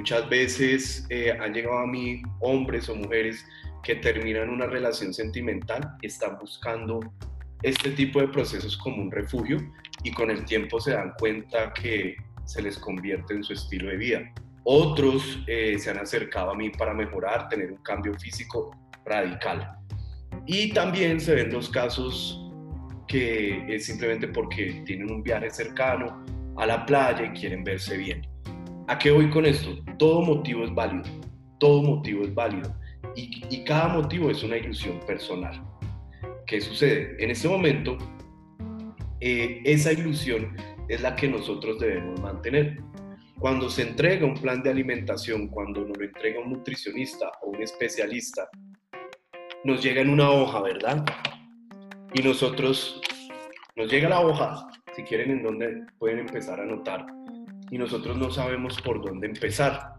[0.00, 3.44] Muchas veces eh, han llegado a mí hombres o mujeres
[3.82, 7.00] que terminan una relación sentimental están buscando
[7.62, 9.58] este tipo de procesos como un refugio
[10.02, 13.98] y con el tiempo se dan cuenta que se les convierte en su estilo de
[13.98, 14.34] vida.
[14.64, 18.70] Otros eh, se han acercado a mí para mejorar, tener un cambio físico
[19.04, 19.70] radical.
[20.46, 22.40] Y también se ven los casos
[23.06, 26.24] que es simplemente porque tienen un viaje cercano
[26.56, 28.30] a la playa y quieren verse bien.
[28.90, 29.78] ¿A qué voy con esto?
[30.00, 31.04] Todo motivo es válido,
[31.60, 32.74] todo motivo es válido
[33.14, 35.62] y, cada motivo es una ilusión personal.
[36.44, 37.14] ¿Qué sucede?
[37.22, 37.96] En este momento,
[39.20, 40.56] eh, esa ilusión
[40.88, 42.82] es la que nosotros debemos mantener.
[43.38, 47.62] Cuando se entrega un plan de alimentación, cuando nos lo entrega un nutricionista o un
[47.62, 48.48] especialista,
[49.62, 51.04] nos llega en una hoja, ¿verdad?
[52.12, 53.00] Y nosotros,
[53.76, 57.06] nos llega la hoja, si quieren, en donde pueden empezar a anotar,
[57.70, 59.94] y nosotros no sabemos por dónde empezar.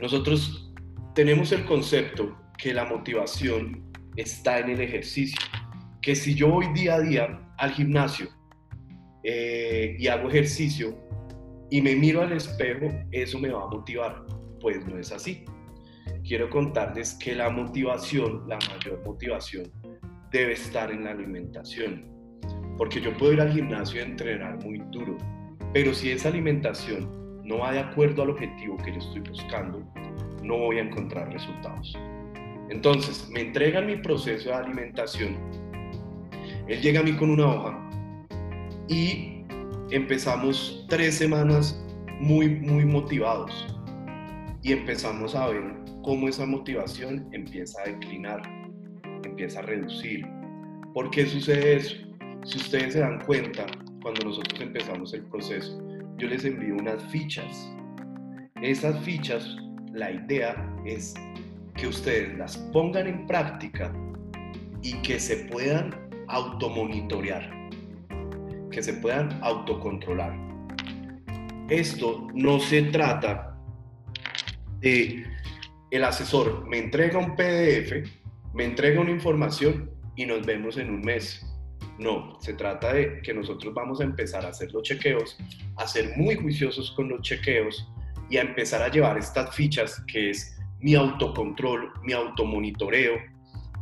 [0.00, 0.72] Nosotros
[1.14, 5.38] tenemos el concepto que la motivación está en el ejercicio,
[6.00, 8.28] que si yo voy día a día al gimnasio
[9.24, 10.96] eh, y hago ejercicio
[11.70, 14.24] y me miro al espejo, eso me va a motivar.
[14.60, 15.44] Pues no es así.
[16.24, 19.64] Quiero contarles que la motivación, la mayor motivación,
[20.30, 22.08] debe estar en la alimentación.
[22.76, 25.16] Porque yo puedo ir al gimnasio y entrenar muy duro,
[25.72, 27.08] pero si esa alimentación
[27.44, 29.82] no va de acuerdo al objetivo que yo estoy buscando,
[30.42, 31.96] no voy a encontrar resultados.
[32.68, 35.36] Entonces, me entregan mi proceso de alimentación.
[36.68, 37.90] Él llega a mí con una hoja
[38.88, 39.44] y
[39.90, 41.84] empezamos tres semanas
[42.20, 43.66] muy, muy motivados.
[44.62, 48.42] Y empezamos a ver cómo esa motivación empieza a declinar,
[49.24, 50.24] empieza a reducir.
[50.94, 51.96] ¿Por qué sucede eso?
[52.44, 53.66] Si ustedes se dan cuenta,
[54.02, 55.80] cuando nosotros empezamos el proceso,
[56.18, 57.72] yo les envío unas fichas.
[58.60, 59.56] Esas fichas
[59.92, 61.14] la idea es
[61.74, 63.92] que ustedes las pongan en práctica
[64.82, 65.94] y que se puedan
[66.28, 67.70] automonitorear,
[68.70, 70.36] que se puedan autocontrolar.
[71.68, 73.56] Esto no se trata
[74.80, 75.24] de
[75.90, 78.08] el asesor me entrega un PDF,
[78.54, 81.46] me entrega una información y nos vemos en un mes.
[81.98, 85.36] No, se trata de que nosotros vamos a empezar a hacer los chequeos,
[85.76, 87.86] a ser muy juiciosos con los chequeos,
[88.32, 93.18] y a empezar a llevar estas fichas que es mi autocontrol, mi automonitoreo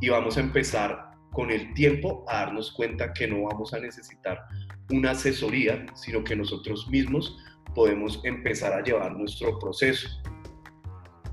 [0.00, 4.44] y vamos a empezar con el tiempo a darnos cuenta que no vamos a necesitar
[4.90, 7.38] una asesoría, sino que nosotros mismos
[7.76, 10.08] podemos empezar a llevar nuestro proceso.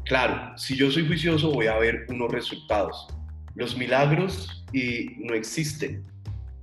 [0.05, 3.07] Claro, si yo soy juicioso voy a ver unos resultados.
[3.55, 6.05] Los milagros y no existen.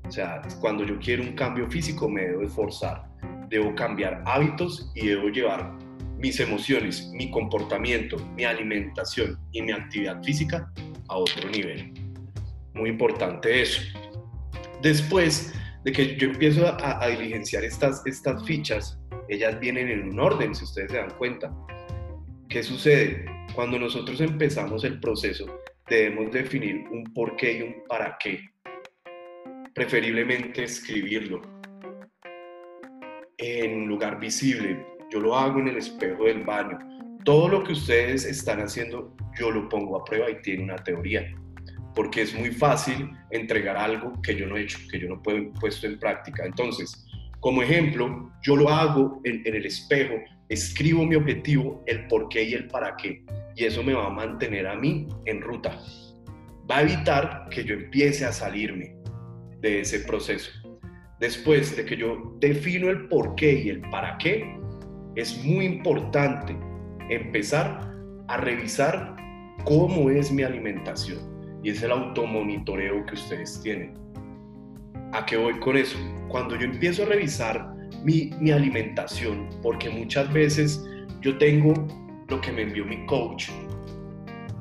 [0.06, 3.04] O sea, cuando yo quiero un cambio físico me debo esforzar,
[3.48, 5.72] debo cambiar hábitos y debo llevar
[6.18, 10.70] mis emociones, mi comportamiento, mi alimentación y mi actividad física
[11.08, 11.92] a otro nivel.
[12.74, 13.82] Muy importante eso.
[14.82, 15.54] Después
[15.84, 18.98] de que yo empiezo a, diligenciar estas, estas fichas,
[19.28, 21.54] ellas vienen en un orden, si ustedes se dan cuenta.
[22.48, 23.24] ¿Qué sucede?
[23.54, 25.46] Cuando nosotros empezamos el proceso,
[25.88, 28.53] debemos definir un por qué y un para qué.
[29.74, 31.42] Preferiblemente escribirlo
[33.38, 36.78] en lugar visible, yo lo hago en el espejo del baño.
[37.24, 41.34] Todo lo que ustedes están haciendo, yo lo pongo a prueba y tiene una teoría.
[41.92, 45.42] Porque es muy fácil entregar algo que yo no he hecho, que yo no he
[45.58, 46.44] puesto en práctica.
[46.46, 47.04] Entonces,
[47.40, 50.14] como ejemplo, yo lo hago en, en el espejo,
[50.48, 53.24] escribo mi objetivo, el por qué y el para qué.
[53.56, 55.80] Y eso me va a mantener a mí en ruta.
[56.70, 58.93] Va a evitar que yo empiece a salirme
[59.64, 60.50] de ese proceso.
[61.20, 64.58] Después de que yo defino el por qué y el para qué,
[65.16, 66.54] es muy importante
[67.08, 67.80] empezar
[68.28, 69.16] a revisar
[69.64, 71.18] cómo es mi alimentación
[71.62, 73.94] y es el automonitoreo que ustedes tienen.
[75.12, 75.96] ¿A qué voy con eso?
[76.28, 77.72] Cuando yo empiezo a revisar
[78.04, 80.84] mi, alimentación, porque muchas veces
[81.22, 81.72] yo tengo
[82.28, 83.48] lo que me envió mi coach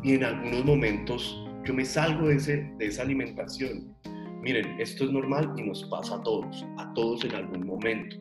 [0.01, 3.94] y en algunos momentos yo me salgo de, de esa alimentación.
[4.43, 8.17] Miren, esto es normal y nos pasa a todos, a todos en algún momento.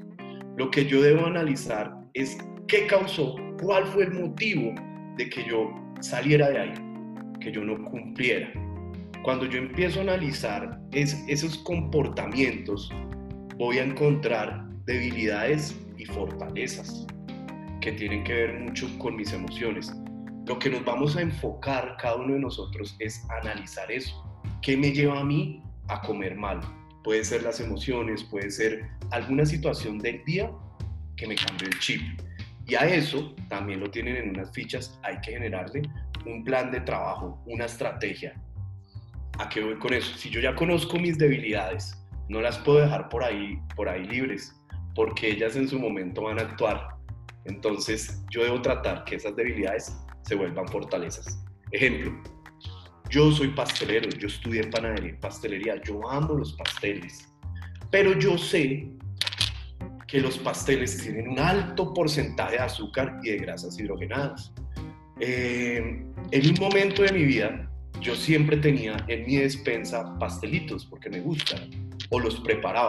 [0.57, 2.39] Lo que yo debo analizar es
[2.69, 4.73] qué causó, cuál fue el motivo
[5.17, 6.75] de que yo saliera de ahí,
[7.41, 8.53] que yo no cumpliera.
[9.25, 12.89] Cuando yo empiezo a analizar esos comportamientos,
[13.57, 17.05] voy a encontrar debilidades y fortalezas
[17.81, 19.93] que tienen que ver mucho con mis emociones.
[20.47, 24.25] Lo que nos vamos a enfocar cada uno de nosotros es analizar eso.
[24.61, 25.61] ¿Qué me lleva a mí
[25.93, 26.61] a comer mal?
[27.05, 30.51] Puede ser las emociones, puede ser alguna situación del día
[31.17, 32.01] que me cambió el chip.
[32.67, 35.83] Y a eso también lo tienen en unas fichas, hay que generarle
[36.27, 38.41] un plan de trabajo, una estrategia.
[39.39, 40.17] ¿A qué voy con eso?
[40.17, 41.99] Si yo ya conozco mis debilidades,
[42.29, 44.55] no las puedo dejar por ahí, por ahí libres,
[44.95, 46.97] porque ellas en su momento van a actuar.
[47.45, 51.45] Entonces yo debo tratar que esas debilidades se vuelvan fortalezas.
[51.73, 52.13] Ejemplo,
[53.13, 57.29] yo soy pastelero, yo estudié panadería pastelería, yo amo los pasteles,
[57.91, 58.89] pero yo sé
[60.09, 64.55] que los pasteles tienen un alto porcentaje de azúcar y de grasas hidrogenadas.
[65.21, 67.71] Eh, en un momento de mi vida,
[68.01, 71.71] yo siempre tenía en mi despensa pastelitos porque me gustan
[72.09, 72.89] o los preparaba.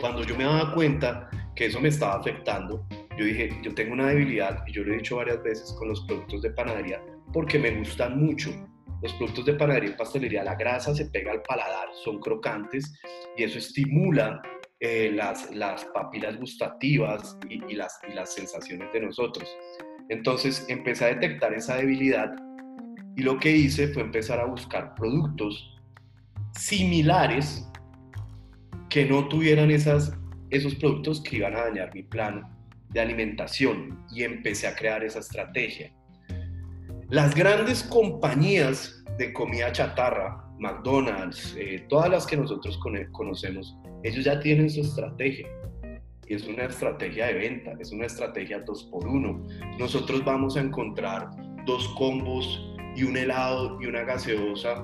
[0.00, 2.84] Cuando yo me daba cuenta que eso me estaba afectando,
[3.16, 6.00] yo dije, yo tengo una debilidad, y yo lo he dicho varias veces con los
[6.00, 7.00] productos de panadería,
[7.32, 8.50] porque me gustan mucho.
[9.02, 12.92] Los productos de panadería y pastelería, la grasa se pega al paladar, son crocantes
[13.36, 14.40] y eso estimula
[14.80, 19.48] eh, las, las papilas gustativas y, y, las, y las sensaciones de nosotros.
[20.08, 22.34] Entonces empecé a detectar esa debilidad
[23.16, 25.74] y lo que hice fue empezar a buscar productos
[26.58, 27.68] similares
[28.90, 30.16] que no tuvieran esas,
[30.50, 32.42] esos productos que iban a dañar mi plan
[32.90, 35.92] de alimentación y empecé a crear esa estrategia.
[37.10, 42.78] Las grandes compañías de comida chatarra, McDonald's, eh, todas las que nosotros
[43.12, 45.46] conocemos, ellos ya tienen su estrategia.
[46.26, 49.46] Es una estrategia de venta, es una estrategia 2 por 1
[49.78, 51.28] Nosotros vamos a encontrar
[51.66, 54.82] dos combos y un helado y una gaseosa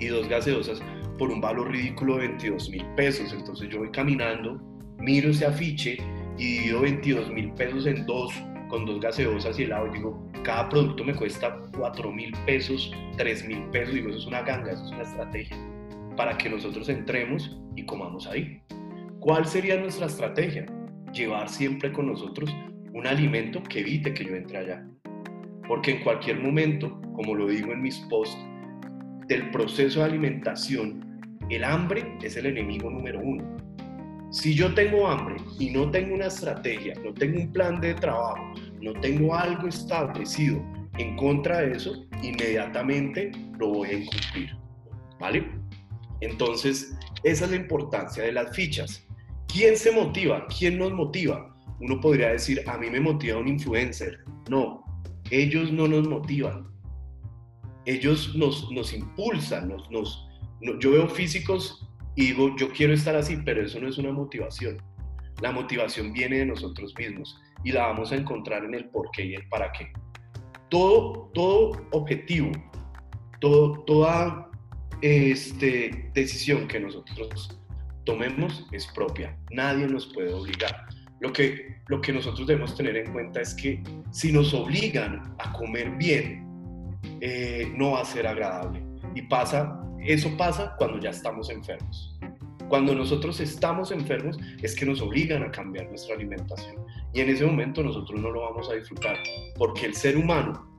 [0.00, 0.82] y dos gaseosas
[1.18, 3.32] por un valor ridículo de 22 mil pesos.
[3.32, 4.60] Entonces yo voy caminando,
[4.98, 5.98] miro ese afiche
[6.38, 8.32] y divido 22 mil pesos en dos,
[8.70, 9.88] con dos gaseosas y helado.
[9.88, 13.94] Y digo, cada producto me cuesta 4 mil pesos, 3 mil pesos.
[13.94, 15.56] Digo, eso es una ganga, eso es una estrategia
[16.16, 18.60] para que nosotros entremos y comamos ahí.
[19.20, 20.66] ¿Cuál sería nuestra estrategia?
[21.12, 22.54] Llevar siempre con nosotros
[22.92, 24.86] un alimento que evite que yo entre allá.
[25.66, 28.38] Porque en cualquier momento, como lo digo en mis posts,
[29.28, 33.56] del proceso de alimentación, el hambre es el enemigo número uno.
[34.30, 38.54] Si yo tengo hambre y no tengo una estrategia, no tengo un plan de trabajo,
[38.80, 40.64] no tengo algo establecido
[40.98, 44.56] en contra de eso, inmediatamente lo voy a incumplir.
[45.18, 45.50] ¿Vale?
[46.20, 49.04] Entonces, esa es la importancia de las fichas.
[49.48, 50.46] ¿Quién se motiva?
[50.46, 51.52] ¿Quién nos motiva?
[51.80, 54.20] Uno podría decir, a mí me motiva un influencer.
[54.48, 54.84] No,
[55.32, 56.68] ellos no nos motivan.
[57.84, 59.68] Ellos nos, nos impulsan.
[59.70, 60.28] Nos, nos,
[60.78, 64.78] yo veo físicos y digo, yo quiero estar así, pero eso no es una motivación.
[65.40, 69.24] La motivación viene de nosotros mismos y la vamos a encontrar en el por qué
[69.24, 69.92] y el para qué.
[70.68, 72.50] Todo, todo objetivo,
[73.40, 74.50] todo, toda
[75.00, 77.58] este, decisión que nosotros
[78.04, 79.36] tomemos es propia.
[79.50, 80.86] Nadie nos puede obligar.
[81.20, 85.52] Lo que, lo que nosotros debemos tener en cuenta es que si nos obligan a
[85.52, 86.46] comer bien,
[87.20, 88.82] eh, no va a ser agradable.
[89.14, 92.18] Y pasa, eso pasa cuando ya estamos enfermos.
[92.68, 96.76] Cuando nosotros estamos enfermos es que nos obligan a cambiar nuestra alimentación.
[97.12, 99.16] Y en ese momento nosotros no lo vamos a disfrutar.
[99.56, 100.70] Porque el ser humano,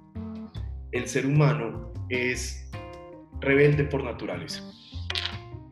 [0.94, 2.70] el ser humano es
[3.42, 4.64] rebelde por naturaleza.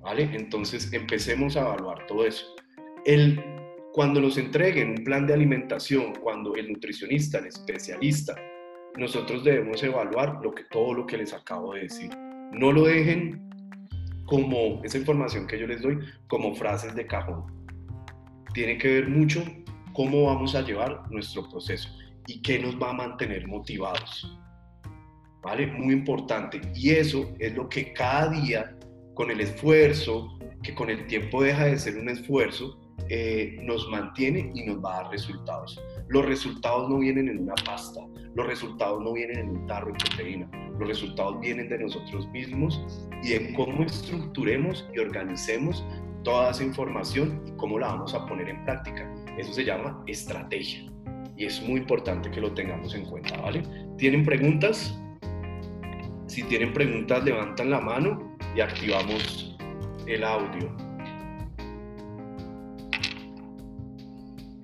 [0.02, 0.30] ¿Vale?
[0.34, 2.46] Entonces empecemos a evaluar todo eso.
[3.06, 3.42] El
[3.94, 8.36] cuando nos entreguen un plan de alimentación, cuando el nutricionista, el especialista,
[8.98, 12.10] nosotros debemos evaluar lo que, todo lo que les acabo de decir.
[12.52, 13.50] No lo dejen
[14.26, 17.46] como esa información que yo les doy, como frases de cajón.
[18.54, 19.44] Tiene que ver mucho
[19.94, 21.90] cómo vamos a llevar nuestro proceso
[22.28, 24.40] y qué nos va a mantener motivados.
[25.42, 25.68] ¿Vale?
[25.68, 26.62] Muy importante.
[26.76, 28.78] Y eso es lo que cada día,
[29.14, 32.80] con el esfuerzo, que con el tiempo deja de ser un esfuerzo,
[33.10, 35.82] eh, nos mantiene y nos va a dar resultados.
[36.10, 38.02] Los resultados no vienen en una pasta,
[38.34, 40.50] los resultados no vienen en un tarro de proteína,
[40.80, 42.82] los resultados vienen de nosotros mismos
[43.22, 45.86] y de cómo estructuremos y organicemos
[46.24, 49.08] toda esa información y cómo la vamos a poner en práctica.
[49.38, 50.92] Eso se llama estrategia
[51.38, 53.62] y es muy importante que lo tengamos en cuenta, ¿vale?
[54.00, 55.00] ¿Tienen preguntas?
[56.26, 59.56] Si tienen preguntas, levantan la mano y activamos
[60.08, 60.76] el audio.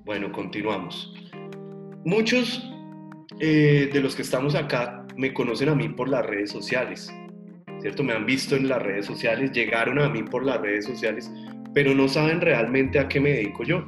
[0.04, 1.15] Bueno, continuamos.
[2.06, 2.64] Muchos
[3.40, 7.12] eh, de los que estamos acá me conocen a mí por las redes sociales,
[7.80, 8.04] ¿cierto?
[8.04, 11.28] Me han visto en las redes sociales, llegaron a mí por las redes sociales,
[11.74, 13.84] pero no saben realmente a qué me dedico yo.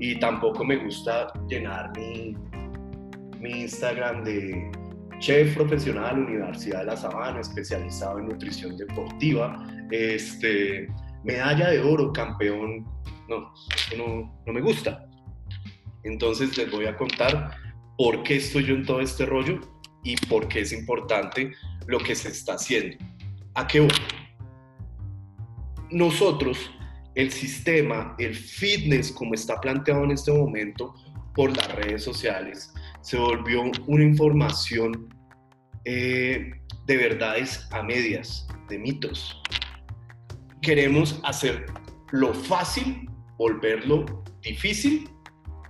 [0.00, 2.34] Y tampoco me gusta llenar mi,
[3.40, 4.72] Instagram de
[5.20, 10.88] chef profesional, Universidad de la Sabana, especializado en nutrición deportiva, este,
[11.22, 12.84] medalla de oro, campeón.
[13.28, 13.54] No,
[13.96, 15.07] no, no me gusta.
[16.08, 17.56] Entonces les voy a contar
[17.96, 19.60] por qué estoy yo en todo este rollo
[20.02, 21.52] y por qué es importante
[21.86, 22.96] lo que se está haciendo.
[23.54, 23.90] ¿A qué voy?
[25.90, 26.70] Nosotros,
[27.14, 30.94] el sistema, el fitness como está planteado en este momento
[31.34, 32.72] por las redes sociales,
[33.02, 35.08] se volvió una información
[35.84, 36.50] eh,
[36.86, 39.42] de verdades a medias, de mitos.
[40.62, 41.66] Queremos hacer
[42.12, 45.08] lo fácil, volverlo difícil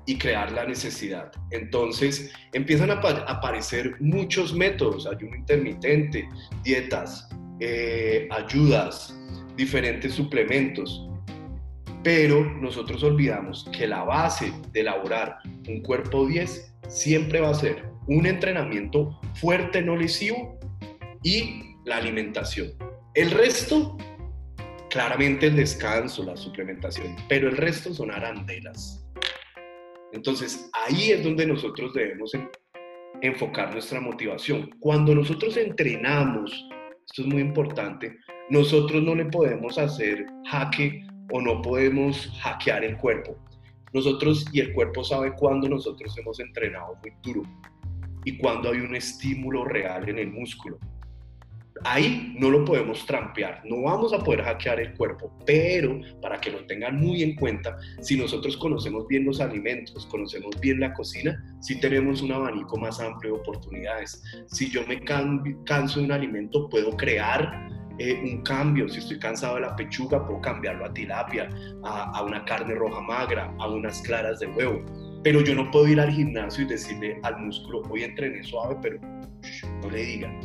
[0.09, 1.31] y crear la necesidad.
[1.50, 6.27] Entonces empiezan a aparecer muchos métodos, ayuno intermitente,
[6.65, 7.29] dietas,
[7.61, 9.15] eh, ayudas,
[9.55, 11.07] diferentes suplementos.
[12.03, 17.85] Pero nosotros olvidamos que la base de elaborar un cuerpo 10 siempre va a ser
[18.07, 20.59] un entrenamiento fuerte, no lesivo
[21.23, 22.73] y la alimentación.
[23.12, 23.99] El resto,
[24.88, 29.05] claramente el descanso, la suplementación, pero el resto son arandelas.
[30.12, 32.33] Entonces ahí es donde nosotros debemos
[33.21, 34.71] enfocar nuestra motivación.
[34.81, 36.53] Cuando nosotros entrenamos,
[37.07, 38.17] esto es muy importante,
[38.50, 43.37] nosotros no le podemos hacer jaque o no podemos hackear el cuerpo.
[43.93, 47.43] Nosotros y el cuerpo sabe cuándo nosotros hemos entrenado muy duro
[48.25, 50.79] y cuándo hay un estímulo real en el músculo.
[51.85, 56.51] Ahí no lo podemos trampear, no vamos a poder hackear el cuerpo, pero para que
[56.51, 61.43] lo tengan muy en cuenta, si nosotros conocemos bien los alimentos, conocemos bien la cocina,
[61.61, 64.23] sí tenemos un abanico más amplio de oportunidades.
[64.49, 67.69] Si yo me canso de un alimento, puedo crear
[67.99, 68.89] eh, un cambio.
[68.89, 71.49] Si estoy cansado de la pechuga, puedo cambiarlo a tilapia,
[71.85, 74.85] a, a, una carne roja magra, a unas claras de huevo.
[75.25, 79.01] Pero yo no puedo ir al gimnasio y decirle al músculo, hoy entrené suave, pero
[79.83, 80.41] no le diga,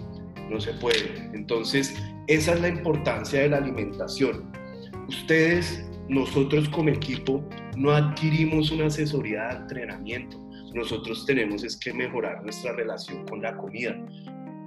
[0.49, 1.29] no se puede.
[1.33, 1.95] Entonces,
[2.27, 4.51] esa es la importancia de la alimentación.
[5.07, 7.47] Ustedes, nosotros como equipo,
[7.77, 10.39] no adquirimos una asesoría de entrenamiento.
[10.73, 13.95] Nosotros tenemos es que mejorar nuestra relación con la comida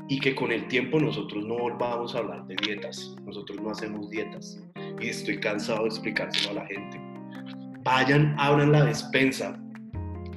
[0.08, 3.16] y que con el tiempo nosotros no volvamos a hablar de dietas.
[3.24, 4.62] Nosotros no hacemos dietas
[5.00, 7.00] y estoy cansado de explicárselo a la gente.
[7.82, 9.58] Vayan, abran la despensa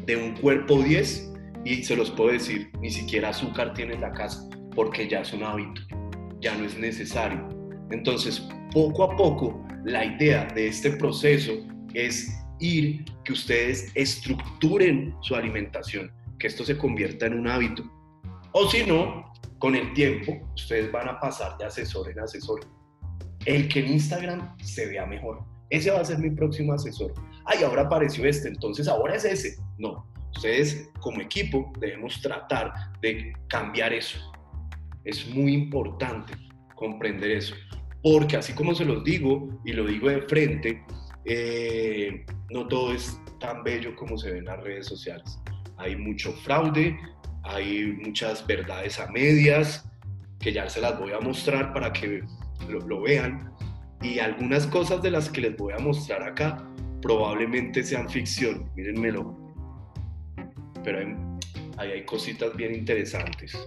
[0.05, 1.33] de un cuerpo 10
[1.65, 4.49] y se los puedo decir, ni siquiera azúcar tiene en la casa
[4.79, 5.81] porque ya es un hábito,
[6.39, 7.49] ya no es necesario.
[7.91, 11.51] Entonces, poco a poco, la idea de este proceso
[11.93, 16.09] es ir que ustedes estructuren su alimentación,
[16.39, 17.83] que esto se convierta en un hábito.
[18.53, 22.61] O si no, con el tiempo, ustedes van a pasar de asesor en asesor.
[23.43, 25.43] El que en Instagram se vea mejor.
[25.71, 27.13] Ese va a ser mi próximo asesor.
[27.43, 29.57] Ay, ahora apareció este, entonces ahora es ese.
[29.77, 32.71] No, ustedes como equipo debemos tratar
[33.01, 34.17] de cambiar eso.
[35.03, 36.33] Es muy importante
[36.75, 37.55] comprender eso.
[38.01, 40.83] Porque así como se los digo y lo digo de frente,
[41.25, 45.39] eh, no todo es tan bello como se ve en las redes sociales.
[45.77, 46.97] Hay mucho fraude,
[47.43, 49.85] hay muchas verdades a medias
[50.39, 52.23] que ya se las voy a mostrar para que
[52.67, 53.51] lo, vean.
[54.01, 56.65] Y algunas cosas de las que les voy a mostrar acá
[57.01, 59.37] probablemente sean ficción, mírenmelo.
[60.83, 60.99] Pero
[61.77, 63.57] ahí hay cositas bien interesantes.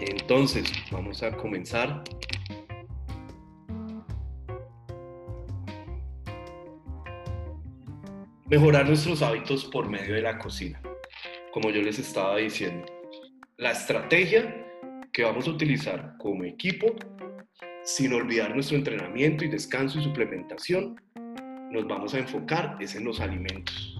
[0.00, 2.02] Entonces, vamos a comenzar.
[8.46, 10.80] Mejorar nuestros hábitos por medio de la cocina
[11.52, 12.86] como yo les estaba diciendo.
[13.56, 14.64] La estrategia
[15.12, 16.94] que vamos a utilizar como equipo,
[17.84, 21.00] sin olvidar nuestro entrenamiento y descanso y suplementación,
[21.72, 23.98] nos vamos a enfocar es en los alimentos.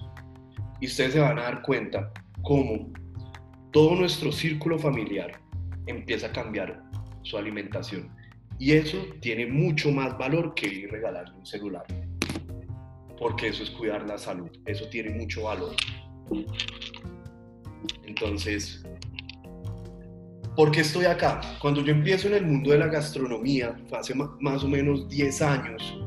[0.79, 2.93] Y ustedes se van a dar cuenta cómo
[3.71, 5.39] todo nuestro círculo familiar
[5.89, 6.81] empieza a cambiar
[7.23, 8.09] su alimentación.
[8.57, 11.85] Y eso tiene mucho más valor que ir regalarle un celular.
[13.17, 14.49] Porque eso es cuidar la salud.
[14.65, 15.75] Eso tiene mucho valor.
[18.05, 18.83] Entonces,
[20.55, 21.41] ¿por qué estoy acá?
[21.61, 25.99] Cuando yo empiezo en el mundo de la gastronomía, hace más o menos 10 años,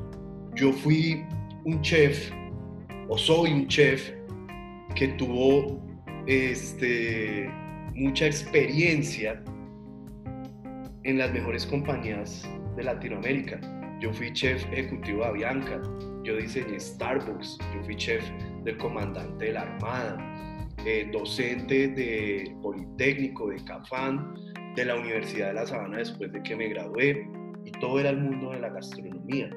[0.55, 1.25] yo fui
[1.65, 2.31] un chef,
[3.09, 4.13] o soy un chef,
[4.95, 5.83] que tuvo
[6.27, 7.51] este,
[7.95, 9.43] mucha experiencia
[11.05, 13.61] en las mejores compañías de Latinoamérica.
[14.01, 15.81] Yo fui chef ejecutivo de Avianca,
[16.25, 18.25] yo diseñé Starbucks, yo fui chef
[18.65, 24.35] del comandante de la Armada, eh, docente de Politécnico, de CAFAN,
[24.77, 27.29] de la Universidad de La Sabana después de que me gradué,
[27.65, 29.51] y todo era el mundo de la gastronomía.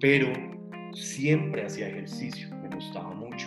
[0.00, 0.32] Pero
[0.92, 3.46] siempre hacía ejercicio, me gustaba mucho.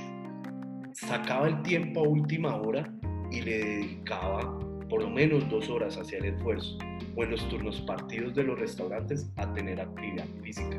[0.93, 2.91] Sacaba el tiempo a última hora
[3.31, 6.77] y le dedicaba por lo menos dos horas hacia el esfuerzo
[7.17, 10.77] o en los turnos partidos de los restaurantes a tener actividad física.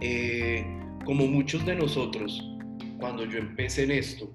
[0.00, 0.64] Eh,
[1.04, 2.40] como muchos de nosotros,
[2.98, 4.32] cuando yo empecé en esto,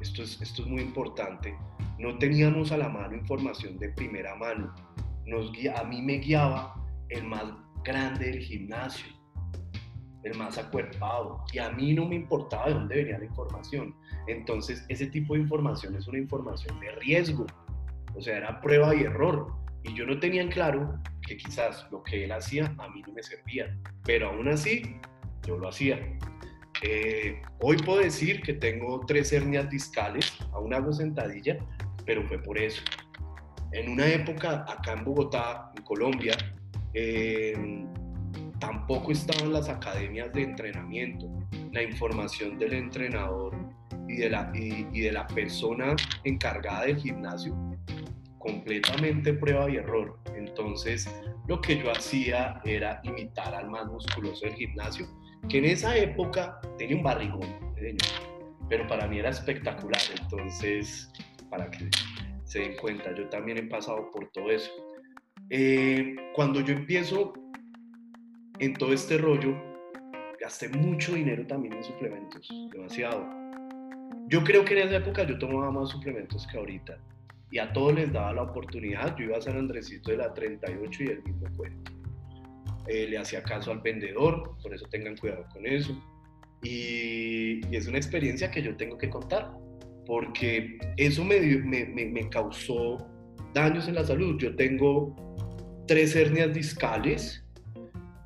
[0.00, 1.56] esto es, esto es muy importante,
[1.98, 4.74] no teníamos a la mano información de primera mano.
[5.24, 6.74] Nos guía, a mí me guiaba
[7.08, 7.44] el más
[7.82, 9.06] grande del gimnasio,
[10.22, 13.94] el más acuerpado, y a mí no me importaba de dónde venía la información.
[14.26, 17.46] Entonces, ese tipo de información es una información de riesgo,
[18.14, 19.63] o sea, era prueba y error.
[19.84, 23.12] Y yo no tenía en claro que quizás lo que él hacía a mí no
[23.12, 24.96] me servía, pero aún así
[25.46, 26.00] yo lo hacía.
[26.82, 31.58] Eh, hoy puedo decir que tengo tres hernias discales, aún hago sentadilla,
[32.04, 32.82] pero fue por eso.
[33.72, 36.36] En una época, acá en Bogotá, en Colombia,
[36.94, 37.84] eh,
[38.58, 41.28] tampoco estaban las academias de entrenamiento.
[41.72, 43.54] La información del entrenador
[44.08, 47.54] y de la, y de la persona encargada del gimnasio,
[48.44, 50.18] completamente prueba y error.
[50.36, 51.10] Entonces,
[51.48, 55.08] lo que yo hacía era imitar al más musculoso del gimnasio
[55.48, 57.74] que en esa época tenía un barrigón,
[58.68, 61.12] pero para mí era espectacular, entonces,
[61.50, 61.90] para que
[62.44, 64.70] se den cuenta, yo también he pasado por todo eso.
[65.50, 67.34] Eh, cuando yo empiezo
[68.58, 69.54] en todo este rollo,
[70.40, 73.26] gasté mucho dinero también en suplementos, demasiado.
[74.28, 76.98] Yo creo que en esa época yo tomaba más suplementos que ahorita
[77.54, 79.16] y a todos les daba la oportunidad.
[79.16, 81.92] Yo iba a San Andresito de la 38 y el mismo cuento.
[82.88, 85.96] Eh, le hacía caso al vendedor, por eso tengan cuidado con eso.
[86.64, 89.52] Y, es una experiencia que yo tengo que contar,
[90.04, 93.06] porque eso me, me, me, causó
[93.54, 94.36] daños en la salud.
[94.36, 95.14] Yo tengo
[95.86, 97.46] tres hernias discales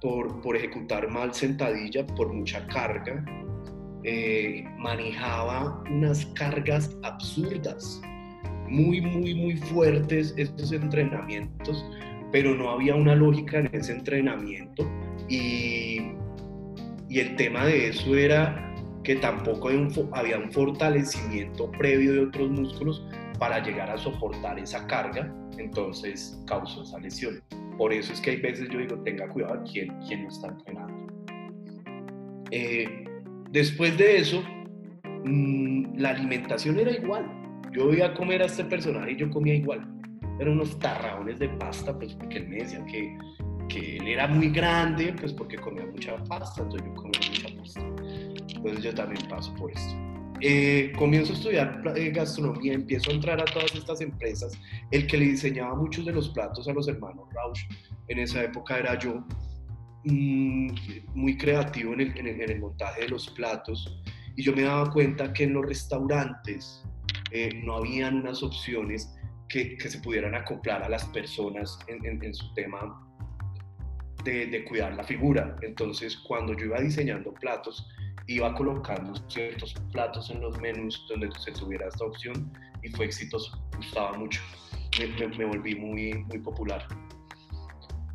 [0.00, 3.26] por, por ejecutar mal sentadilla, por mucha carga.
[4.04, 8.00] Eh, manejaba unas cargas absurdas,
[8.68, 11.84] muy, muy, muy fuertes estos entrenamientos
[12.30, 14.86] pero no había una lógica en ese entrenamiento
[15.28, 16.12] y,
[17.08, 18.64] y el tema de eso era
[19.02, 19.70] que tampoco
[20.12, 23.06] había un fortalecimiento previo de otros músculos
[23.38, 27.42] para llegar a soportar esa carga, entonces causó esa lesión.
[27.78, 31.06] Por eso es que hay veces yo digo, tenga cuidado quién, quién está entrenando.
[32.50, 33.04] Eh,
[33.50, 34.42] después de eso,
[35.24, 37.37] mm, la alimentación era igual.
[37.72, 39.86] Yo iba a comer a este personaje y yo comía igual
[40.38, 43.18] eran unos tarraones de pasta, pues porque él me decía que,
[43.68, 47.80] que él era muy grande, pues porque comía mucha pasta, entonces yo comía mucha pasta.
[48.54, 49.94] Entonces yo también paso por esto.
[50.40, 54.52] Eh, comienzo a estudiar eh, gastronomía, empiezo a entrar a todas estas empresas.
[54.92, 57.64] El que le diseñaba muchos de los platos a los hermanos Rausch
[58.06, 59.24] en esa época era yo,
[60.04, 60.70] mm,
[61.14, 64.00] muy creativo en el, en, el, montaje de los platos.
[64.36, 66.84] Y yo me daba cuenta que en los restaurantes
[67.30, 69.14] eh, no habían unas opciones
[69.48, 73.02] que, se pudieran acoplar a las personas en, su tema
[74.24, 75.56] de, cuidar la figura.
[75.62, 77.88] Entonces, cuando yo iba diseñando platos,
[78.26, 83.58] iba colocando ciertos platos en los menús donde se tuviera esta opción y fue exitoso,
[83.76, 84.40] gustaba mucho,
[85.38, 86.86] me, volví muy, muy popular.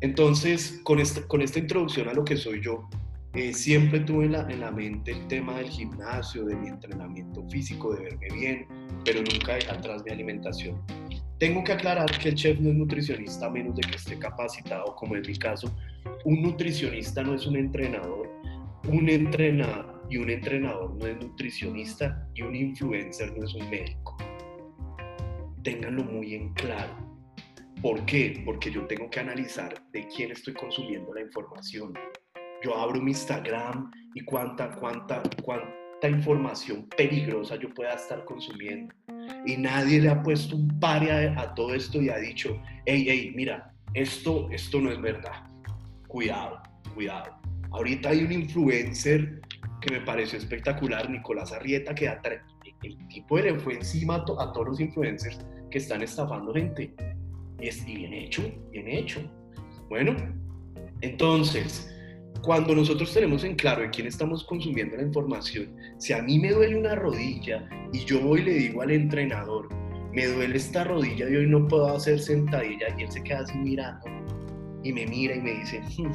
[0.00, 2.88] Entonces, con esta, con esta introducción a lo que soy yo,
[3.34, 7.42] eh, siempre tuve en la, en la, mente el tema del gimnasio, de mi entrenamiento
[7.48, 8.66] físico, de verme bien,
[9.04, 10.80] pero nunca atrás mi alimentación.
[11.38, 14.94] Tengo que aclarar que el chef no es nutricionista a menos de que esté capacitado,
[14.94, 15.74] como en mi caso.
[16.24, 18.30] Un nutricionista no es un entrenador.
[18.88, 24.16] Un entrenador y un entrenador no es nutricionista y un influencer no es un médico.
[25.64, 26.94] Ténganlo muy en claro.
[27.82, 28.40] ¿Por qué?
[28.44, 31.94] Porque yo tengo que analizar de quién estoy consumiendo la información.
[32.64, 38.94] Yo abro mi Instagram y cuánta, cuánta, cuánta información peligrosa yo pueda estar consumiendo
[39.44, 43.32] y nadie le ha puesto un pare a, todo esto y ha dicho, hey, hey,
[43.36, 45.44] mira, esto, esto no es verdad.
[46.08, 46.62] Cuidado,
[46.94, 47.38] cuidado.
[47.70, 49.42] Ahorita hay un influencer
[49.82, 52.06] que me pareció espectacular, Nicolás Arrieta, que
[52.82, 55.38] el tipo le fue encima a, todos los influencers
[55.70, 56.94] que están estafando gente.
[57.60, 59.20] Y, es, y bien hecho, bien hecho.
[59.90, 60.16] Bueno,
[61.02, 61.93] entonces,
[62.44, 66.52] cuando nosotros tenemos en claro de quién estamos consumiendo la información, si a mí me
[66.52, 69.68] duele una rodilla y yo voy y le digo al entrenador,
[70.12, 73.56] me duele esta rodilla y hoy no puedo hacer sentadilla, y él se queda así
[73.56, 74.04] mirando
[74.82, 76.10] y me mira y me dice, hmm,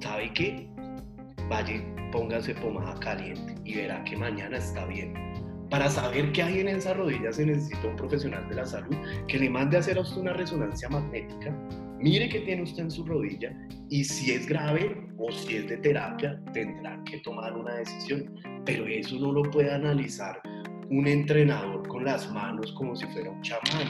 [0.00, 0.68] ¿sabe qué?
[1.48, 5.14] Vaya, póngase pomada caliente y verá que mañana está bien.
[5.70, 8.96] Para saber qué hay en esa rodilla se necesita un profesional de la salud
[9.28, 11.54] que le mande a hacer a usted una resonancia magnética
[11.98, 13.52] mire qué tiene usted en su rodilla
[13.90, 18.34] y si es grave o si es de terapia, tendrá que tomar una decisión.
[18.64, 20.40] Pero eso no lo puede analizar
[20.90, 23.88] un entrenador con las manos como si fuera un chamán.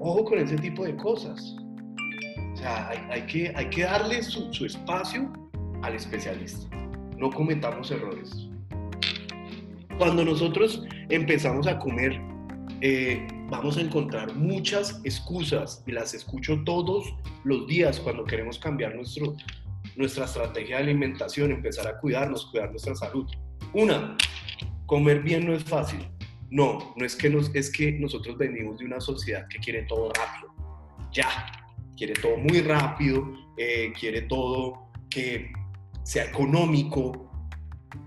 [0.00, 1.56] Ojo con ese tipo de cosas.
[2.52, 5.32] O sea, hay, que, hay que darle su, su espacio
[5.82, 6.68] al especialista.
[7.16, 8.48] No cometamos errores.
[9.98, 12.20] Cuando nosotros empezamos a comer,
[12.80, 18.94] eh, vamos a encontrar muchas excusas y las escucho todos los días cuando queremos cambiar
[18.94, 19.34] nuestro,
[19.96, 23.26] nuestra estrategia de alimentación, empezar a cuidarnos, cuidar nuestra salud.
[23.72, 24.16] Una,
[24.86, 26.08] comer bien no es fácil.
[26.50, 30.12] No, no es que, nos, es que nosotros venimos de una sociedad que quiere todo
[30.12, 30.54] rápido.
[31.12, 31.28] Ya,
[31.96, 35.52] quiere todo muy rápido, eh, quiere todo que
[36.04, 37.30] sea económico,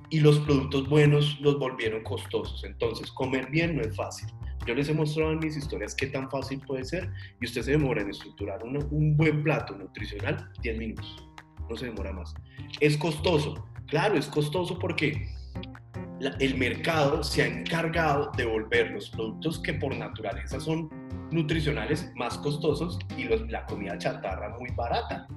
[0.09, 2.63] y los productos buenos los volvieron costosos.
[2.63, 4.29] Entonces, comer bien no es fácil.
[4.65, 7.71] Yo les he mostrado en mis historias qué tan fácil puede ser y usted se
[7.71, 11.29] demora en estructurar un buen plato nutricional 10 minutos.
[11.69, 12.33] No se demora más.
[12.79, 13.65] Es costoso.
[13.87, 15.29] Claro, es costoso porque
[16.39, 20.89] el mercado se ha encargado de volver los productos que por naturaleza son
[21.31, 25.27] nutricionales más costosos y la comida chatarra muy barata.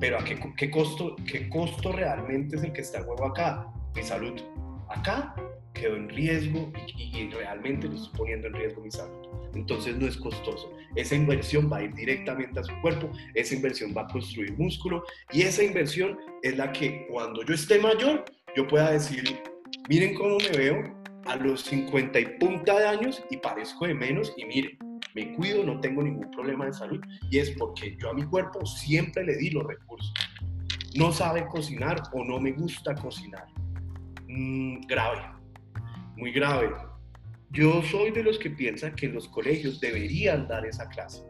[0.00, 3.72] Pero ¿a qué, qué, costo, qué costo realmente es el que está en juego acá?
[3.98, 4.40] mi salud
[4.88, 5.34] acá
[5.74, 9.28] quedó en riesgo y, realmente lo estoy poniendo en riesgo mi salud.
[9.54, 10.72] Entonces no es costoso.
[10.96, 15.04] Esa inversión va a ir directamente a su cuerpo, esa inversión va a construir músculo
[15.32, 18.24] y esa inversión es la que cuando yo esté mayor
[18.56, 19.40] yo pueda decir,
[19.88, 20.94] miren cómo me veo
[21.26, 24.78] a los 50 y punta de años y parezco de menos y miren,
[25.14, 28.64] me cuido, no tengo ningún problema de salud y es porque yo a mi cuerpo
[28.66, 30.12] siempre le di los recursos.
[30.96, 33.46] No sabe cocinar o no me gusta cocinar
[34.28, 35.22] Mm, grave,
[36.16, 36.68] muy grave.
[37.50, 41.22] Yo soy de los que piensan que los colegios deberían dar esa clase,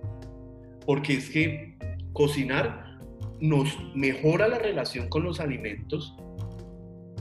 [0.85, 1.79] porque es que
[2.13, 2.99] cocinar
[3.41, 6.17] nos mejora la relación con los alimentos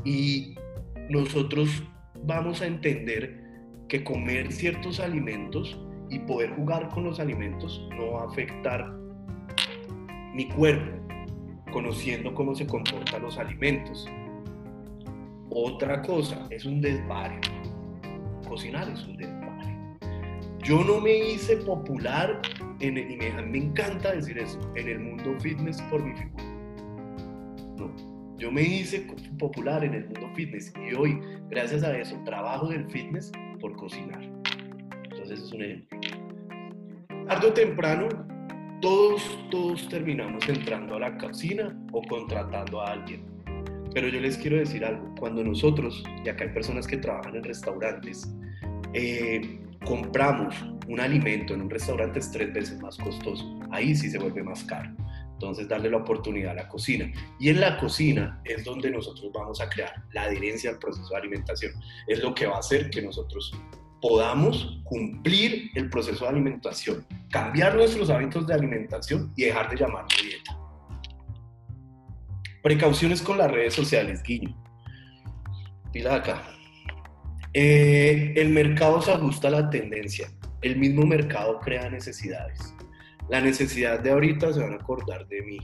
[0.03, 0.55] y
[1.09, 1.83] nosotros
[2.23, 3.43] vamos a entender
[3.87, 8.93] que comer ciertos alimentos y poder jugar con los alimentos no va a afectar
[10.33, 10.91] mi cuerpo,
[11.71, 14.07] conociendo cómo se comportan los alimentos.
[15.49, 17.41] Otra cosa, es un desbarrio.
[18.47, 19.97] Cocinar es un desbarrio.
[20.63, 22.41] Yo no me hice popular,
[22.79, 26.43] en y me, me encanta decir eso, en el mundo fitness por mi figura.
[27.77, 27.91] No,
[28.37, 29.07] yo me hice
[29.39, 34.36] popular en el mundo fitness y hoy, gracias a eso, trabajo del fitness por cocinar.
[35.29, 35.99] Entonces es un ejemplo.
[37.27, 38.07] Tarde o temprano,
[38.81, 43.37] todos, todos terminamos entrando a la cocina o contratando a alguien
[43.97, 47.43] pero yo les quiero decir algo, cuando nosotros, y acá hay personas que trabajan en
[47.43, 48.31] restaurantes,
[48.93, 50.55] eh, compramos
[50.87, 54.63] un alimento en un restaurante es tres veces más costoso, ahí sí se vuelve más
[54.65, 54.91] caro.
[55.33, 57.11] Entonces, darle la oportunidad a la cocina.
[57.39, 61.17] Y en la cocina es donde nosotros vamos a crear la adherencia al proceso de
[61.17, 61.73] alimentación.
[62.07, 63.51] Es lo que va a hacer que nosotros
[64.01, 70.09] podamos cumplir el proceso de alimentación, cambiar nuestros hábitos de alimentación y dejar de llamarlo
[70.21, 70.57] dieta.
[72.61, 74.55] Precauciones con las redes sociales, guiño.
[75.91, 76.43] Pila acá.
[77.53, 80.29] Eh, el mercado se ajusta a la tendencia.
[80.61, 82.73] El mismo mercado crea necesidades.
[83.29, 85.57] La necesidad de ahorita se van a acordar de mí.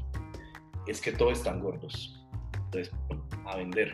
[0.87, 2.25] Es que todos están gordos.
[2.65, 2.93] Entonces,
[3.45, 3.93] a vender.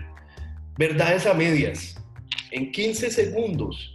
[0.77, 2.01] Verdades a medias.
[2.51, 3.93] En 15 segundos,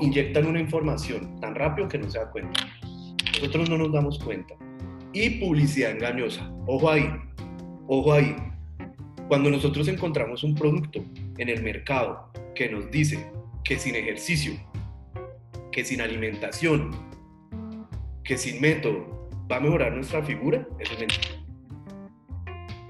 [0.00, 2.68] inyectan una información tan rápido que no se da cuenta.
[3.34, 4.54] Nosotros no nos damos cuenta.
[5.12, 6.50] Y publicidad engañosa.
[6.66, 7.08] Ojo ahí,
[7.90, 8.36] Ojo ahí,
[9.28, 11.02] cuando nosotros encontramos un producto
[11.38, 13.30] en el mercado que nos dice
[13.64, 14.52] que sin ejercicio,
[15.72, 16.90] que sin alimentación,
[18.22, 21.28] que sin método va a mejorar nuestra figura, eso es mentira.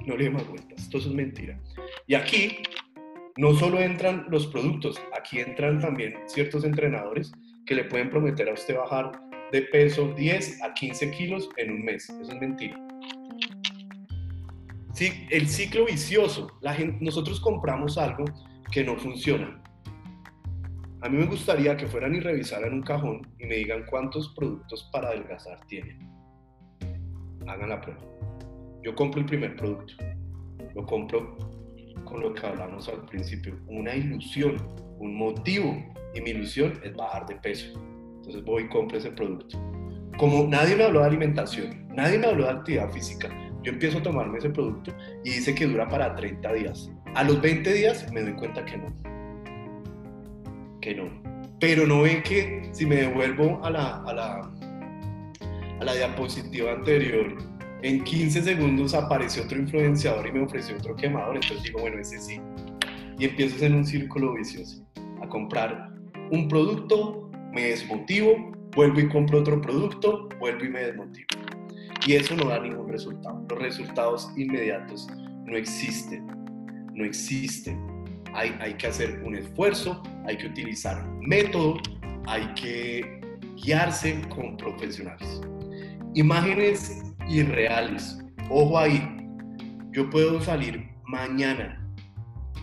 [0.05, 1.61] No le dé más vueltas, esto es mentira.
[2.09, 2.59] Y aquí
[3.39, 7.31] no solo entran los productos, aquí entran también ciertos entrenadores
[7.67, 9.13] que le pueden prometer a usted bajar
[9.53, 12.11] de peso 10 a 15 kilos en un mes.
[12.11, 12.77] Eso es mentira.
[14.93, 16.49] Sí, el ciclo vicioso.
[16.99, 18.25] Nosotros compramos algo
[18.73, 19.63] que no funciona.
[21.03, 24.91] A mí me gustaría que fueran y revisaran un cajón y me digan cuántos productos
[24.93, 26.11] para adelgazar tienen.
[27.47, 28.01] Hagan la prueba.
[28.83, 29.95] Yo compro el primer producto.
[30.75, 31.39] Lo compro
[32.09, 33.59] con lo que hablamos al principio.
[33.67, 34.57] Una ilusión,
[34.99, 35.77] un motivo.
[36.15, 37.79] Y mi ilusión es bajar de peso.
[38.17, 39.59] Entonces voy y compro ese producto.
[40.17, 43.29] Como nadie me habló de alimentación, nadie me habló de actividad física,
[43.63, 44.93] yo empiezo a tomarme ese producto
[45.25, 46.91] y dice que dura para 30 días.
[47.15, 48.93] A los 20 días me doy cuenta que no.
[50.81, 51.09] Que no.
[51.61, 54.51] Pero no ven que si me devuelvo a la, a la,
[55.81, 57.37] a la diapositiva anterior,
[57.83, 61.37] en 15 segundos apareció otro influenciador y me ofreció otro quemador.
[61.37, 62.41] Entonces digo, bueno, ese sí.
[63.19, 64.85] Y empiezo en un círculo vicioso.
[65.23, 65.93] A comprar
[66.31, 71.27] un producto, me desmotivo, vuelvo y compro otro producto, vuelvo y me desmotivo.
[72.07, 73.45] Y eso no da ningún resultado.
[73.49, 75.09] Los resultados inmediatos
[75.45, 76.27] no existen.
[76.95, 77.81] No existen.
[78.35, 81.77] hay, hay que hacer un esfuerzo, hay que utilizar método,
[82.27, 83.21] hay que
[83.55, 85.41] guiarse con profesionales.
[86.15, 88.19] Imágenes irreales.
[88.51, 89.03] Ojo ahí,
[89.93, 91.85] yo puedo salir mañana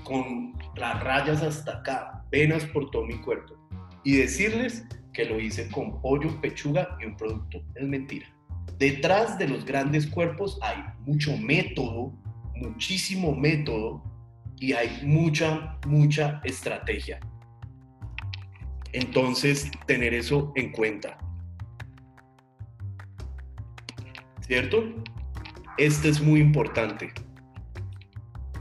[0.03, 3.55] con las rayas hasta acá, venas por todo mi cuerpo
[4.03, 7.61] y decirles que lo hice con pollo, pechuga y un producto.
[7.75, 8.27] Es mentira.
[8.77, 12.13] Detrás de los grandes cuerpos hay mucho método,
[12.55, 14.03] muchísimo método
[14.59, 17.19] y hay mucha, mucha estrategia.
[18.91, 21.17] Entonces, tener eso en cuenta.
[24.47, 24.83] ¿Cierto?
[25.79, 27.11] Este es muy importante.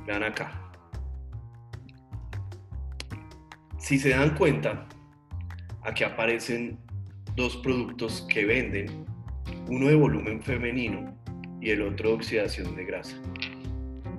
[0.06, 0.58] Vean acá.
[3.76, 4.88] Si se dan cuenta,
[5.82, 6.78] aquí aparecen
[7.36, 9.04] dos productos que venden,
[9.68, 11.14] uno de volumen femenino
[11.60, 13.16] y el otro de oxidación de grasa.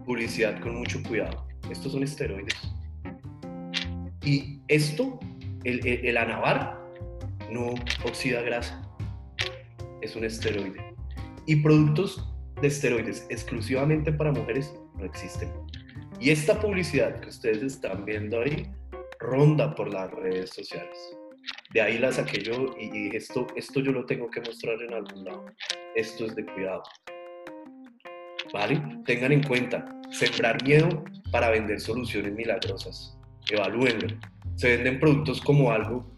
[0.06, 1.48] Publicidad con mucho cuidado.
[1.72, 2.76] Estos son esteroides.
[4.24, 5.20] Y esto,
[5.64, 6.80] el, el, anabar,
[7.50, 7.74] no
[8.04, 8.88] oxida grasa.
[10.02, 10.95] Es un esteroide.
[11.46, 12.28] Y productos
[12.62, 15.50] de esteroides exclusivamente para mujeres no existen.
[16.20, 18.72] Y esta publicidad que ustedes están viendo ahí
[19.20, 20.98] ronda por las redes sociales.
[21.74, 24.94] De ahí la saqué yo y dije, esto, esto yo lo tengo que mostrar en
[24.94, 25.46] algún lado.
[25.96, 26.84] Esto es de cuidado.
[28.54, 28.82] ¿Vale?
[29.06, 33.18] Tengan en cuenta, sembrar miedo para vender soluciones milagrosas.
[33.50, 34.08] Evalúenlo.
[34.56, 36.10] Se venden productos como algo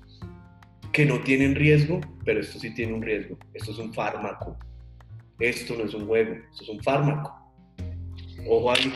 [0.94, 3.38] que no tienen riesgo, pero esto sí tiene un riesgo.
[3.54, 4.58] Esto es un fármaco.
[5.40, 7.34] Esto no es un juego, esto es un fármaco.
[8.48, 8.94] Ojo ahí.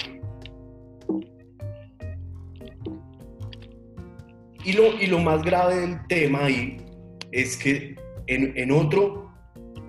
[4.63, 6.77] Y lo, y lo más grave del tema ahí
[7.31, 7.95] es que
[8.27, 9.31] en, en, otro,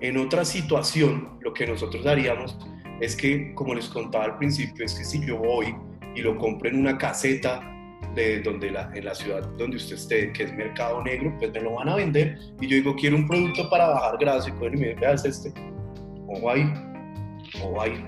[0.01, 2.57] en otra situación lo que nosotros haríamos
[2.99, 5.75] es que, como les contaba al principio, es que si yo voy
[6.15, 7.69] y lo compro en una caseta
[8.15, 11.61] de donde la, en la ciudad donde usted esté, que es mercado negro, pues me
[11.61, 14.69] lo van a vender y yo digo, quiero un producto para bajar grasa y me
[14.69, 15.51] dicen, veas este,
[16.41, 18.03] o ahí.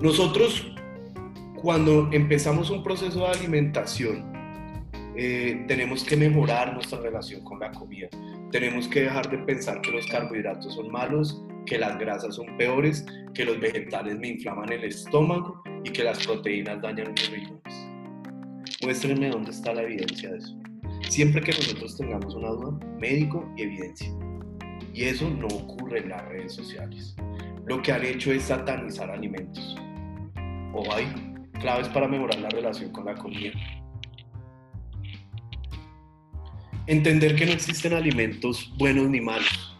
[0.00, 0.72] Nosotros,
[1.56, 4.32] cuando empezamos un proceso de alimentación,
[5.16, 8.08] eh, tenemos que mejorar nuestra relación con la comida.
[8.52, 13.06] Tenemos que dejar de pensar que los carbohidratos son malos, que las grasas son peores,
[13.34, 17.88] que los vegetales me inflaman el estómago y que las proteínas dañan los riñones.
[18.82, 20.56] Muéstrenme dónde está la evidencia de eso.
[21.08, 24.12] Siempre que nosotros tengamos una duda, médico y evidencia.
[24.96, 27.14] Y eso no ocurre en las redes sociales.
[27.66, 29.76] Lo que han hecho es satanizar alimentos.
[30.72, 31.06] O hay
[31.60, 33.52] claves para mejorar la relación con la comida
[36.86, 39.76] Entender que no existen alimentos buenos ni malos.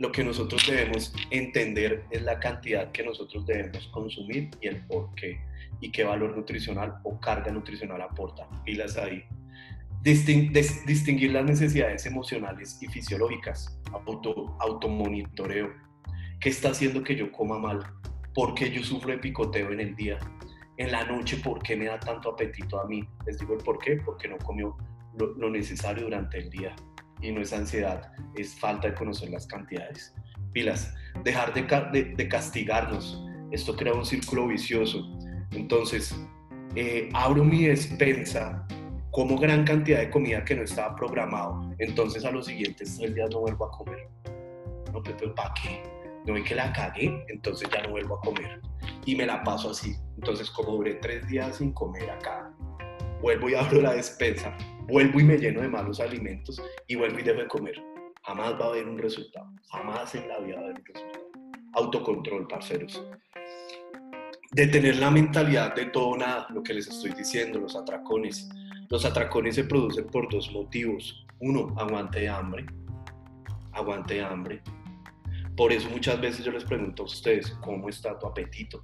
[0.00, 5.14] Lo que nosotros debemos entender es la cantidad que nosotros debemos consumir y el por
[5.14, 5.38] qué
[5.80, 8.48] y qué valor nutricional o carga nutricional aporta.
[8.64, 9.22] Pilas ahí.
[10.02, 13.78] Distinguir las necesidades emocionales y fisiológicas.
[14.06, 15.72] Auto, automonitoreo.
[16.40, 17.84] ¿Qué está haciendo que yo coma mal?
[18.34, 20.18] ¿Por qué yo sufro de picoteo en el día?
[20.76, 23.06] En la noche, ¿por qué me da tanto apetito a mí?
[23.26, 24.76] Les digo el por qué, porque no comió
[25.18, 26.74] lo, necesario durante el día.
[27.20, 30.14] Y no es ansiedad, es falta de conocer las cantidades.
[30.52, 33.24] Pilas, dejar de, de, castigarnos.
[33.52, 35.16] Esto crea un círculo vicioso.
[35.52, 36.16] Entonces,
[36.74, 38.66] eh, abro mi despensa,
[39.12, 41.72] como gran cantidad de comida que no estaba programado.
[41.78, 44.08] Entonces, a los siguientes tres días no vuelvo a comer.
[44.92, 45.82] No, pero ¿para qué?
[46.26, 48.60] No ve que la cagué, entonces ya no vuelvo a comer.
[49.06, 49.94] Y me la paso así.
[50.16, 52.52] Entonces, como duré tres días sin comer acá,
[53.20, 57.22] vuelvo y abro la despensa vuelvo y me lleno de malos alimentos y vuelvo y
[57.22, 57.82] dejo de comer.
[58.24, 59.48] Jamás va a haber un resultado.
[59.70, 61.26] Jamás en la vida va a haber un resultado.
[61.74, 63.04] Autocontrol, parceros.
[64.52, 68.48] De tener la mentalidad de todo nada, lo que les estoy diciendo, los atracones.
[68.92, 71.24] Los atracones se producen por dos motivos.
[71.40, 72.66] Uno, aguante de hambre.
[73.72, 74.60] Aguante de hambre.
[75.56, 78.82] Por eso muchas veces yo les pregunto a ustedes, ¿cómo está tu apetito?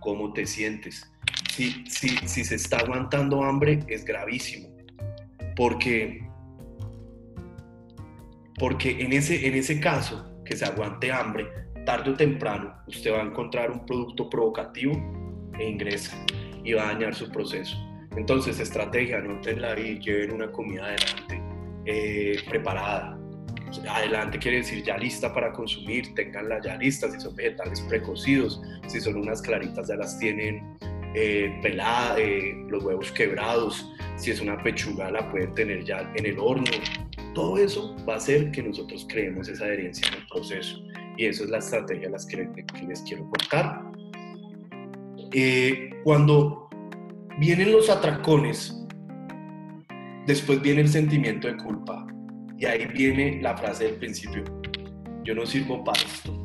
[0.00, 1.12] ¿Cómo te sientes?
[1.52, 4.70] Si, si, si se está aguantando hambre, es gravísimo
[5.54, 6.26] porque,
[8.58, 11.46] porque en, ese, en ese caso, que se aguante hambre,
[11.84, 14.94] tarde o temprano usted va a encontrar un producto provocativo
[15.58, 16.16] e ingresa
[16.64, 17.91] y va a dañar su proceso.
[18.16, 21.42] Entonces, estrategia, no la ahí, lleven una comida adelante,
[21.86, 23.18] eh, preparada.
[23.88, 29.00] Adelante quiere decir ya lista para consumir, tenganla ya lista, si son vegetales precocidos, si
[29.00, 30.76] son unas claritas ya las tienen
[31.14, 36.26] eh, peladas, eh, los huevos quebrados, si es una pechuga la pueden tener ya en
[36.26, 36.70] el horno.
[37.34, 40.82] Todo eso va a hacer que nosotros creemos esa adherencia en el proceso.
[41.16, 42.48] Y eso es la estrategia las que,
[42.86, 43.82] les quiero contar.
[45.32, 46.61] Eh, cuando
[47.38, 48.76] vienen los atracones,
[50.26, 52.06] después viene el sentimiento de culpa
[52.58, 54.44] y ahí viene la frase del principio,
[55.24, 56.44] yo no sirvo para esto,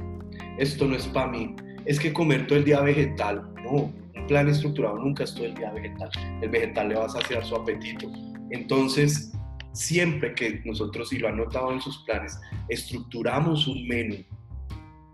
[0.57, 3.71] esto no es para mí, es que comer todo el día vegetal, no,
[4.15, 6.09] un plan estructurado nunca es todo el día vegetal,
[6.41, 8.11] el vegetal le va a saciar su apetito,
[8.51, 9.33] entonces
[9.73, 14.15] siempre que nosotros, si lo han notado en sus planes, estructuramos un menú,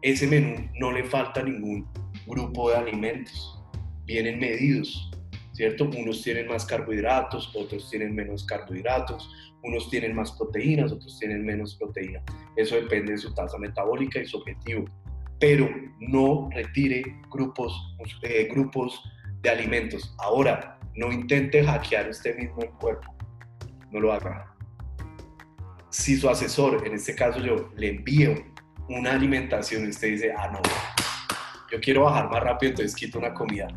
[0.02, 1.88] ese menú no le falta ningún
[2.28, 3.62] grupo de alimentos,
[4.06, 5.13] vienen medidos,
[5.54, 5.86] ¿cierto?
[5.86, 9.30] Unos tienen más carbohidratos, otros tienen menos carbohidratos,
[9.64, 12.22] unos tienen más proteínas, otros tienen menos proteína.
[12.56, 14.86] Eso depende de su tasa metabólica y su objetivo.
[15.40, 19.02] Pero no retire grupos, eh, grupos
[19.42, 20.16] de alimentos.
[20.20, 23.14] Ahora, no intente hackear usted mismo el cuerpo.
[23.92, 24.54] No lo haga.
[25.90, 28.34] Si su asesor, en este caso yo, le envío
[28.90, 30.60] una alimentación y usted dice, ah, no,
[31.72, 33.68] yo quiero bajar más rápido, entonces quito una comida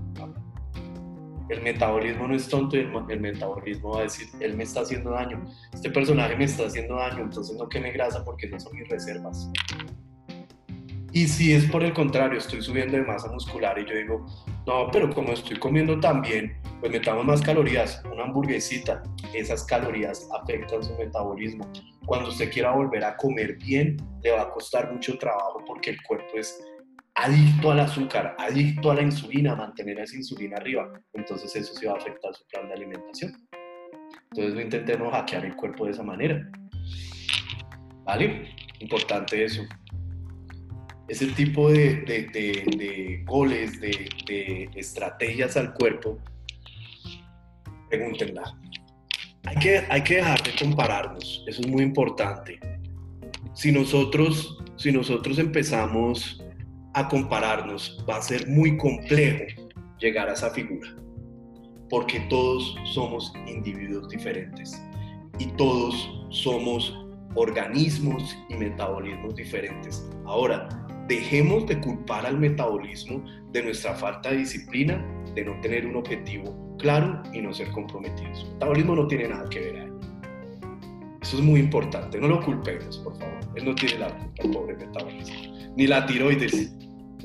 [1.49, 5.11] el metabolismo no es tonto y el, metabolismo va a decir, él me está haciendo
[5.11, 8.89] daño, este personaje me está haciendo daño, entonces no queme grasa porque esas son mis
[8.89, 9.51] reservas.
[11.13, 14.27] Y si es por el contrario, estoy subiendo de masa muscular y yo digo,
[14.67, 20.29] no, pero como estoy comiendo tan bien, pues metamos más calorías, una hamburguesita, esas calorías
[20.39, 21.67] afectan su metabolismo.
[22.05, 26.03] Cuando usted quiera volver a comer bien, le va a costar mucho trabajo porque el
[26.03, 26.63] cuerpo es
[27.17, 30.93] adicto al azúcar, adicto a la insulina, mantener esa insulina arriba.
[31.15, 33.33] Entonces eso sí va a afectar su plan de alimentación.
[34.31, 36.49] Entonces no intentemos hackear el cuerpo de esa manera.
[38.05, 38.55] ¿Vale?
[38.81, 39.63] Importante eso.
[41.09, 46.19] Ese tipo de, de, goles, de, estrategias al cuerpo,
[47.89, 48.43] pregúntenla.
[49.45, 52.59] Hay que, hay que dejar de compararnos, eso es muy importante.
[53.55, 56.45] Si nosotros, si nosotros empezamos
[56.97, 59.45] a compararnos, va a ser muy complejo
[59.99, 60.89] llegar a esa figura,
[61.91, 64.83] porque todos somos individuos diferentes
[65.39, 66.99] y todos somos
[67.35, 70.09] organismos y metabolismos diferentes.
[70.25, 70.71] Ahora,
[71.07, 76.77] dejemos de culpar al metabolismo de nuestra falta de disciplina, de no tener un objetivo
[76.79, 78.45] claro y no ser comprometidos.
[78.45, 79.93] El metabolismo no tiene nada que ver.
[81.21, 83.39] Eso es muy importante, no lo culpemos, por favor.
[83.55, 85.35] Él no tiene la culpa, pobre metabolismo.
[85.77, 86.73] Ni la tiroides,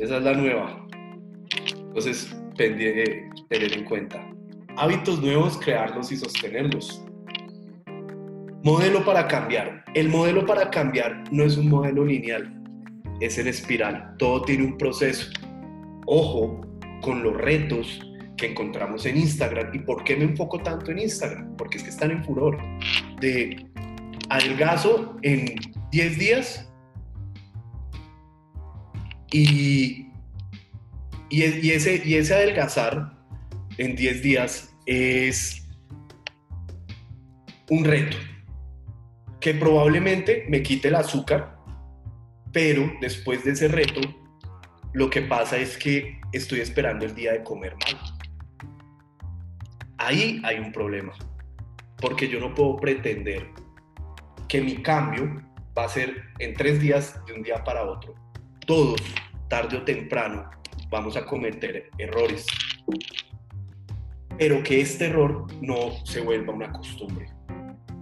[0.02, 0.88] esa es la nueva.
[1.78, 4.28] Entonces, eh, tener en cuenta.
[4.78, 7.06] Hábitos nuevos, crearlos y sostenerlos.
[8.64, 9.84] Modelo para cambiar.
[9.94, 12.52] El modelo para cambiar no es un modelo lineal,
[13.20, 14.16] es en espiral.
[14.18, 15.30] Todo tiene un proceso.
[16.08, 16.62] Ojo
[17.02, 18.02] con los retos
[18.38, 19.70] que encontramos en Instagram.
[19.74, 21.56] ¿Y por qué me enfoco tanto en Instagram?
[21.58, 22.58] Porque es que están en furor.
[23.20, 23.68] De
[24.30, 25.56] adelgazo en
[25.92, 26.71] 10 días
[29.32, 30.12] y,
[31.30, 33.14] y, ese, y ese adelgazar
[33.78, 35.68] en 10 días es
[37.70, 38.18] un reto
[39.40, 41.58] que probablemente me quite el azúcar,
[42.52, 44.02] pero después de ese reto,
[44.94, 47.98] lo que pasa es que estoy esperando el día de comer mal.
[49.98, 51.14] Ahí hay un problema,
[51.98, 53.48] porque yo no puedo pretender
[54.48, 55.42] que mi cambio
[55.78, 58.14] va a ser en tres días de un día para otro
[58.66, 59.02] todos,
[59.48, 60.50] tarde o temprano,
[60.90, 62.46] vamos a cometer errores.
[64.38, 67.30] Pero que este error no se vuelva una costumbre.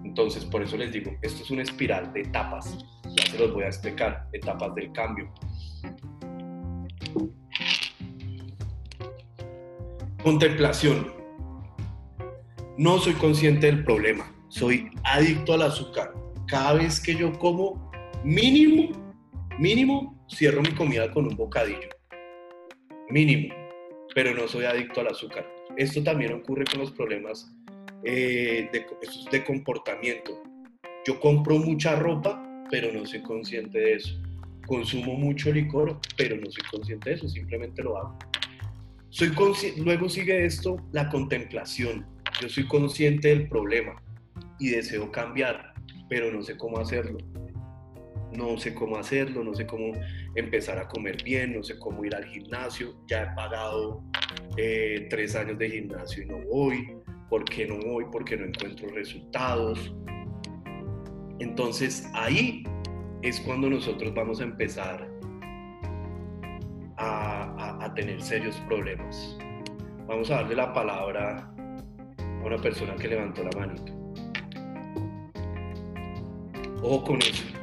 [0.03, 2.77] Entonces, por eso les digo, esto es una espiral de etapas.
[3.15, 5.31] Ya se los voy a explicar, etapas del cambio.
[10.23, 11.13] Contemplación.
[12.77, 14.31] No soy consciente del problema.
[14.49, 16.13] Soy adicto al azúcar.
[16.47, 17.91] Cada vez que yo como,
[18.23, 18.91] mínimo,
[19.59, 21.89] mínimo cierro mi comida con un bocadillo.
[23.09, 23.53] Mínimo.
[24.15, 25.47] Pero no soy adicto al azúcar.
[25.77, 27.51] Esto también ocurre con los problemas
[28.03, 28.85] eh, de,
[29.31, 30.41] de comportamiento.
[31.05, 34.19] Yo compro mucha ropa, pero no soy consciente de eso.
[34.67, 38.17] Consumo mucho licor, pero no soy consciente de eso, simplemente lo hago.
[39.09, 39.31] Soy
[39.77, 42.05] Luego sigue esto, la contemplación.
[42.41, 44.01] Yo soy consciente del problema
[44.59, 45.73] y deseo cambiar,
[46.09, 47.17] pero no sé cómo hacerlo
[48.33, 49.93] no sé cómo hacerlo, no sé cómo
[50.35, 54.03] empezar a comer bien, no sé cómo ir al gimnasio, ya he pagado
[54.57, 56.97] eh, tres años de gimnasio y no voy,
[57.29, 58.05] ¿por qué no voy?
[58.11, 59.93] Porque no encuentro resultados.
[61.39, 62.63] Entonces ahí
[63.21, 65.09] es cuando nosotros vamos a empezar
[66.97, 69.37] a, tener serios problemas.
[70.07, 71.51] Vamos a darle la palabra
[72.17, 73.93] a una persona que levantó la manito.
[76.81, 77.58] Ojo con eso.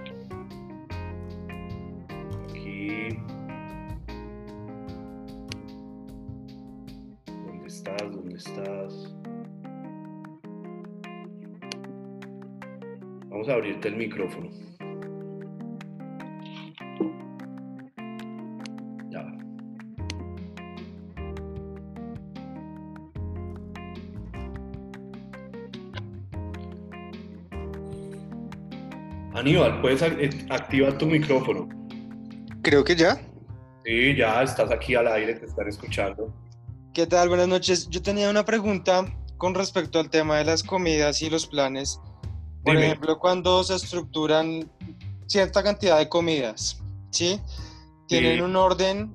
[8.11, 9.15] dónde estás.
[13.29, 14.49] Vamos a abrirte el micrófono.
[19.11, 19.27] Ya.
[29.35, 31.69] Aníbal, puedes eh, activar tu micrófono.
[32.63, 33.17] Creo que ya.
[33.85, 36.35] Sí, ya estás aquí al aire, te están escuchando.
[36.97, 37.29] ¿Qué tal?
[37.29, 37.91] Buenas noches.
[37.91, 39.05] Yo tenía una pregunta
[39.37, 42.01] con respecto al tema de las comidas y los planes.
[42.65, 44.73] Por ejemplo, cuando se estructuran
[45.27, 47.39] cierta cantidad de comidas, ¿sí?
[48.09, 49.15] Tienen un orden,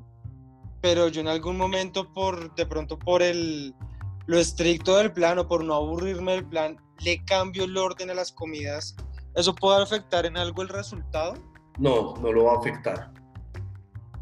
[0.79, 3.73] pero yo en algún momento, por de pronto por el,
[4.27, 8.13] lo estricto del plan o por no aburrirme del plan, le cambio el orden a
[8.13, 8.95] las comidas.
[9.33, 11.33] ¿Eso puede afectar en algo el resultado?
[11.79, 13.11] No, no lo va a afectar.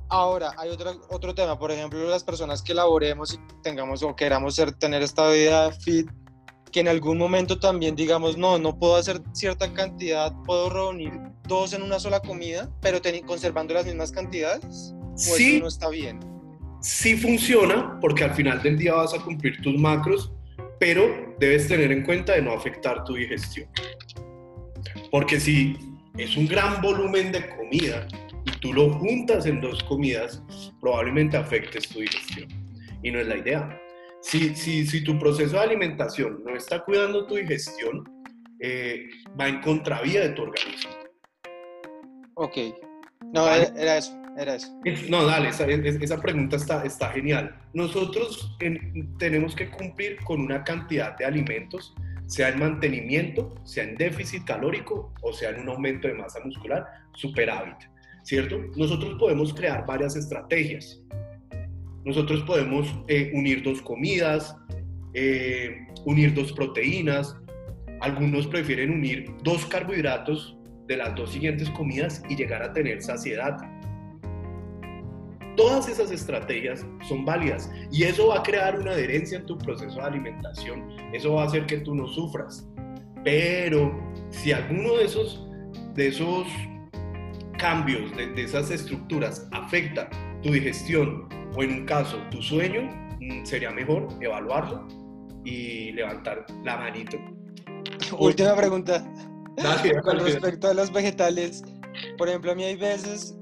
[0.10, 4.55] Ahora, hay otro, otro tema, por ejemplo, las personas que laboremos y tengamos o queramos
[4.55, 6.10] ser, tener esta vida fit,
[6.72, 11.14] que en algún momento también digamos, no, no puedo hacer cierta cantidad, puedo reunir
[11.47, 15.89] dos en una sola comida, pero conservando las mismas cantidades, ¿o sí, eso no está
[15.89, 16.20] bien?
[16.82, 20.32] Sí funciona, porque al final del día vas a cumplir tus macros,
[20.80, 23.68] pero debes tener en cuenta de no afectar tu digestión.
[25.12, 25.78] Porque si
[26.18, 28.07] es un gran volumen de comida
[28.50, 30.43] y tú lo juntas en dos comidas,
[30.82, 32.47] probablemente afectes tu digestión.
[33.04, 33.82] Y no es la idea.
[34.22, 38.04] Si, si, si tu proceso de alimentación no está cuidando tu digestión,
[38.60, 40.91] eh, va en contravía de tu organismo.
[42.36, 42.58] Ok.
[43.34, 44.18] No, era, eso.
[44.38, 44.74] Era eso.
[45.10, 47.56] No, dale, esa, esa pregunta está, está genial.
[47.74, 48.58] Nosotros
[49.18, 51.93] tenemos que cumplir con una cantidad de alimentos
[52.30, 56.86] sea en mantenimiento, sea en déficit calórico o sea en un aumento de masa muscular,
[57.14, 57.78] superávit,
[58.30, 58.60] ¿cierto?
[58.76, 61.02] Nosotros podemos crear varias estrategias.
[62.06, 64.56] Nosotros podemos eh, unir dos comidas,
[65.16, 65.76] eh,
[66.06, 67.36] unir dos proteínas,
[68.02, 70.56] algunos prefieren unir dos carbohidratos
[70.86, 73.58] de las dos siguientes comidas y llegar a tener saciedad.
[75.58, 79.96] Todas esas estrategias son válidas y eso va a crear una adherencia en tu proceso
[79.96, 80.88] de alimentación.
[81.14, 82.70] Eso va a hacer que tú no sufras.
[83.24, 84.00] Pero
[84.30, 85.48] si alguno de esos,
[85.96, 86.46] de esos
[87.60, 90.10] cambios, de, de esas estructuras afecta
[90.41, 92.89] tu digestión o en un caso tu sueño,
[93.20, 94.88] mm, sería mejor evaluarlo
[95.43, 97.18] y levantar la manito.
[98.18, 99.05] Última pregunta.
[100.03, 101.64] Con respecto a los vegetales,
[102.18, 103.38] por ejemplo, a mí hay veces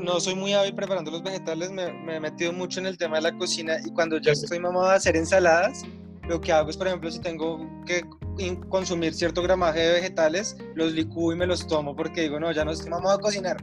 [0.00, 3.22] no soy muy hábil preparando los vegetales, me, he metido mucho en el tema de
[3.22, 5.84] la cocina y cuando ya estoy mamado a hacer ensaladas,
[6.28, 8.02] lo que hago es, por ejemplo, si tengo que
[8.68, 12.64] consumir cierto gramaje de vegetales, los licúo y me los tomo porque digo, no, ya
[12.64, 13.56] no estoy mamado a cocinar.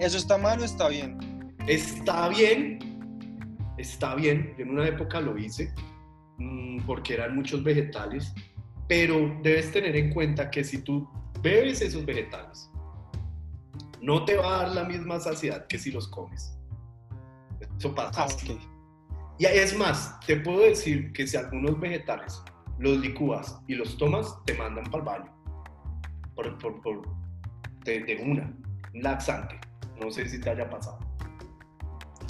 [0.00, 1.18] ¿Eso está mal o está bien?
[1.66, 2.78] Está bien,
[3.76, 4.54] está bien.
[4.58, 5.72] en una época lo hice
[6.38, 8.32] mm, porque eran muchos vegetales,
[8.88, 11.08] pero debes tener en cuenta que si tú
[11.42, 12.70] bebes esos vegetales,
[14.00, 16.56] no te va a dar la misma saciedad que si los comes.
[17.78, 18.24] Eso pasa.
[18.24, 18.28] Ah,
[19.38, 22.42] y es más, te puedo decir que si algunos vegetales
[22.78, 25.32] los licúas y los tomas, te mandan para el baño.
[26.34, 27.02] Por, por, por
[27.84, 28.52] de, una,
[28.94, 29.58] un laxante.
[30.00, 30.98] No sé si te haya pasado.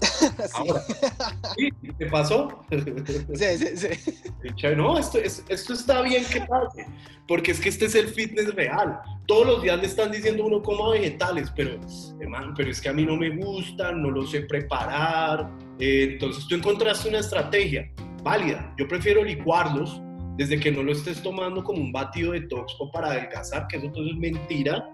[1.57, 1.71] sí.
[1.99, 2.65] ¿te pasó?
[2.71, 4.75] sí, sí, sí.
[4.77, 6.87] No, esto, esto está bien que pase,
[7.27, 9.01] porque es que este es el fitness real.
[9.27, 11.81] Todos los días le están diciendo uno coma vegetales, pero,
[12.21, 15.51] hermano, pero es que a mí no me gustan, no lo sé preparar.
[15.81, 17.91] Eh, entonces tú encontraste una estrategia
[18.23, 18.73] válida.
[18.79, 20.01] Yo prefiero licuarlos
[20.39, 23.91] desde que no lo estés tomando como un batido de o para adelgazar, que eso
[23.91, 24.89] todo es mentira.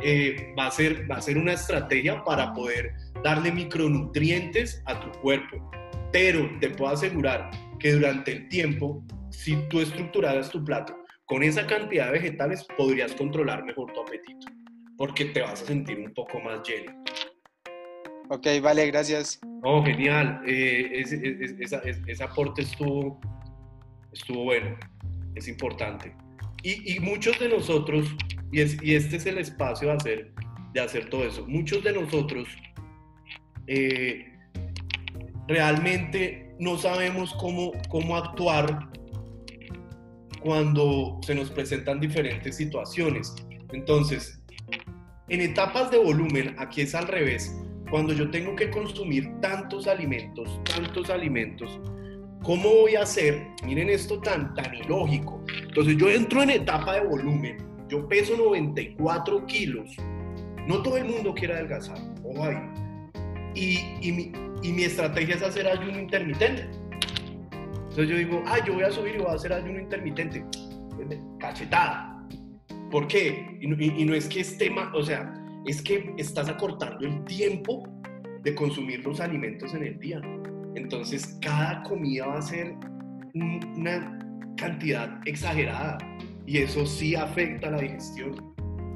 [0.00, 5.10] Eh, va, a ser, va a ser una estrategia para poder darle micronutrientes a tu
[5.20, 5.70] cuerpo.
[6.12, 10.96] Pero te puedo asegurar que durante el tiempo, si tú estructuraras tu plato
[11.26, 14.46] con esa cantidad de vegetales, podrías controlar mejor tu apetito,
[14.96, 16.92] porque te vas a sentir un poco más lleno.
[18.28, 19.40] Ok, vale, gracias.
[19.62, 20.42] Oh, genial.
[20.46, 23.20] Eh, ese, aporte estuvo,
[24.12, 24.76] estuvo bueno,
[25.34, 26.14] es importante.
[26.64, 28.14] Y, muchos de nosotros,
[28.52, 30.32] y, este es el espacio de hacer,
[30.72, 32.48] de hacer todo eso, muchos de nosotros
[33.66, 34.32] eh,
[35.48, 38.88] realmente no sabemos cómo, cómo actuar
[40.40, 43.34] cuando se nos presentan diferentes situaciones.
[43.72, 44.40] Entonces,
[45.28, 47.56] en etapas de volumen, aquí es al revés.
[47.90, 51.80] Cuando yo tengo que consumir tantos alimentos, tantos alimentos,
[52.42, 53.46] ¿cómo voy a hacer?
[53.64, 55.44] Miren esto tan, tan ilógico.
[55.62, 59.96] Entonces yo entro en etapa de volumen, yo peso 94 kilos.
[60.66, 62.56] No todo el mundo quiere adelgazar, ojo ahí.
[63.54, 64.32] Y, mi,
[64.62, 66.68] y mi estrategia es hacer ayuno intermitente.
[67.92, 70.44] Entonces yo digo, ah, yo voy a subir y voy a hacer ayuno intermitente.
[71.38, 72.26] Cachetada.
[72.90, 73.58] ¿Por qué?
[73.60, 73.66] Y,
[74.04, 75.34] no es que esté mal, o sea,
[75.66, 77.88] es que estás acortando el tiempo
[78.42, 80.20] de consumir los alimentos en el día.
[80.74, 82.74] Entonces, cada comida va a ser
[83.34, 84.18] una
[84.56, 85.98] cantidad exagerada
[86.46, 88.52] y eso sí afecta la digestión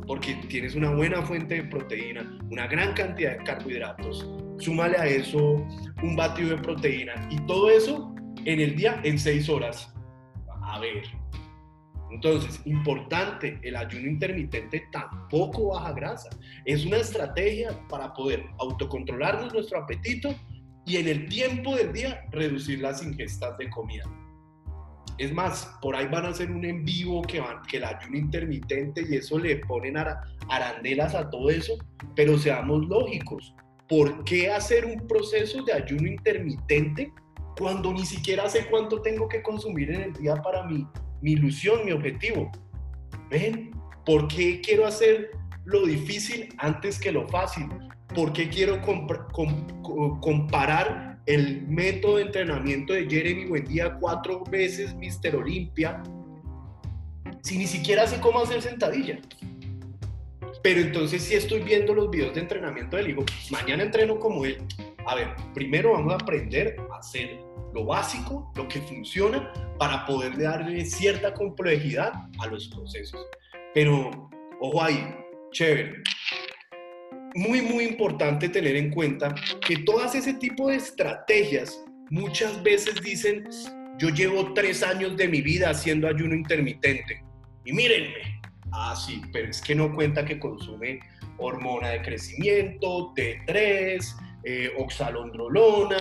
[0.06, 5.66] porque tienes una buena fuente de proteína, una gran cantidad de carbohidratos, súmale a eso
[6.02, 8.14] un batido de proteína y todo eso
[8.44, 9.92] en el día en seis horas.
[10.62, 11.02] A ver.
[12.12, 16.30] Entonces, importante, el ayuno intermitente tampoco baja grasa.
[16.64, 20.34] Es una estrategia para poder autocontrolarnos nuestro apetito
[20.86, 24.04] y en el tiempo del día reducir las ingestas de comida.
[25.18, 28.16] Es más, por ahí van a hacer un en vivo que, van, que el ayuno
[28.16, 31.76] intermitente y eso le ponen arandelas a todo eso,
[32.14, 33.54] pero seamos lógicos.
[33.88, 37.12] ¿Por qué hacer un proceso de ayuno intermitente
[37.58, 40.86] cuando ni siquiera sé cuánto tengo que consumir en el día para mi,
[41.20, 42.52] mi ilusión, mi objetivo?
[43.30, 43.70] ¿Ven?
[44.04, 45.30] ¿Por qué quiero hacer
[45.64, 47.68] lo difícil antes que lo fácil?
[48.16, 48.80] ¿Por qué quiero
[50.22, 56.02] comparar el método de entrenamiento de Jeremy Buendía cuatro veces Mister Olimpia,
[57.42, 59.18] si ni siquiera sé cómo hacer sentadilla.
[60.62, 64.56] Pero entonces si estoy viendo los videos de entrenamiento del hijo, mañana entreno como él.
[65.06, 67.38] A ver, primero vamos a aprender a hacer
[67.74, 73.26] lo básico, lo que funciona, para poder darle cierta complejidad a los procesos.
[73.74, 75.14] Pero, ojo ahí,
[75.52, 76.02] chévere,
[77.36, 79.34] muy, muy importante tener en cuenta
[79.66, 83.48] que todas ese tipo de estrategias muchas veces dicen,
[83.98, 87.22] yo llevo tres años de mi vida haciendo ayuno intermitente
[87.64, 88.40] y mírenme.
[88.72, 91.00] Ah, sí, pero es que no cuenta que consume
[91.38, 95.98] hormona de crecimiento, T3, eh, oxalondrolona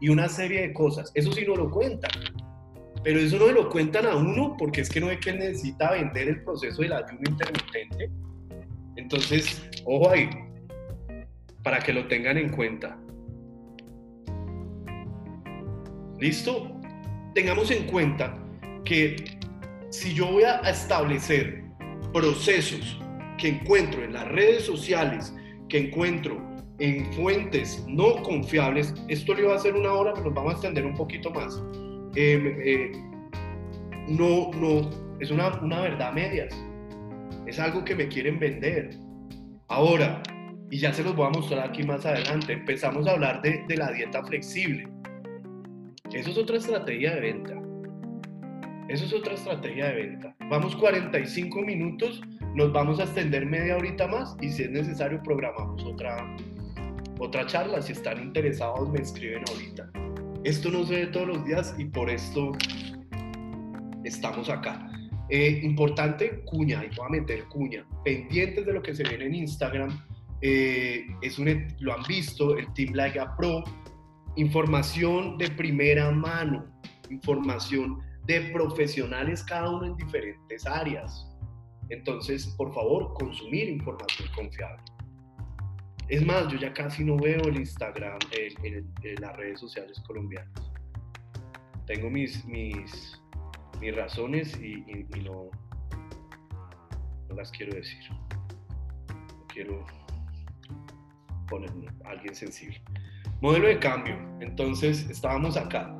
[0.00, 1.12] y una serie de cosas.
[1.14, 2.10] Eso sí no lo cuentan.
[3.04, 6.28] Pero eso no lo cuentan a uno porque es que no es que necesita vender
[6.28, 8.10] el proceso del ayuno intermitente.
[8.96, 10.30] Entonces, ojo ahí,
[11.64, 12.96] para que lo tengan en cuenta.
[16.20, 16.80] ¿Listo?
[17.34, 18.38] Tengamos en cuenta
[18.84, 19.16] que
[19.90, 21.64] si yo voy a establecer
[22.12, 23.00] procesos
[23.38, 25.34] que encuentro en las redes sociales,
[25.68, 26.40] que encuentro
[26.78, 30.54] en fuentes no confiables, esto le va a hacer una hora, pero nos vamos a
[30.56, 31.62] extender un poquito más.
[32.14, 32.92] Eh, eh,
[34.08, 36.54] no, no, es una, una verdad medias.
[37.46, 38.90] Es algo que me quieren vender.
[39.68, 40.22] Ahora,
[40.70, 42.52] y ya se los voy a mostrar aquí más adelante.
[42.52, 44.88] Empezamos a hablar de, de la dieta flexible.
[46.12, 47.54] Eso es otra estrategia de venta.
[48.88, 50.36] Eso es otra estrategia de venta.
[50.50, 52.20] Vamos 45 minutos,
[52.54, 56.36] nos vamos a extender media horita más y si es necesario programamos otra,
[57.18, 57.80] otra charla.
[57.80, 59.90] Si están interesados me escriben ahorita.
[60.44, 62.52] Esto no se ve todos los días y por esto
[64.04, 64.86] estamos acá.
[65.30, 69.34] Eh, importante, cuña, y voy a meter cuña, pendientes de lo que se viene en
[69.34, 69.98] Instagram
[70.46, 73.64] eh, es un, lo han visto, el Team Liga Pro,
[74.36, 76.66] información de primera mano,
[77.08, 81.26] información de profesionales cada uno en diferentes áreas.
[81.88, 84.82] Entonces, por favor, consumir información confiable.
[86.08, 88.18] Es más, yo ya casi no veo el Instagram
[89.22, 90.70] las redes sociales colombianas.
[91.86, 93.18] Tengo mis, mis,
[93.80, 94.84] mis razones y,
[95.22, 95.48] no,
[97.30, 98.02] no las quiero decir.
[99.08, 100.03] No quiero
[101.46, 101.70] poner
[102.04, 102.80] alguien sensible.
[103.40, 104.16] Modelo de cambio.
[104.40, 105.94] Entonces estábamos acá.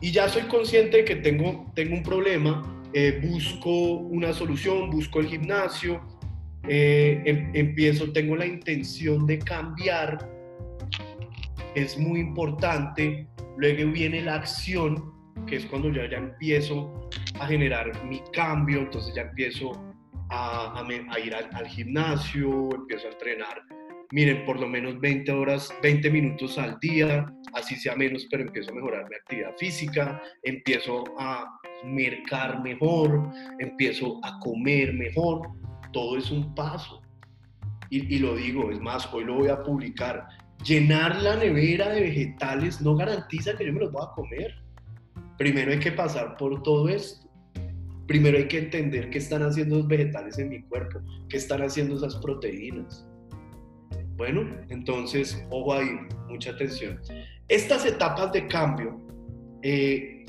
[0.00, 2.62] Y ya soy consciente de que tengo, tengo un problema,
[2.92, 6.00] eh, busco una solución, busco el gimnasio,
[6.68, 10.30] eh, em, empiezo, tengo la intención de cambiar.
[11.74, 13.26] Es muy importante.
[13.56, 15.12] Luego viene la acción,
[15.46, 17.08] que es cuando yo ya empiezo
[17.40, 19.72] a generar mi cambio, entonces ya empiezo
[20.30, 20.84] a,
[21.24, 23.62] ir al, gimnasio, empiezo a entrenar
[24.12, 28.70] miren, por lo menos 20 horas, 20 minutos al día, así sea menos, pero empiezo
[28.70, 35.48] a mejorar mi actividad física, empiezo a mercar mejor, empiezo a comer mejor,
[35.92, 37.02] todo es un paso.
[37.90, 40.26] Y, y lo digo, es más, hoy lo voy a publicar.
[40.64, 44.54] Llenar la nevera de vegetales no garantiza que yo me los voy a comer.
[45.38, 47.26] Primero hay que pasar por todo esto.
[48.06, 51.96] Primero hay que entender qué están haciendo los vegetales en mi cuerpo, qué están haciendo
[51.96, 53.06] esas proteínas.
[54.16, 55.98] Bueno, entonces, ojo ahí,
[56.28, 56.98] mucha atención.
[57.48, 58.98] Estas etapas de cambio
[59.62, 60.24] eh,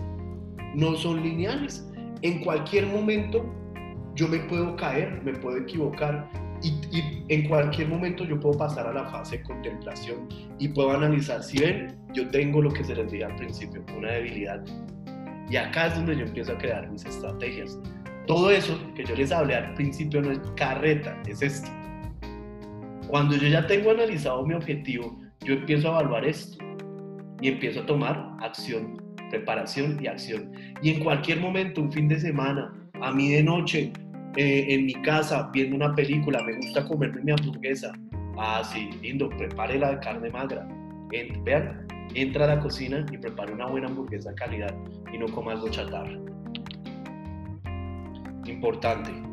[0.75, 1.87] no son lineales.
[2.21, 3.45] En cualquier momento
[4.15, 6.29] yo me puedo caer, me puedo equivocar
[6.63, 10.27] y, en cualquier momento yo puedo pasar a la fase de contemplación
[10.57, 14.11] y puedo analizar si ven, yo tengo lo que se les dije al principio, una
[14.11, 14.63] debilidad.
[15.49, 17.79] Y acá es donde yo empiezo a crear mis estrategias.
[18.25, 21.69] Todo eso que yo les hablé al principio no es carreta, es esto.
[23.07, 26.63] Cuando yo ya tengo analizado mi objetivo, yo empiezo a evaluar esto
[27.41, 30.51] y empiezo a tomar acción, preparación y acción.
[30.81, 33.93] Y en cualquier momento, un fin de semana, a mí de noche,
[34.35, 37.93] eh, en mi casa, viendo una película, me gusta comerme mi hamburguesa.
[38.37, 40.67] Ah, sí, lindo, prepare la carne magra.
[41.43, 44.75] vean, entra a la cocina y prepare una buena hamburguesa de calidad
[45.13, 46.19] y no coma algo chatarra.
[48.45, 49.26] Importante.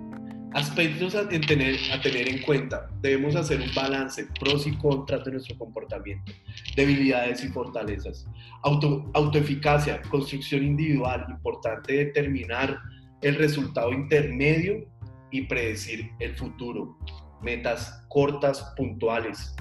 [0.55, 2.89] Aspectos a tener, a tener en cuenta.
[3.01, 6.33] Debemos hacer un balance, pros y contras de nuestro comportamiento,
[6.77, 8.25] debilidades y fortalezas.
[8.63, 12.79] Auto, autoeficacia, construcción individual, importante determinar
[13.21, 14.87] el resultado intermedio
[15.33, 16.97] y predecir el futuro.
[17.43, 19.57] Metas cortas, puntuales.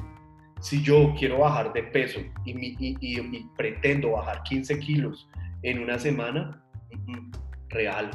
[0.62, 5.28] Si yo quiero bajar de peso y, y pretendo bajar 15 kilos
[5.64, 6.64] en una semana,
[7.70, 8.12] real,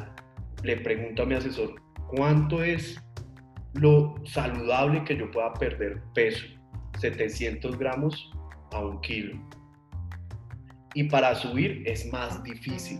[0.63, 1.75] le pregunto a mi asesor,
[2.07, 3.01] ¿cuánto es
[3.73, 6.45] lo saludable que yo pueda perder peso?
[6.99, 8.31] 700 gramos
[8.71, 9.39] a un kilo.
[10.95, 12.99] Y para subir es más difícil,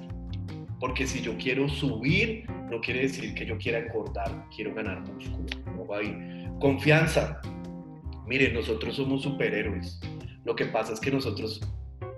[0.79, 5.47] porque si yo quiero subir, no quiere decir que yo quiera engordar, quiero ganar músculo.
[5.75, 6.47] No ahí.
[6.61, 7.41] Confianza.
[8.27, 9.99] Miren, nosotros somos superhéroes.
[10.45, 11.59] Lo que pasa es que nosotros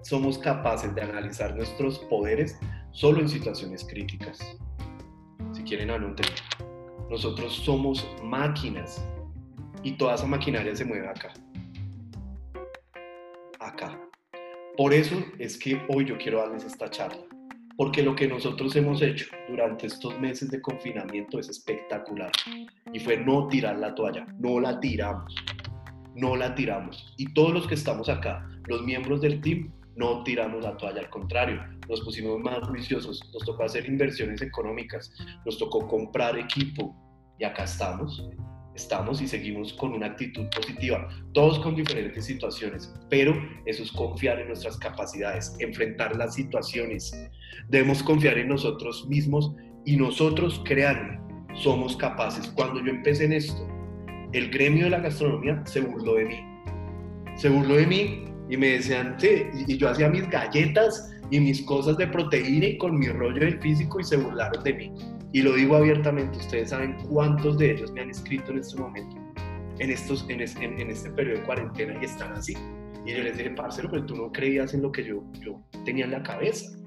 [0.03, 2.59] somos capaces de analizar nuestros poderes
[2.91, 4.57] solo en situaciones críticas
[5.63, 6.25] quieren anoten.
[7.09, 9.05] Nosotros somos máquinas
[9.83, 11.33] y toda esa maquinaria se mueve acá.
[13.59, 13.99] Acá.
[14.77, 17.21] Por eso es que hoy yo quiero darles esta charla.
[17.77, 22.31] Porque lo que nosotros hemos hecho durante estos meses de confinamiento es espectacular.
[22.93, 24.25] Y fue no tirar la toalla.
[24.39, 25.35] No la tiramos.
[26.15, 27.13] No la tiramos.
[27.17, 31.09] Y todos los que estamos acá, los miembros del team, no tiramos la toalla, al
[31.09, 35.11] contrario, nos pusimos más juiciosos, nos tocó hacer inversiones económicas,
[35.45, 36.95] nos tocó comprar equipo
[37.37, 38.29] y acá estamos,
[38.75, 43.35] estamos y seguimos con una actitud positiva, todos con diferentes situaciones, pero
[43.65, 47.11] eso es confiar en nuestras capacidades, enfrentar las situaciones,
[47.67, 49.53] debemos confiar en nosotros mismos
[49.85, 51.19] y nosotros, créanme,
[51.55, 52.47] somos capaces.
[52.55, 53.67] Cuando yo empecé en esto,
[54.33, 56.39] el gremio de la gastronomía se burló de mí.
[57.35, 61.61] Se burló de mí y me decían, sí, y yo hacía mis galletas y mis
[61.61, 64.91] cosas de proteína y con mi rollo del físico y se burlaron de mí.
[65.31, 69.15] Y lo digo abiertamente, ustedes saben cuántos de ellos me han escrito en este momento,
[69.79, 72.53] en, estos, en, este, periodo de cuarentena y están así.
[73.05, 76.03] Y yo les dije, parcero, pero tú no creías en lo que yo, yo tenía
[76.03, 76.77] en la cabeza.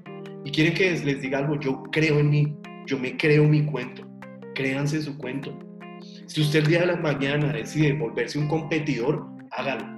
[0.43, 2.55] Y quieren que les diga algo, yo creo en mí,
[2.85, 4.07] yo me creo mi cuento,
[4.53, 5.57] créanse su cuento.
[6.27, 9.94] Si usted el día de la mañana decide volverse un competidor, hágalo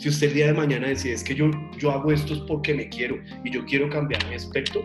[0.00, 2.72] si usted el día de mañana decide es que yo, yo hago esto es porque
[2.72, 4.82] me quiero y yo quiero cambiar mi aspecto,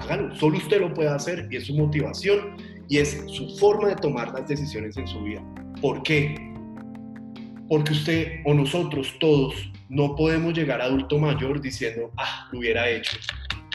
[0.00, 0.34] hágalo.
[0.34, 2.56] Solo usted lo puede hacer y es su motivación
[2.88, 5.40] y es su forma de tomar las decisiones en su vida.
[5.80, 6.34] ¿Por qué?
[7.68, 12.90] Porque usted o nosotros todos no podemos llegar a adulto mayor diciendo, ah, lo hubiera
[12.90, 13.16] hecho.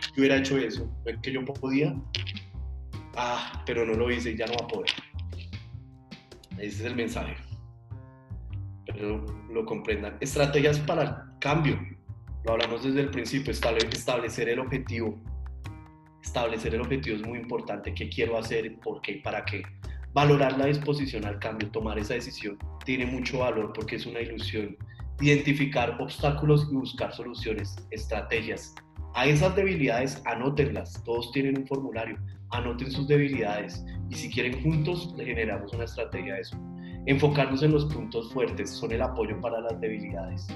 [0.08, 0.94] Yo hubiera hecho eso.
[1.06, 1.96] ¿Es que yo podía?
[3.16, 4.90] Ah, pero no lo hice y ya no va a poder.
[6.58, 7.34] Ese es el mensaje
[9.02, 10.18] lo, comprendan.
[10.20, 11.80] Estrategias para el cambio.
[12.44, 15.20] Lo hablamos desde el principio, establecer el objetivo.
[16.24, 17.94] Establecer el objetivo es muy importante.
[17.94, 18.76] ¿Qué quiero hacer?
[18.80, 19.22] ¿Por qué?
[19.24, 19.64] ¿Para qué?
[20.14, 24.78] Valorar la disposición al cambio, tomar esa decisión, tiene mucho valor porque es una ilusión.
[25.20, 28.76] Identificar obstáculos y buscar soluciones, estrategias.
[29.14, 31.02] A esas debilidades, anótenlas.
[31.04, 32.18] Todos tienen un formulario.
[32.52, 36.75] Anoten sus debilidades y si quieren juntos, generamos una estrategia de eso.
[37.08, 40.48] Enfocarnos en los puntos fuertes son el apoyo para las debilidades.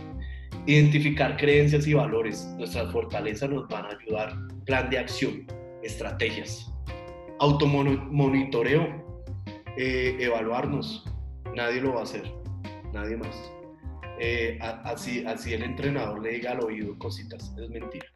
[0.65, 2.45] Identificar creencias y valores.
[2.57, 4.35] Nuestras fortalezas nos van a ayudar.
[4.65, 5.45] Plan de acción,
[5.83, 6.71] estrategias.
[7.39, 8.87] Automonitoreo,
[9.77, 11.05] eh, evaluarnos.
[11.55, 12.23] Nadie lo va a hacer,
[12.93, 13.51] nadie más.
[14.19, 18.07] Eh, así, así el entrenador le diga al oído cositas, es mentira.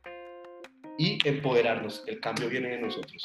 [0.98, 3.24] Y empoderarnos, el cambio viene de nosotros.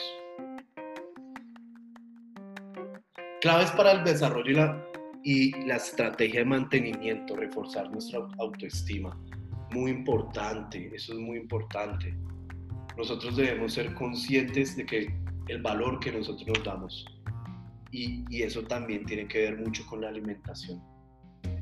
[3.41, 4.88] Claves para el desarrollo y la
[5.25, 9.19] y la estrategia de mantenimiento, reforzar nuestra autoestima.
[9.73, 12.15] Muy importante, eso es muy importante.
[12.97, 15.15] Nosotros debemos ser conscientes de que
[15.49, 17.07] el valor que nosotros nos damos
[17.91, 20.83] y, y eso también tiene que ver mucho con la alimentación.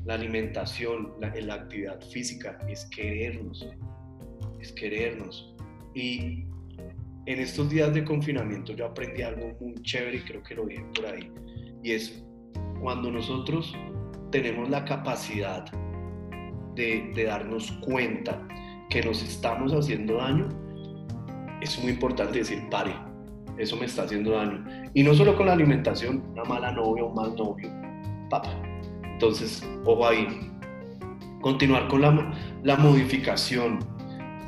[0.05, 3.67] La alimentación, la, la actividad física es querernos,
[4.59, 5.53] es querernos.
[5.93, 6.45] Y
[7.25, 10.85] en estos días de confinamiento yo aprendí algo muy chévere y creo que lo dije
[10.95, 11.31] por ahí,
[11.83, 12.23] y es
[12.81, 13.73] cuando nosotros
[14.31, 15.65] tenemos la capacidad
[16.75, 18.47] de, darnos cuenta
[18.89, 20.47] que nos estamos haciendo daño,
[21.61, 22.93] es muy importante decir, pare,
[23.57, 24.63] eso me está haciendo daño.
[24.93, 27.69] Y no solo con la alimentación, una mala novia, un mal novio,
[28.29, 28.49] papá.
[29.03, 30.27] Entonces, ojo ahí.
[31.41, 33.79] Continuar con la, la modificación.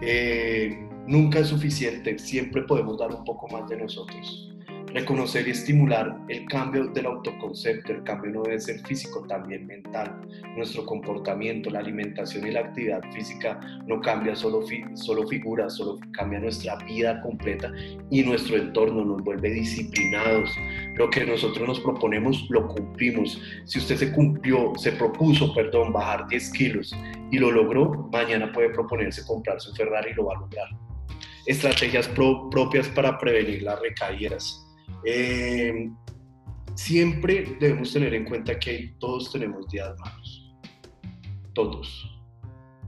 [0.01, 4.49] Eh, nunca es suficiente, siempre podemos dar un poco más de nosotros
[4.93, 7.93] reconocer y estimular el cambio del autoconcepto.
[7.93, 10.19] El cambio no debe ser físico, también mental.
[10.55, 14.61] Nuestro comportamiento, la alimentación y la actividad física no cambia solo,
[14.95, 17.71] solo figuras, solo cambia nuestra vida completa
[18.09, 20.49] y nuestro entorno nos vuelve disciplinados.
[20.95, 23.41] Lo que nosotros nos proponemos lo cumplimos.
[23.65, 26.95] Si usted se cumplió, se propuso, perdón, bajar 10 kilos
[27.31, 30.67] y lo logró, mañana puede proponerse comprarse un Ferrari y lo va a lograr
[31.49, 34.68] estrategias propias para prevenir las recaídas.
[35.03, 35.89] Eh,
[36.75, 40.55] siempre debemos tener en cuenta que todos tenemos días malos.
[41.53, 42.21] Todos.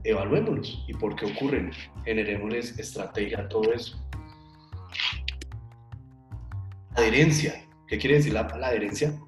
[0.04, 1.70] Evaluémoslos y por qué ocurren.
[2.04, 4.02] Generémosles estrategia a todo eso.
[6.94, 7.66] Adherencia.
[7.86, 9.18] ¿Qué quiere decir la, adherencia?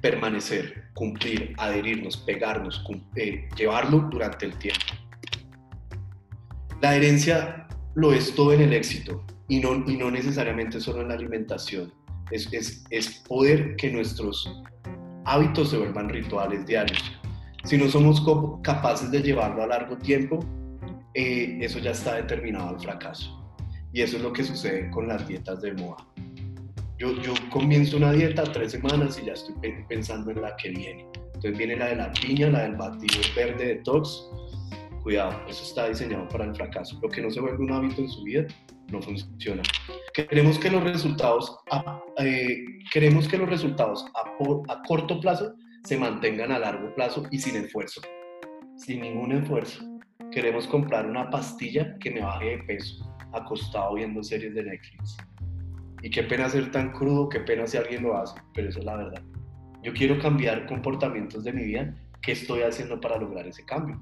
[0.00, 2.84] Permanecer, cumplir, adherirnos, pegarnos,
[3.16, 4.86] eh, llevarlo durante el tiempo.
[6.80, 11.08] La adherencia lo es todo en el éxito y no, y no necesariamente solo en
[11.08, 11.92] la alimentación.
[12.30, 14.50] Es, es, es poder que nuestros
[15.24, 17.02] hábitos se vuelvan rituales diarios.
[17.64, 18.22] Si no somos
[18.62, 20.40] capaces de llevarlo a largo tiempo,
[21.14, 23.34] eh, eso ya está determinado al fracaso.
[23.92, 26.06] Y eso es lo que sucede con las dietas de moda.
[26.98, 29.54] Yo, yo comienzo una dieta tres semanas y ya estoy
[29.88, 31.06] pensando en la que viene.
[31.34, 34.28] Entonces viene la de la piña, la del batido verde detox.
[35.08, 36.98] Cuidado, eso está diseñado para el fracaso.
[37.00, 38.46] Lo que no se vuelve un hábito en su vida,
[38.92, 39.62] no funciona.
[40.12, 45.54] Queremos que los resultados, a, eh, queremos que los resultados a, a corto plazo
[45.84, 48.02] se mantengan a largo plazo y sin esfuerzo.
[48.76, 49.82] Sin ningún esfuerzo.
[50.30, 55.16] Queremos comprar una pastilla que me baje de peso, acostado viendo series de Netflix.
[56.02, 58.84] Y qué pena ser tan crudo, qué pena si alguien lo hace, pero eso es
[58.84, 59.22] la verdad.
[59.82, 61.94] Yo quiero cambiar comportamientos de mi vida.
[62.20, 63.98] ¿Qué estoy haciendo para lograr ese cambio?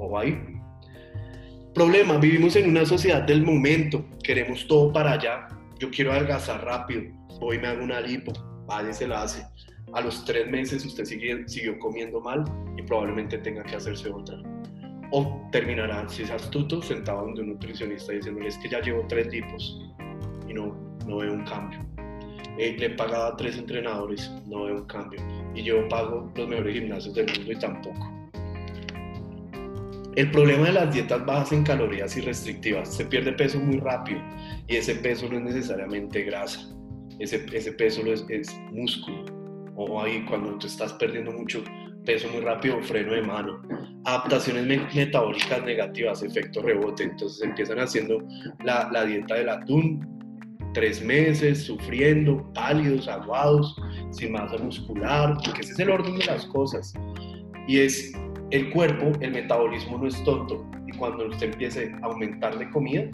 [0.00, 0.34] O ahí,
[1.74, 5.46] Problema, vivimos en una sociedad del momento, queremos todo para allá.
[5.78, 7.04] Yo quiero adelgazar rápido,
[7.40, 8.32] hoy me hago una lipo,
[8.66, 9.46] vaya se la hace.
[9.92, 12.44] A los tres meses usted sigue, siguió comiendo mal
[12.76, 14.36] y probablemente tenga que hacerse otra.
[15.12, 19.28] O terminará, si es astuto, sentado donde un nutricionista diciéndole es que ya llevo tres
[19.28, 19.80] lipos
[20.48, 20.76] y no,
[21.06, 21.78] no veo un cambio.
[22.58, 25.20] Eh, le pagaba a tres entrenadores, no veo un cambio.
[25.54, 28.19] Y yo pago los mejores gimnasios del mundo y tampoco.
[30.16, 34.20] El problema de las dietas bajas en calorías y restrictivas, se pierde peso muy rápido
[34.66, 36.60] y ese peso no es necesariamente grasa,
[37.20, 39.24] ese, ese peso es, es músculo.
[39.76, 41.62] O ahí cuando tú estás perdiendo mucho
[42.04, 43.62] peso muy rápido, freno de mano.
[44.04, 47.04] Adaptaciones metabólicas negativas, efecto rebote.
[47.04, 48.18] Entonces empiezan haciendo
[48.64, 50.06] la, la dieta del atún,
[50.74, 53.76] tres meses, sufriendo, pálidos, aguados,
[54.10, 56.92] sin masa muscular, porque ese es el orden de las cosas.
[57.68, 58.12] Y es
[58.50, 63.04] el cuerpo, el metabolismo no es tonto y cuando usted empiece a aumentar de comida,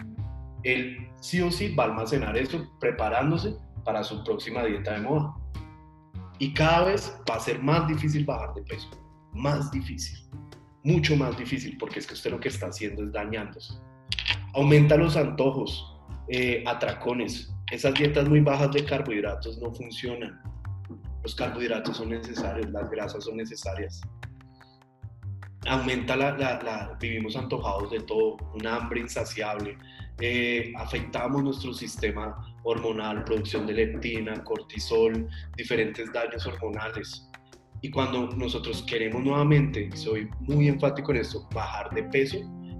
[0.63, 5.35] él sí o sí va a almacenar eso preparándose para su próxima dieta de moda.
[6.39, 8.89] Y cada vez va a ser más difícil bajar de peso,
[9.33, 10.17] más difícil,
[10.83, 13.73] mucho más difícil, porque es que usted lo que está haciendo es dañándose.
[14.53, 20.41] Aumenta los antojos, eh, atracones, esas dietas muy bajas de carbohidratos no funcionan.
[21.21, 24.01] Los carbohidratos son necesarios, las grasas son necesarias
[25.67, 29.77] aumenta la, la, vivimos antojados de todo, un hambre insaciable,
[30.19, 37.27] eh, afectamos nuestro sistema hormonal, producción de leptina, cortisol, diferentes daños hormonales.
[37.81, 42.37] Y cuando nosotros queremos nuevamente, soy muy enfático en esto, bajar de peso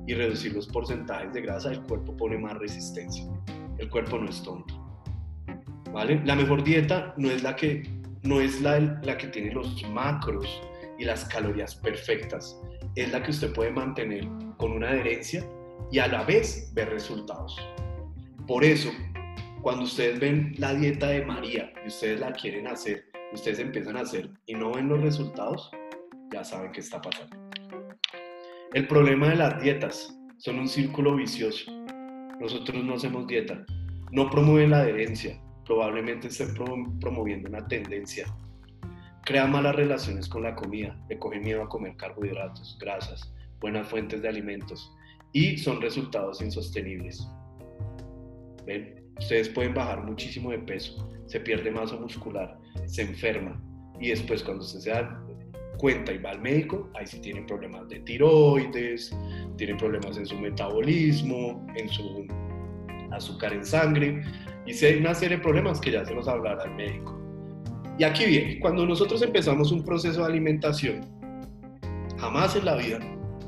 [0.07, 3.25] y reducir los porcentajes de grasa, el cuerpo pone más resistencia.
[3.77, 4.73] El cuerpo no es tonto.
[5.91, 6.21] ¿Vale?
[6.25, 7.83] La mejor dieta no es la que,
[8.23, 10.61] no es la, la que tiene los macros
[10.97, 12.59] y las calorías perfectas
[12.97, 14.27] es la que usted puede mantener
[14.57, 15.47] con una adherencia
[15.91, 17.55] y a la vez ver resultados.
[18.47, 18.89] Por eso,
[19.61, 24.01] cuando ustedes ven la dieta de María y ustedes la quieren hacer, ustedes empiezan a
[24.01, 25.69] hacer y no ven los resultados,
[26.33, 27.37] ya saben qué está pasando.
[28.73, 31.71] El problema de las dietas son un círculo vicioso.
[32.39, 33.63] Nosotros no hacemos dieta,
[34.11, 36.55] no promueven la adherencia, probablemente estén
[36.99, 38.25] promoviendo una tendencia
[39.28, 44.21] Crea malas relaciones con la comida, le coge miedo a comer carbohidratos, grasas, buenas fuentes
[44.21, 44.89] de alimentos
[45.34, 47.28] y son resultados insostenibles.
[48.65, 49.03] ¿Ven?
[49.19, 53.61] Ustedes pueden bajar muchísimo de peso, se pierde masa muscular, se enferma
[53.99, 55.21] y después cuando se da
[55.78, 59.13] cuenta y va al médico, ahí sí tienen problemas de tiroides,
[59.57, 62.25] tienen problemas en su metabolismo, en su
[63.11, 64.23] azúcar en sangre
[64.65, 67.26] Y si hay una serie de problemas que ya se los hablará el médico.
[67.99, 71.01] Y aquí viene, cuando nosotros empezamos un proceso de alimentación,
[72.17, 72.99] jamás en la vida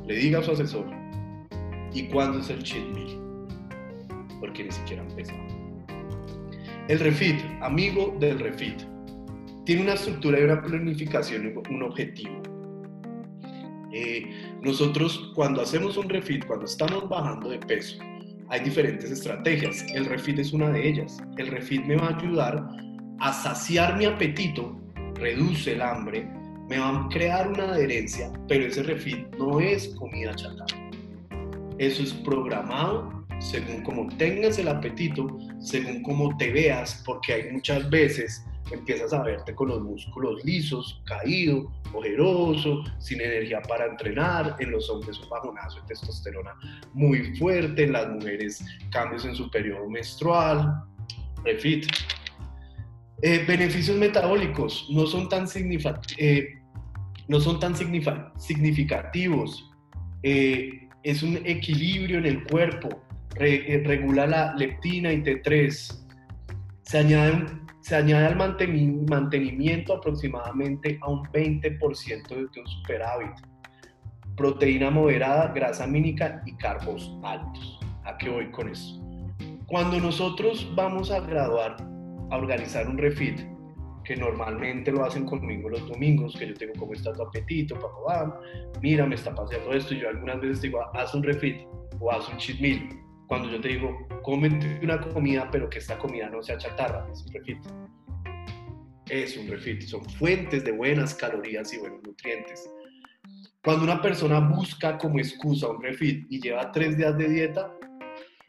[0.08, 0.86] le diga a su asesor,
[1.94, 3.48] ¿y cuándo es el cheat meal?
[4.40, 5.34] Porque ni siquiera empezó.
[6.88, 8.82] El refit, amigo del refit,
[9.66, 12.42] tiene una estructura y una planificación un objetivo.
[13.94, 18.00] Eh, nosotros cuando hacemos un refit, cuando estamos bajando de peso,
[18.50, 19.86] hay diferentes estrategias.
[19.94, 21.22] El refit es una de ellas.
[21.38, 22.68] El refit me va a ayudar
[23.20, 24.80] a saciar mi apetito,
[25.16, 26.28] reduce el hambre,
[26.70, 30.90] me va a crear una adherencia, pero ese refit no es comida chatarra.
[31.78, 35.28] Eso es programado según como tengas el apetito,
[35.60, 41.02] según cómo te veas, porque hay muchas veces empiezas a verte con los músculos lisos,
[41.06, 46.54] caído, ojeroso, sin energía para entrenar, en los hombres un bajonazo de testosterona
[46.94, 50.84] muy fuerte, en las mujeres cambios en su periodo menstrual,
[51.44, 51.88] refit.
[53.22, 55.46] Eh, beneficios metabólicos no son tan,
[56.18, 56.48] eh,
[58.38, 59.72] significativos.
[60.24, 62.90] Eh, es un equilibrio en el cuerpo,
[63.36, 66.06] regula la leptina y T3.
[66.84, 67.60] Se añaden
[67.90, 73.32] se añade al mantenimiento aproximadamente a un 20% de un superávit.
[74.36, 77.80] Proteína moderada, grasa mínica y carbos altos.
[78.04, 79.02] ¿A qué voy con eso?
[79.66, 81.78] Cuando nosotros vamos a graduar,
[82.30, 83.40] a organizar un refit,
[84.04, 88.40] que normalmente lo hacen conmigo los domingos, que yo tengo como está tu apetito, papá,
[88.82, 91.62] mira, me está pasando esto, y yo algunas veces digo, haz un refit
[92.00, 92.90] o haz un cheat meal,
[93.28, 97.24] cuando yo te digo, cómete una comida, pero que esta comida no sea chatarra, es
[97.26, 97.58] un refit.
[99.10, 102.68] Es un refit, son fuentes de buenas calorías y buenos nutrientes.
[103.64, 107.72] Cuando una persona busca como excusa un refit y lleva tres días de dieta,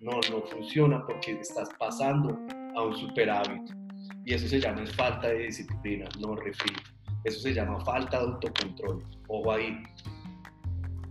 [0.00, 2.38] no, no funciona porque estás pasando
[2.76, 3.70] a un superávit.
[4.24, 6.78] Y eso se llama falta de disciplina, no refit.
[7.24, 9.04] Eso se llama falta de autocontrol.
[9.28, 9.82] Ojo ahí.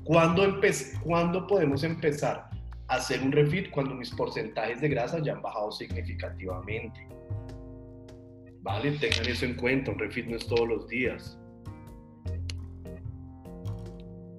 [0.04, 0.60] ¿Cuándo,
[1.04, 2.50] ¿Cuándo podemos empezar?
[2.90, 7.08] hacer un refit cuando mis porcentajes de grasa ya han bajado significativamente.
[8.62, 8.92] ¿Vale?
[8.94, 11.40] Tengan eso en cuenta, un refit no es todos los días.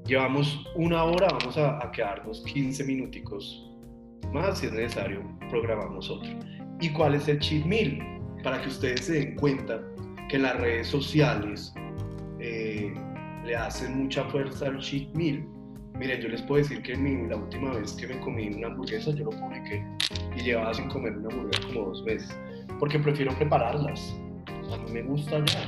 [0.05, 3.67] Llevamos una hora, vamos a, quedarnos 15 minuticos
[4.33, 6.31] más, si es necesario, programamos otro.
[6.81, 7.99] ¿Y cuál es el cheat meal?
[8.43, 9.83] Para que ustedes se den cuenta
[10.29, 11.73] que las redes sociales
[12.39, 12.93] eh,
[13.45, 15.45] le hacen mucha fuerza al cheat meal
[16.01, 19.25] Miren, yo les puedo decir que la última vez que me comí una hamburguesa, yo
[19.25, 19.85] lo publiqué
[20.35, 22.39] y llevaba sin comer una hamburguesa como dos meses,
[22.79, 24.17] porque prefiero prepararlas.
[24.73, 25.61] A mí me gusta ya.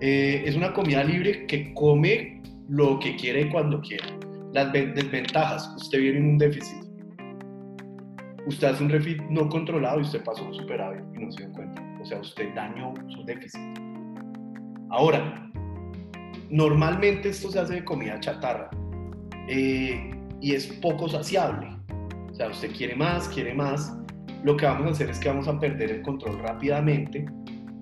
[0.00, 4.06] Eh, es una comida libre que come lo que quiere y cuando quiere.
[4.52, 6.87] Las desventajas, usted viene en un déficit.
[8.48, 11.52] Usted hace un refit no controlado y usted pasa un superávit y no se da
[11.52, 11.82] cuenta.
[12.00, 13.60] O sea, usted dañó su déficit.
[14.88, 15.50] Ahora,
[16.48, 18.70] normalmente esto se hace de comida chatarra
[19.48, 21.68] eh, y es poco saciable.
[22.30, 23.94] O sea, usted quiere más, quiere más.
[24.42, 27.26] Lo que vamos a hacer es que vamos a perder el control rápidamente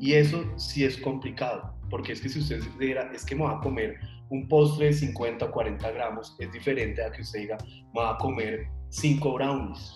[0.01, 3.59] y eso sí es complicado, porque es que si usted diga, es que me va
[3.59, 4.01] a comer
[4.31, 7.57] un postre de 50 o 40 gramos, es diferente a que usted diga,
[7.95, 9.95] me va a comer 5 brownies,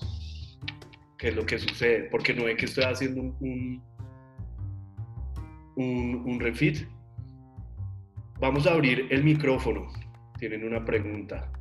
[1.20, 3.82] que es lo que sucede, porque no es que estoy haciendo un,
[5.76, 6.88] un, un refit.
[8.40, 9.86] Vamos a abrir el micrófono.
[10.38, 11.52] Tienen una pregunta.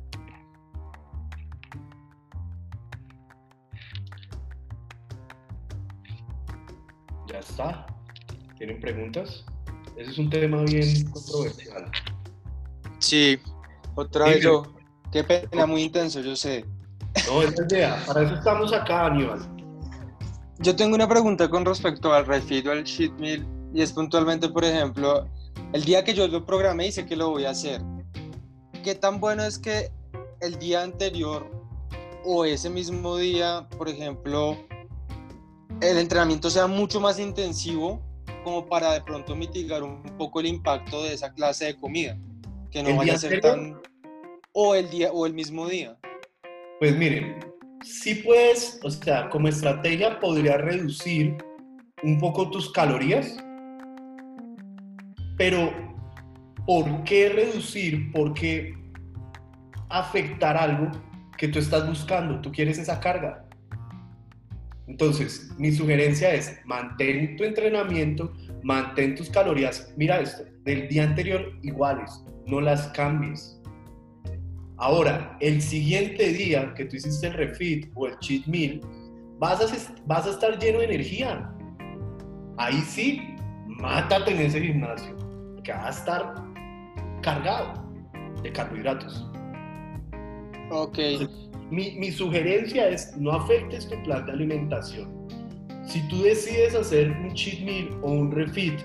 [7.38, 7.86] está.
[8.58, 9.44] ¿Tienen preguntas?
[9.96, 11.90] Ese es un tema bien controversial.
[12.98, 13.38] Sí,
[13.94, 14.74] otra vez yo.
[15.12, 16.64] Qué pena, muy intenso, yo sé.
[17.26, 18.02] No, es idea.
[18.06, 19.40] Para eso estamos acá, Aníbal.
[20.58, 24.64] Yo tengo una pregunta con respecto al refit al sheet meal y es puntualmente, por
[24.64, 25.26] ejemplo,
[25.72, 27.80] el día que yo lo programé y sé que lo voy a hacer.
[28.84, 29.90] ¿Qué tan bueno es que
[30.40, 31.50] el día anterior
[32.24, 34.56] o ese mismo día, por ejemplo,
[35.80, 38.02] el entrenamiento sea mucho más intensivo
[38.44, 42.18] como para de pronto mitigar un poco el impacto de esa clase de comida,
[42.70, 43.80] que no vaya a ser tan
[44.52, 45.96] o el día o el mismo día.
[46.80, 47.36] Pues miren,
[47.84, 51.36] si puedes, o sea, como estrategia podría reducir
[52.02, 53.36] un poco tus calorías,
[55.36, 55.70] pero
[56.66, 58.10] ¿por qué reducir?
[58.12, 58.74] ¿Por qué
[59.90, 60.90] afectar algo
[61.36, 62.40] que tú estás buscando?
[62.40, 63.44] Tú quieres esa carga.
[64.86, 71.52] Entonces, mi sugerencia es, mantén tu entrenamiento, mantén tus calorías, mira esto, del día anterior
[71.60, 73.59] iguales, no las cambies.
[74.80, 78.80] Ahora, el siguiente día que tú hiciste el refit o el cheat meal,
[79.38, 81.52] vas a, vas a estar lleno de energía.
[82.56, 85.14] Ahí sí, mátate en ese gimnasio,
[85.62, 86.34] que vas a estar
[87.20, 87.92] cargado
[88.42, 89.28] de carbohidratos.
[90.70, 90.98] Ok.
[91.70, 95.28] mi, mi, sugerencia es no afectes tu plan de alimentación.
[95.84, 98.80] Si tú decides hacer un cheat meal o un refit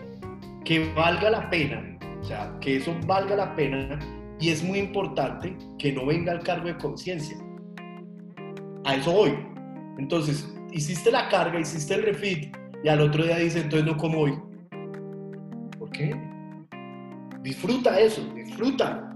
[0.66, 3.98] que valga la pena, o sea, que eso valga la pena,
[4.40, 7.38] y es muy importante que no venga el cargo de conciencia.
[8.84, 9.34] A eso voy.
[9.98, 14.20] Entonces, hiciste la carga, hiciste el refit, y al otro día dice, entonces no como
[14.20, 14.34] hoy.
[15.80, 16.16] ¿Por qué?
[17.42, 19.16] Disfruta eso, disfruta,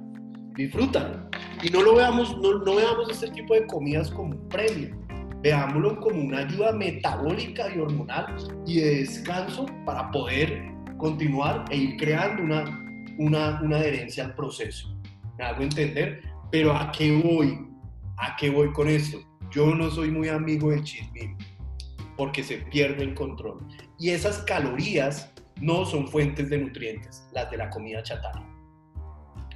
[0.55, 1.30] disfruta.
[1.61, 4.95] Y no lo veamos, no, no veamos este tipo de comidas como un premio.
[5.41, 10.63] Veámoslo como una ayuda metabólica y hormonal y de descanso para poder
[10.97, 12.63] continuar e ir creando una,
[13.17, 14.99] una, una adherencia al proceso.
[15.39, 16.21] ¿Me hago entender?
[16.51, 17.65] Pero ¿a qué voy?
[18.17, 19.19] ¿A qué voy con esto?
[19.51, 21.07] Yo no soy muy amigo del cheat
[22.17, 23.65] porque se pierde el control.
[23.97, 28.45] Y esas calorías no son fuentes de nutrientes, las de la comida chatarra.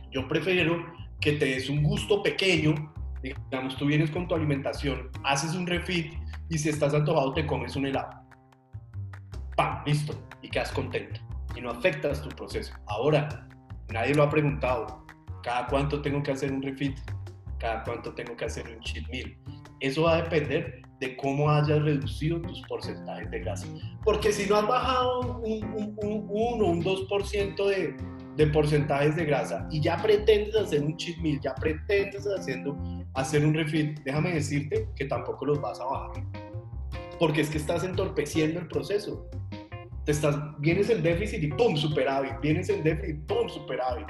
[0.10, 0.86] Yo prefiero
[1.20, 6.14] que te des un gusto pequeño, digamos, tú vienes con tu alimentación, haces un refit
[6.50, 8.22] y si estás antojado te comes un helado.
[9.58, 9.84] ¡Pam!
[9.86, 10.16] Listo.
[10.42, 11.20] Y quedas contento.
[11.58, 12.74] Y no afectas tu proceso.
[12.88, 13.50] Ahora,
[13.90, 15.03] nadie lo ha preguntado.
[15.44, 16.98] ¿Cada cuánto tengo que hacer un refit?
[17.60, 19.36] ¿Cada cuánto tengo que hacer un cheat meal?
[19.82, 23.68] Eso va a depender de cómo hayas reducido tus porcentajes de grasa.
[24.06, 27.94] Porque si no has bajado un, 1 o un 2% de,
[28.38, 32.78] de porcentajes de grasa y ya pretendes hacer un cheat meal, ya pretendes haciendo,
[33.14, 36.24] hacer un refit, déjame decirte que tampoco los vas a bajar.
[37.20, 39.30] Porque es que estás entorpeciendo el proceso.
[40.06, 41.76] Te estás, vienes en déficit y ¡pum!
[41.76, 43.50] superávit, vienes en déficit y ¡pum!
[43.50, 44.08] superávit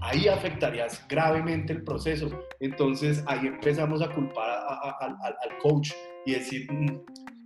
[0.00, 2.30] ahí afectarías gravemente el proceso.
[2.60, 4.48] Entonces ahí empezamos a culpar
[5.00, 5.92] al coach
[6.26, 7.00] y decir, mm,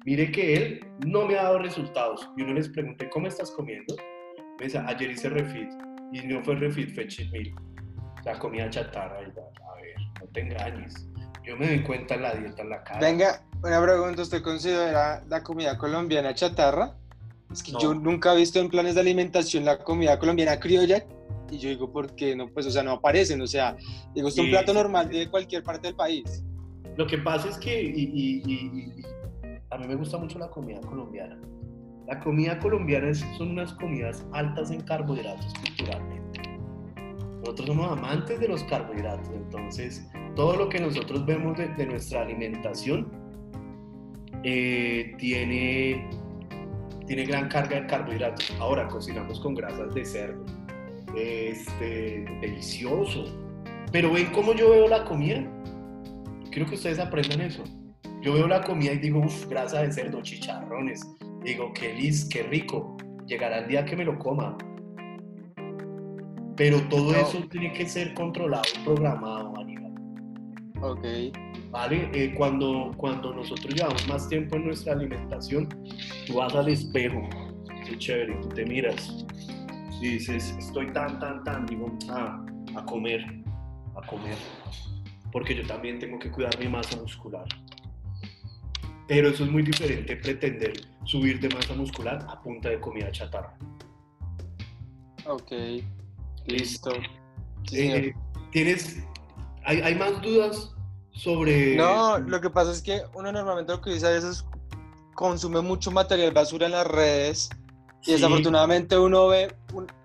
[0.05, 2.29] mire que él no me ha dado resultados.
[2.37, 3.95] Y uno les pregunté, ¿cómo estás comiendo?
[4.59, 5.69] Me dice, ayer hice refit
[6.13, 7.55] y no fue refit, fue cheat meal.
[8.25, 9.19] La comida chatarra.
[9.19, 11.09] a ver, no te engañes.
[11.45, 13.01] Yo me doy cuenta en la dieta, en la cara.
[13.01, 16.95] Venga, una pregunta, ¿usted considera la comida colombiana chatarra?
[17.51, 21.05] Es que yo nunca he visto en planes de alimentación la comida colombiana criolla
[21.53, 22.49] y yo digo, ¿por qué no?
[22.49, 23.77] Pues, o sea, no aparecen, o sea,
[24.15, 26.43] digo, es un plato normal de cualquier parte del país.
[26.97, 29.03] Lo que pasa es que, y,
[29.71, 31.39] a mí me gusta mucho la comida colombiana.
[32.07, 36.41] La comida colombiana son unas comidas altas en carbohidratos culturalmente.
[37.41, 43.11] Nosotros somos amantes de los carbohidratos, entonces todo lo que nosotros vemos de, nuestra alimentación
[44.43, 46.09] eh, tiene,
[47.07, 48.55] tiene gran carga de carbohidratos.
[48.59, 50.45] Ahora cocinamos con grasas de cerdo,
[51.17, 53.27] este, delicioso.
[53.91, 55.45] Pero ven cómo yo veo la comida.
[56.51, 57.65] Quiero que ustedes aprendan eso.
[58.23, 61.03] Yo veo la comida y digo, uff, grasa de cerdo, chicharrones.
[61.45, 62.97] Digo, qué lis, qué rico.
[63.27, 64.57] Llegará el día que me lo coma.
[66.57, 69.93] Pero todo eso tiene que ser controlado, programado, Aníbal.
[70.81, 71.05] Ok.
[71.71, 72.11] ¿Vale?
[72.13, 75.69] Eh, cuando, cuando nosotros llevamos más tiempo en nuestra alimentación,
[76.27, 77.23] tú vas al espejo,
[77.87, 79.25] qué chévere, tú te miras,
[80.03, 82.45] y dices, estoy tan, tan, tan, digo, ah,
[82.75, 83.25] a comer,
[83.95, 84.37] a comer,
[85.31, 87.45] porque yo también tengo que cuidar mi masa muscular.
[89.07, 90.73] Pero eso es muy diferente pretender
[91.05, 93.57] subir de masa muscular a punta de comida chatarra.
[95.27, 95.53] Ok,
[96.47, 96.91] listo.
[97.73, 98.13] Eh,
[98.51, 99.05] ¿Tienes,
[99.65, 100.75] hay, hay, más dudas
[101.13, 101.77] sobre...?
[101.77, 104.45] No, lo que pasa es que uno normalmente lo que dice a veces
[105.15, 107.51] consume mucho material basura en las redes
[108.05, 109.55] y desafortunadamente uno ve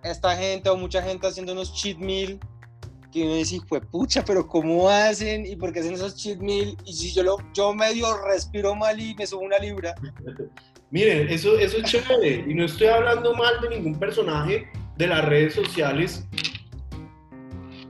[0.04, 2.40] esta gente o mucha gente haciendo unos cheat meal
[3.12, 5.46] que uno dice, fue pucha, pero ¿cómo hacen?
[5.46, 6.78] ¿Y por qué hacen esos cheat meal?
[6.86, 9.96] Y si yo, lo, yo medio respiro mal y me subo una libra.
[10.92, 12.46] Miren, eso, eso es chévere.
[12.48, 16.26] Y no estoy hablando mal de ningún personaje de las redes sociales.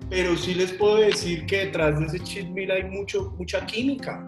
[0.09, 4.23] Pero sí les puedo decir que detrás de ese cheat meal hay mucho, mucha química.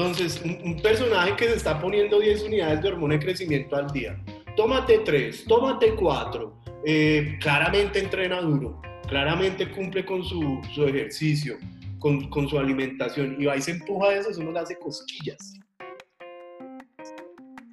[0.00, 4.18] Entonces, un, personaje que se está poniendo 10 unidades de hormona de crecimiento al día,
[4.56, 11.58] tómate 3, tómate 4, eh, claramente entrena duro, claramente cumple con su, su ejercicio,
[11.98, 15.52] con, con, su alimentación, y va y se empuja eso, eso no le hace cosquillas.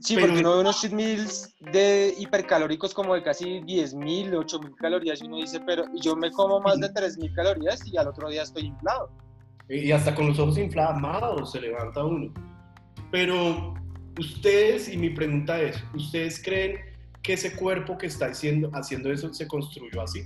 [0.01, 4.75] Sí, Pero, porque uno ve unos cheat meals de hipercalóricos como de casi 10.000, 8.000
[4.75, 8.29] calorías y uno dice, pero yo me como más de 3.000 calorías y al otro
[8.29, 9.26] día estoy inflado
[9.69, 12.33] y hasta con los ojos inflamados se levanta uno.
[13.11, 13.73] Pero
[14.19, 16.77] ustedes, y mi pregunta es, ¿ustedes creen
[17.21, 20.23] que ese cuerpo que está haciendo, haciendo eso se construyó así?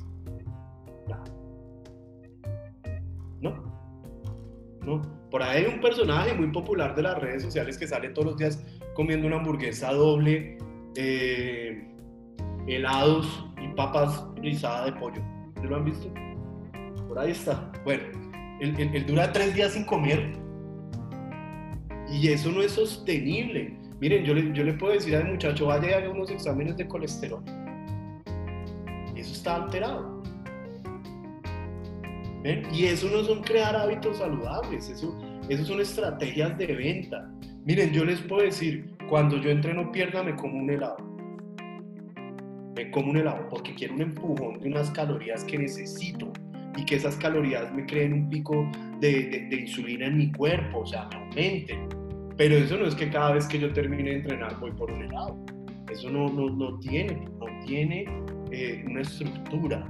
[3.42, 3.54] No.
[4.82, 5.02] No.
[5.32, 8.38] Por ahí hay un personaje muy popular de las redes sociales que sale todos los
[8.38, 8.64] días
[8.94, 10.58] comiendo una hamburguesa doble,
[10.96, 11.88] eh,
[12.68, 15.22] helados y papas rizadas de pollo.
[15.64, 16.12] ¿Lo han visto?
[17.08, 17.72] Por ahí está.
[17.84, 18.04] Bueno,
[18.62, 20.34] él, dura tres días sin comer
[22.12, 23.78] y eso no es sostenible.
[24.00, 26.88] Miren, yo le, yo le puedo decir al muchacho, vaya y haga unos exámenes de
[26.88, 27.44] colesterol.
[29.16, 30.22] Y eso está alterado.
[32.74, 35.16] Y eso no son crear hábitos saludables, eso,
[35.48, 37.32] eso son estrategias de venta.
[37.66, 40.98] Miren, yo les puedo decir, cuando yo entreno pierna me como un helado.
[42.76, 46.32] Me como un helado porque quiero un empujón de unas calorías que necesito
[46.78, 48.70] y que esas calorías me creen un pico
[49.00, 51.88] de, de, insulina en mi cuerpo, o sea, me aumenten.
[52.38, 55.04] Pero eso no es que cada vez que yo termine de entrenar voy por un
[55.04, 55.46] helado.
[55.92, 58.06] Eso no, no, no tiene, no tiene
[58.52, 59.86] eh, una estructura.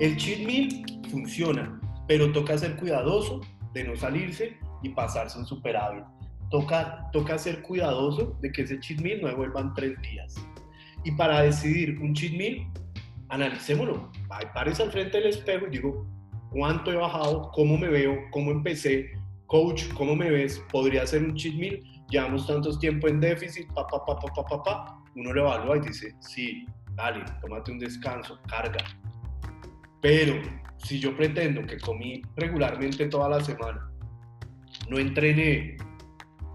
[0.00, 3.40] El cheat meal funciona, pero toca ser cuidadoso
[3.74, 6.04] de no salirse y pasarse un superávit.
[6.50, 10.34] Toca, toca ser cuidadoso de que ese cheat meal no devuelvan tres días.
[11.04, 12.66] Y para decidir un cheat meal,
[13.30, 14.10] analicémoslo.
[14.54, 16.06] Párese al frente del espejo y digo,
[16.50, 17.50] ¿cuánto he bajado?
[17.52, 18.18] ¿Cómo me veo?
[18.30, 19.10] ¿Cómo empecé?
[19.46, 20.62] Coach, ¿cómo me ves?
[20.70, 21.82] ¿Podría ser un cheat meal?
[22.08, 25.80] Llevamos tantos tiempo en déficit, pa, pa, pa, pa, pa, pa, Uno lo evalúa y
[25.80, 28.84] dice, sí, dale, tómate un descanso, carga.
[30.00, 30.40] Pero
[30.78, 33.90] si yo pretendo que comí regularmente toda la semana,
[34.88, 35.76] no entrené,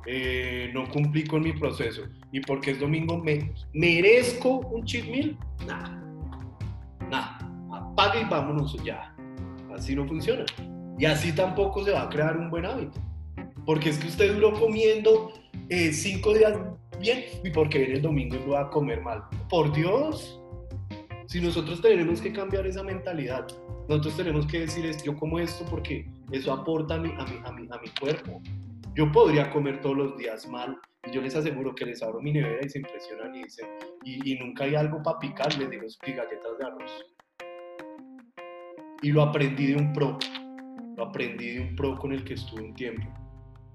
[0.08, 5.38] eh, no cumplí con mi proceso y porque es domingo me merezco un cheat meal,
[5.66, 6.05] nada,
[7.96, 9.16] apague y vámonos ya.
[9.74, 10.46] Así no funciona.
[11.00, 13.00] Y así tampoco se va a crear un buen hábito.
[13.66, 15.32] Porque es que usted duró comiendo
[15.70, 16.58] eh, cinco días
[17.00, 19.24] bien y porque viene el domingo y va a comer mal.
[19.50, 20.42] Por Dios,
[21.28, 23.48] si nosotros tenemos que cambiar esa mentalidad,
[23.88, 27.52] nosotros tenemos que decir, yo como esto porque eso aporta a mi, a mi, a
[27.52, 28.42] mi, a mi cuerpo.
[28.94, 32.32] Yo podría comer todos los días mal y yo les aseguro que les abro mi
[32.32, 33.68] nevera y se impresionan y dicen,
[34.04, 37.15] y, nunca hay algo para picar, les digo, galletas de arroz.
[39.06, 40.18] Y lo aprendí de un pro,
[40.98, 43.08] lo aprendí de un pro con el que estuve un tiempo,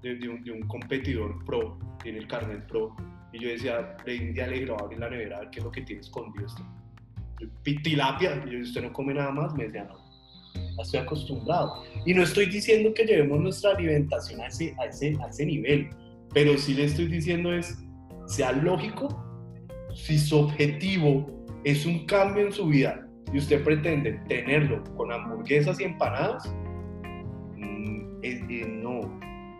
[0.01, 2.93] de, un, de un, competidor pro, tiene el carnet pro.
[3.31, 5.71] Y yo decía, de India le dije, abrir la nevera a ver qué es lo
[5.71, 6.65] que tiene escondido esto
[7.63, 11.81] tilapia, y usted no come nada más, me decía, no, estoy acostumbrado.
[12.05, 15.91] Y no estoy diciendo que llevemos nuestra alimentación a ese, a ese, a ese nivel,
[16.33, 17.81] pero sí le estoy diciendo es,
[18.27, 19.07] sea lógico,
[19.95, 21.25] si su objetivo
[21.63, 26.53] es un cambio en su vida y usted pretende tenerlo con hamburguesas y empanadas,
[27.55, 29.01] mm, no,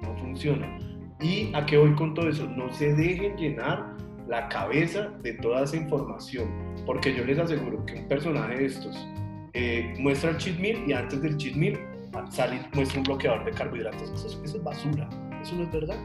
[0.01, 0.77] no funciona.
[1.21, 2.47] ¿Y a qué voy con todo eso?
[2.47, 3.95] No se dejen llenar
[4.27, 6.49] la cabeza de toda esa información,
[6.85, 9.07] porque yo les aseguro que un personaje de estos
[9.53, 11.79] eh, muestra el cheat meal y antes del cheat meal
[12.29, 14.09] sale, muestra un bloqueador de carbohidratos.
[14.11, 15.09] Eso, es basura,
[15.41, 15.97] eso no es verdad.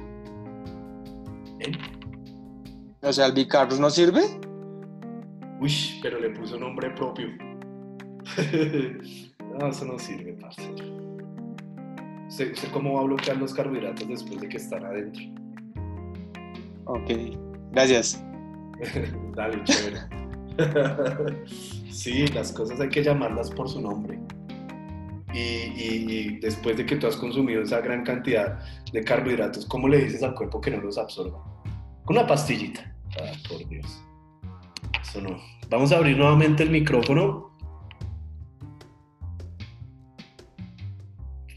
[1.60, 1.72] ¿Eh?
[3.02, 4.22] O sea, el bicarbs no sirve.
[5.60, 7.28] Uy, pero le puso nombre propio.
[9.60, 10.62] no, eso no sirve, parce.
[12.28, 15.22] ¿Usted, ¿Usted cómo va a bloquear los carbohidratos después de que están adentro?
[16.86, 17.10] Ok.
[17.72, 18.22] Gracias.
[19.34, 20.00] Dale, chévere.
[21.90, 24.18] sí, las cosas hay que llamarlas por su nombre.
[25.34, 28.58] Y, después de que tú has consumido esa gran cantidad
[28.90, 31.44] de carbohidratos, ¿cómo le dices al cuerpo que no los absorba?
[32.04, 32.94] Con una pastillita.
[33.20, 34.02] Ah, por Dios.
[35.02, 35.36] Eso no.
[35.68, 37.55] Vamos a abrir nuevamente el micrófono.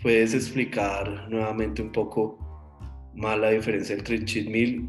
[0.02, 2.38] ¿Puedes explicar nuevamente un poco
[3.14, 4.88] más la diferencia entre el cheat meal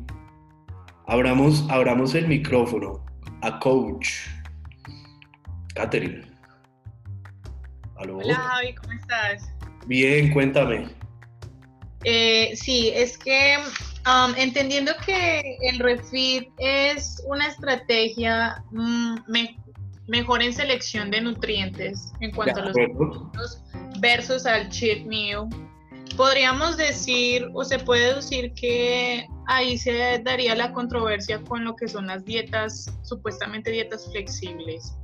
[1.10, 3.04] Abramos, abramos el micrófono
[3.42, 4.08] a Coach.
[5.74, 6.24] Catherine.
[7.96, 9.52] Hola Javi, ¿cómo estás?
[9.86, 10.88] Bien, cuéntame.
[12.04, 13.56] Eh, sí, es que
[14.06, 19.16] um, entendiendo que el refit es una estrategia mm,
[20.06, 23.64] mejor en selección de nutrientes en cuanto a los productos
[24.00, 25.48] versus al cheat meal,
[26.16, 31.88] podríamos decir o se puede decir que ahí se daría la controversia con lo que
[31.88, 34.96] son las dietas, supuestamente dietas flexibles.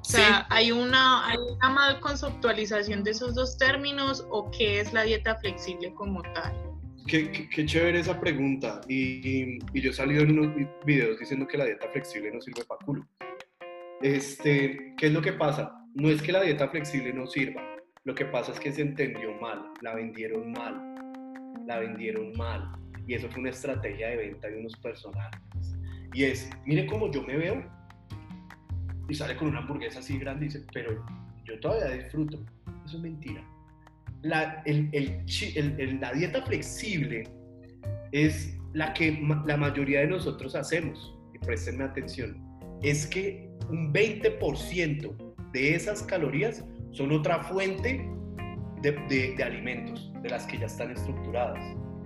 [0.00, 4.92] O sea, ¿hay, una, ¿hay una mal conceptualización de esos dos términos o qué es
[4.92, 6.52] la dieta flexible como tal?
[7.06, 8.82] Qué, qué, chévere esa pregunta.
[8.86, 10.54] Y, y, yo he salido en unos
[10.84, 13.06] videos diciendo que la dieta flexible no sirve para culo.
[14.02, 15.72] Este, ¿Qué es lo que pasa?
[15.94, 17.62] No es que la dieta flexible no sirva.
[18.04, 20.74] Lo que pasa es que se entendió mal, la vendieron mal,
[21.66, 22.70] la vendieron mal
[23.06, 25.40] y eso fue una estrategia de venta de unos personajes.
[26.12, 27.64] Y es, mire cómo yo me veo.
[29.08, 31.04] Y sale con una hamburguesa así grande y dice, pero
[31.44, 32.44] yo todavía disfruto.
[32.84, 33.42] Eso es mentira.
[34.22, 37.24] la, el, el, la dieta flexible
[38.12, 42.36] es la que la mayoría de nosotros hacemos, y prestenme atención,
[42.82, 46.64] es que un 20% de esas calorías
[46.94, 48.08] son otra fuente
[48.80, 51.58] de, de, alimentos, de las que ya están estructuradas.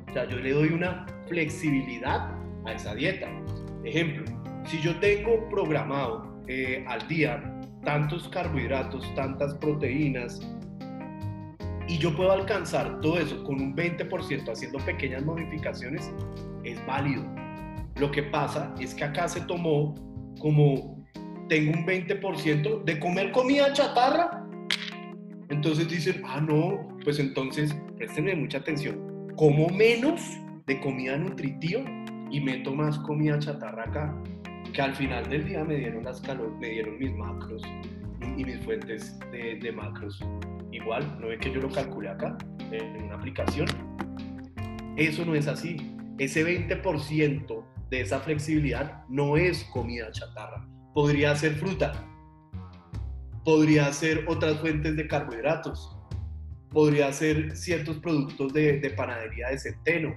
[0.08, 2.34] O sea, yo le doy una flexibilidad
[2.64, 3.28] a esa dieta.
[3.84, 4.24] Ejemplo,
[4.64, 10.40] si yo tengo programado eh, al día tantos carbohidratos, tantas proteínas,
[11.86, 16.10] y yo puedo alcanzar todo eso con un 20% haciendo pequeñas modificaciones,
[16.64, 17.24] es válido.
[17.96, 19.94] Lo que pasa es que acá se tomó
[20.38, 21.04] como
[21.48, 24.47] tengo un 20% de comer comida chatarra.
[25.50, 29.26] Entonces dicen, ah, no, pues entonces préstenme mucha atención.
[29.36, 30.20] Como menos
[30.66, 31.82] de comida nutritiva
[32.30, 34.22] y meto más comida chatarra acá,
[34.72, 37.62] que al final del día me dieron las calor, me dieron mis macros
[38.36, 40.20] y, mis fuentes de, de macros
[40.70, 42.36] igual, no es que yo lo calcule acá
[42.70, 43.66] en una aplicación.
[44.96, 45.76] Eso no es así.
[46.18, 50.68] Ese 20% de esa flexibilidad no es comida chatarra.
[50.92, 52.04] Podría ser fruta,
[53.48, 55.96] podría ser otras fuentes de carbohidratos,
[56.70, 60.14] podría ser ciertos productos de, de panadería de centeno,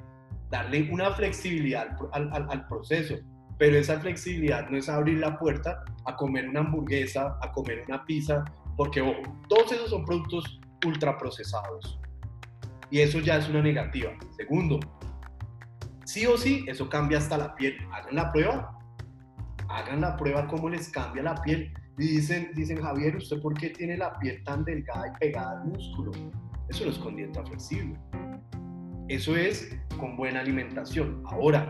[0.50, 3.16] darle una flexibilidad al, al, al, proceso.
[3.58, 8.04] Pero esa flexibilidad no es abrir la puerta a comer una hamburguesa, a comer una
[8.04, 8.44] pizza,
[8.76, 12.02] porque, ojo, todos esos son productos ultraprocesados.
[12.90, 14.12] Y eso ya es una negativa.
[14.36, 14.78] Segundo,
[16.04, 17.78] sí o sí, eso cambia hasta la piel.
[17.94, 18.78] Hagan la prueba.
[19.70, 21.74] Hagan la prueba cómo les cambia la piel.
[21.98, 25.68] Y dicen, dicen Javier, ¿usted por qué tiene la piel tan delgada y pegada al
[25.68, 26.12] músculo?
[26.70, 28.00] Eso no es con dieta flexible.
[29.10, 31.22] Eso es con buena alimentación.
[31.26, 31.68] Ahora,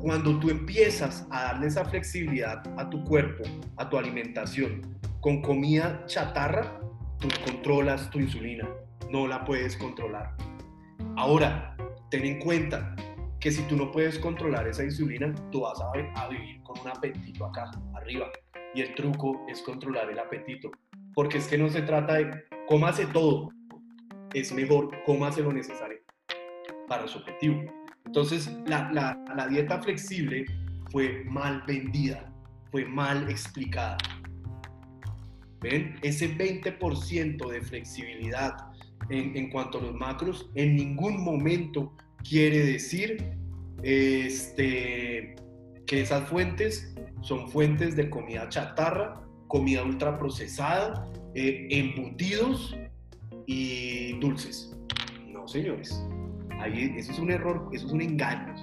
[0.00, 3.44] cuando tú empiezas a darle esa flexibilidad a tu cuerpo,
[3.76, 6.80] a tu alimentación, con comida chatarra,
[7.18, 8.68] tú controlas tu insulina,
[9.10, 10.34] no la puedes controlar.
[11.16, 11.76] Ahora,
[12.10, 12.94] ten en cuenta
[13.40, 17.46] que si tú no puedes controlar esa insulina, tú vas a, vivir con un apetito
[17.46, 18.26] acá, arriba.
[18.74, 20.70] Y el truco es controlar el apetito.
[21.14, 23.50] Porque es que no se trata de cómase todo,
[24.34, 25.98] es mejor cómase lo necesario
[26.86, 27.62] para su objetivo.
[28.06, 28.90] Entonces, la,
[29.36, 30.46] la dieta flexible
[30.90, 32.32] fue mal vendida,
[32.70, 33.98] fue mal explicada.
[35.60, 35.96] ¿Ven?
[36.02, 38.56] Ese 20% de flexibilidad
[39.10, 41.92] en, en, cuanto a los macros en ningún momento
[42.28, 43.32] quiere decir
[43.82, 45.34] este,
[45.88, 52.76] que esas fuentes son fuentes de comida chatarra, comida ultraprocesada, eh, embutidos
[53.46, 54.76] y dulces.
[55.26, 56.04] No, señores.
[56.60, 58.54] Ahí, eso es un error, eso es un engaño.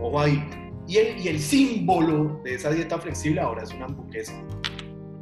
[0.00, 0.42] Ojo ahí.
[0.88, 4.32] Y el, y el símbolo de esa dieta flexible ahora es una hamburguesa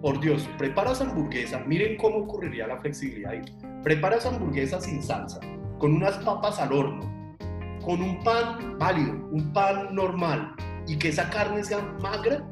[0.00, 3.42] por Dios, preparas hamburguesa, miren cómo ocurriría la flexibilidad ahí.
[3.82, 5.40] Preparas hamburguesa sin salsa,
[5.78, 7.36] con unas papas al horno,
[7.84, 10.54] con un pan válido, un pan normal,
[10.90, 12.44] y que esa carne sea magra,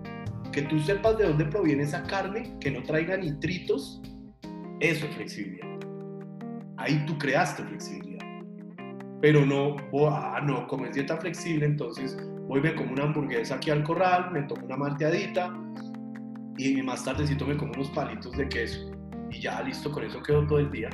[0.52, 4.00] que tú sepas de dónde proviene esa carne, que no traiga nitritos,
[4.78, 5.66] eso es flexibilidad.
[6.76, 8.24] Ahí tú creaste flexibilidad.
[9.20, 12.16] Pero no, oh, ah, no, como es dieta flexible, entonces
[12.46, 15.52] voy me como una hamburguesa aquí al corral, me tomo una malteadita,
[16.58, 18.88] y más tardecito me como unos palitos de queso
[19.30, 20.90] y ya listo, con eso quedo todo el día.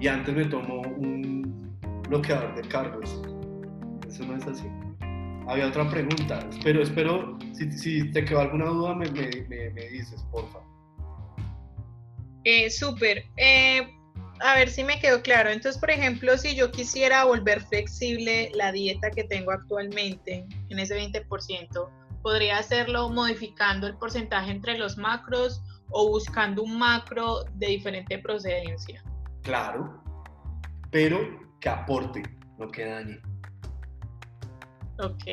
[0.00, 1.70] Y antes me tomo un
[2.08, 3.22] bloqueador de cargos.
[4.08, 4.66] Eso no es así.
[5.48, 10.24] Había otra pregunta, pero espero, si, si te quedó alguna duda, me, me, me, dices,
[10.30, 10.60] porfa.
[12.44, 13.24] Eh, Súper.
[13.36, 13.86] Eh,
[14.40, 15.50] a ver si me quedó claro.
[15.50, 20.96] Entonces, por ejemplo, si yo quisiera volver flexible la dieta que tengo actualmente en ese
[20.96, 21.90] 20%,
[22.22, 29.02] podría hacerlo modificando el porcentaje entre los macros o buscando un macro de diferente procedencia.
[29.42, 30.02] Claro,
[30.90, 31.18] pero
[31.60, 32.22] que aporte,
[32.58, 33.31] no que dañe.
[34.98, 35.24] Ok.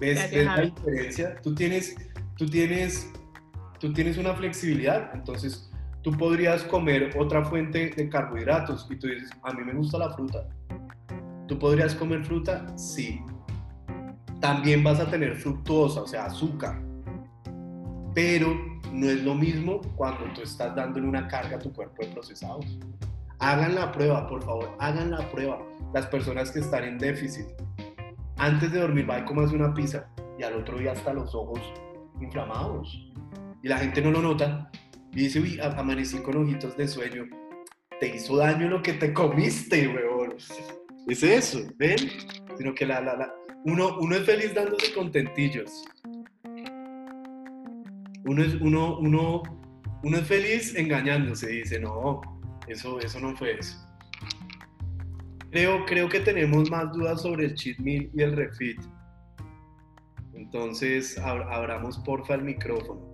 [0.00, 1.36] ¿Ves, la diferencia?
[1.42, 1.96] Tú tienes,
[2.36, 3.10] tú, tienes,
[3.80, 5.70] tú tienes una flexibilidad, entonces
[6.02, 10.10] tú podrías comer otra fuente de carbohidratos y tú dices, a mí me gusta la
[10.10, 10.46] fruta.
[11.48, 12.66] ¿Tú podrías comer fruta?
[12.76, 13.20] Sí,
[14.40, 16.80] también vas a tener fructosa, o sea, azúcar.
[18.14, 18.56] Pero
[18.92, 22.78] no es lo mismo cuando tú estás dándole una carga a tu cuerpo de procesados.
[23.40, 25.58] Hagan la prueba, por favor, hagan la prueba.
[25.94, 27.46] Las personas que están en déficit,
[28.38, 30.08] antes de dormir va y comas una pizza
[30.38, 31.60] y al otro día hasta los ojos
[32.20, 33.10] inflamados.
[33.62, 34.70] Y la gente no lo nota
[35.12, 37.24] y dice, uy, amanecí con ojitos de sueño.
[38.00, 40.36] Te hizo daño lo que te comiste, weón.
[41.08, 41.98] Es eso, ¿ven?
[42.56, 43.34] Sino que la, la, la,
[43.64, 45.84] uno, uno es feliz dándose contentillos.
[48.24, 49.42] Uno es, uno, uno,
[50.04, 52.20] uno es feliz engañándose dice, no,
[52.68, 53.87] eso, eso no fue eso.
[55.50, 58.80] Creo, creo que tenemos más dudas sobre el cheat y el refit.
[60.34, 63.08] Entonces, abramos porfa el micrófono.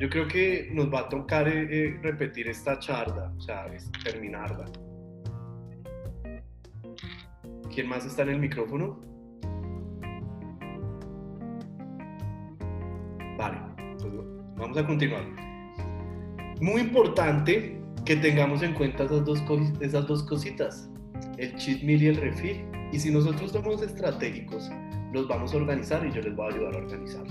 [0.00, 3.66] Yo creo que nos va a tocar eh, eh, repetir esta charla, o sea,
[4.02, 4.64] terminarla.
[7.72, 9.00] ¿Quién más está en el micrófono?
[13.38, 13.58] Vale,
[14.56, 15.24] vamos a continuar.
[16.60, 19.42] Muy importante que tengamos en cuenta esas dos,
[19.80, 20.91] esas dos cositas,
[21.38, 22.64] el cheat meal y el refill.
[22.92, 24.70] Y si nosotros somos estratégicos,
[25.12, 27.24] los vamos a organizar y yo les voy a ayudar a organizar.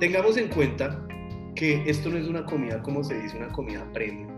[0.00, 1.06] Tengamos en cuenta
[1.54, 4.28] que esto no es una comida, como se dice, una comida premium.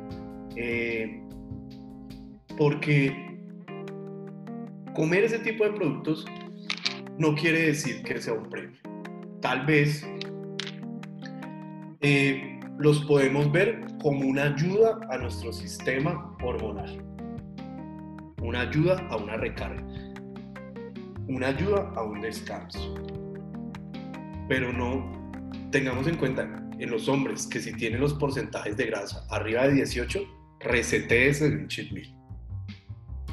[0.57, 1.23] Eh,
[2.57, 3.39] porque
[4.95, 6.25] comer ese tipo de productos
[7.19, 8.79] no quiere decir que sea un premio.
[9.41, 10.07] Tal vez
[12.01, 17.03] eh, los podemos ver como una ayuda a nuestro sistema hormonal,
[18.43, 19.83] una ayuda a una recarga,
[21.29, 22.95] una ayuda a un descanso.
[24.49, 25.41] Pero no
[25.71, 26.43] tengamos en cuenta
[26.79, 30.21] en los hombres que si tienen los porcentajes de grasa arriba de 18,
[30.61, 32.15] ese en un cheat meal.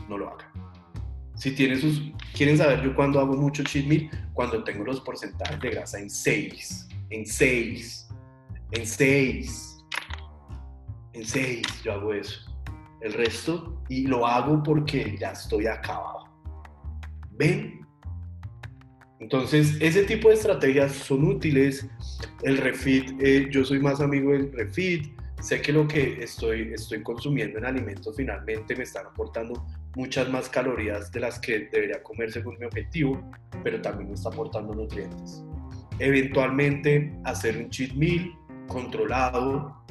[0.10, 0.48] No lo hagan.
[1.36, 2.02] Si tienen sus,
[2.34, 6.10] quieren saber yo cuando hago mucho cheat meal, cuando tengo los porcentajes de grasa en
[6.10, 8.10] 6, en 6,
[8.72, 9.86] en 6,
[11.14, 12.53] en 6, yo hago eso.
[13.04, 16.24] El resto, y lo hago porque ya estoy acabado.
[17.32, 17.86] ¿Ven?
[19.20, 21.86] Entonces, ese tipo de estrategias son útiles.
[22.44, 25.20] El refit, eh, yo soy más amigo del refit.
[25.42, 29.68] Sé que lo que estoy, estoy consumiendo en alimentos finalmente me están aportando
[29.98, 33.22] muchas más calorías de las que debería comer según mi objetivo,
[33.66, 35.44] pero también me está aportando nutrientes.
[36.00, 38.32] Eventualmente hacer un cheat meal
[38.70, 39.84] controlado,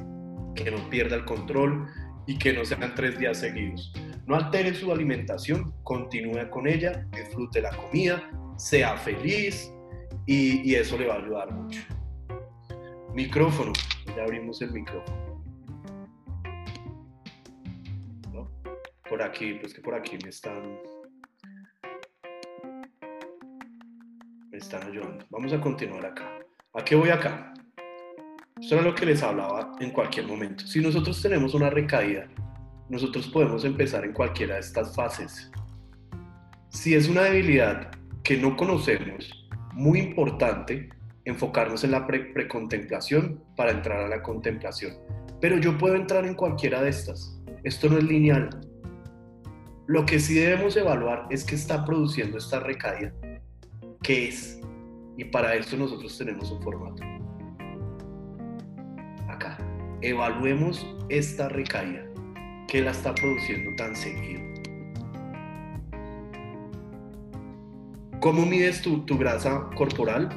[0.55, 1.87] que no pierda el control
[2.27, 3.93] y que no sean tres días seguidos.
[4.27, 9.73] No altere su alimentación, continúe con ella, disfrute la comida, sea feliz
[10.27, 11.81] y, y eso le va a ayudar mucho.
[13.15, 13.73] Micrófono,
[14.17, 15.23] ya abrimos el micrófono.
[19.13, 20.81] por aquí, pues que por aquí me están,
[24.51, 25.27] me están ayudando.
[25.29, 26.39] Vamos a continuar acá.
[26.73, 27.52] ¿A qué voy acá?
[28.63, 30.65] Esto era lo que les hablaba en cualquier momento.
[30.69, 32.29] Si nosotros tenemos una recaída,
[32.89, 35.51] nosotros podemos empezar en cualquiera de estas fases.
[36.69, 37.91] Si es una debilidad
[38.23, 40.89] que no conocemos, muy importante
[41.25, 44.95] enfocarnos en la precontemplación para entrar a la contemplación.
[45.41, 47.37] Pero yo puedo entrar en cualquiera de estas.
[47.65, 48.49] Esto no es lineal.
[49.89, 53.13] Lo que sí debemos evaluar es qué está produciendo esta recaída,
[54.05, 54.61] qué es,
[55.17, 57.22] y para eso nosotros tenemos un formato.
[60.03, 62.05] Evaluemos esta recaída,
[62.69, 64.43] qué la está produciendo tan seguido.
[68.21, 70.29] ¿Cómo mides tu, tu grasa corporal?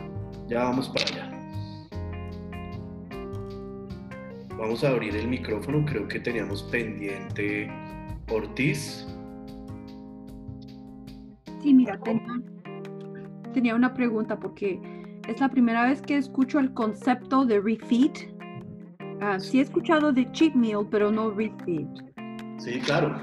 [0.48, 1.32] Ya vamos para allá.
[4.58, 7.70] Vamos a abrir el micrófono, creo que teníamos pendiente
[8.32, 9.06] Ortiz.
[11.62, 12.00] Sí, mira,
[13.54, 14.80] tenía, una pregunta porque
[15.28, 18.12] es la primera vez que escucho el concepto de refeed.
[19.22, 21.88] Uh, sí he escuchado de cheat meal, pero no refeed.
[22.58, 23.20] Sí, claro.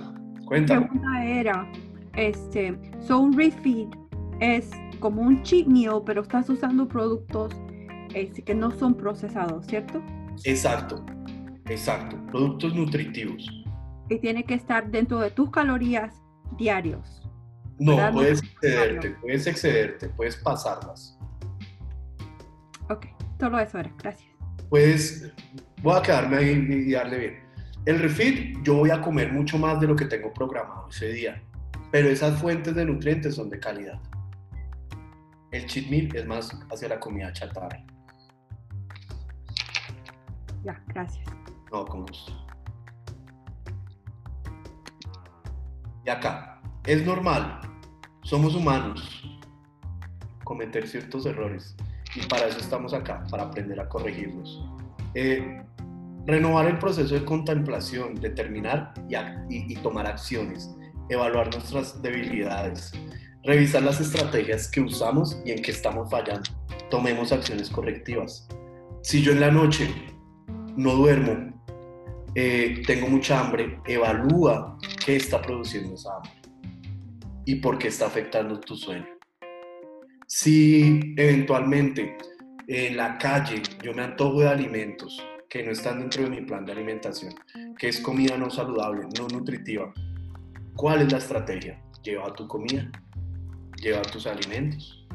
[0.47, 0.83] Cuéntame.
[0.83, 1.73] La pregunta era,
[2.15, 3.89] este, so un refeed
[4.41, 4.71] es
[5.01, 7.53] como un cheat meal, pero estás usando productos
[8.15, 10.03] este, que no son procesados, ¿cierto?
[10.45, 11.05] Exacto,
[11.67, 12.17] exacto.
[12.27, 13.47] Productos nutritivos.
[14.09, 16.15] Y tiene que estar dentro de tus calorías
[16.59, 17.23] diarios.
[17.79, 21.19] No, puedes excederte, puedes excederte, puedes pasarlas.
[22.89, 23.07] Ok,
[23.39, 24.31] todo eso era, gracias.
[24.69, 25.33] Puedes,
[25.83, 27.43] voy a quedarme ahí y darle bien.
[27.85, 31.43] El refit, yo voy a comer mucho más de lo que tengo programado ese día,
[31.91, 34.01] pero esas fuentes de nutrientes son de calidad.
[35.51, 37.85] El cheat meal es más hacia la comida chatarra.
[40.65, 41.25] Ya, gracias.
[41.73, 42.33] No, con gusto.
[46.07, 47.61] Y acá, es normal
[48.23, 49.23] somos humanos,
[50.45, 51.77] cometer ciertos errores
[52.15, 54.65] y para eso estamos acá, para aprender a corregirlos.
[55.15, 55.63] Eh,
[56.27, 60.71] renovar el proceso de contemplación, determinar y, y tomar acciones,
[61.09, 62.93] evaluar nuestras debilidades,
[63.45, 66.49] revisar las estrategias que usamos y en qué estamos fallando.
[66.91, 68.49] Tomemos acciones correctivas.
[69.03, 69.89] Si yo en la noche
[70.77, 71.53] no duermo,
[72.35, 76.33] eh, tengo mucha hambre, evalúa qué está produciendo esa hambre
[77.45, 79.07] y por qué está afectando tu sueño.
[80.27, 82.17] Si eventualmente
[82.69, 85.23] en la calle yo me antojo de alimentos
[85.53, 87.35] que no están dentro de mi plan de alimentación,
[87.79, 89.93] que es comida no saludable, no nutritiva,
[90.75, 91.79] ¿Cuál es la estrategia?
[92.03, 92.91] Lleva tu comida,
[93.77, 95.07] lleva tus alimentos.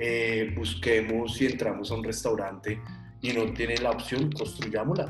[0.00, 2.80] Eh, busquemos si entramos a un restaurante
[3.22, 5.08] y no tiene la opción, construyámosla.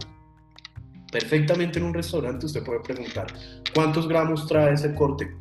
[1.10, 3.28] Perfectamente en un restaurante usted puede preguntar,
[3.74, 5.34] ¿cuántos gramos trae ese corte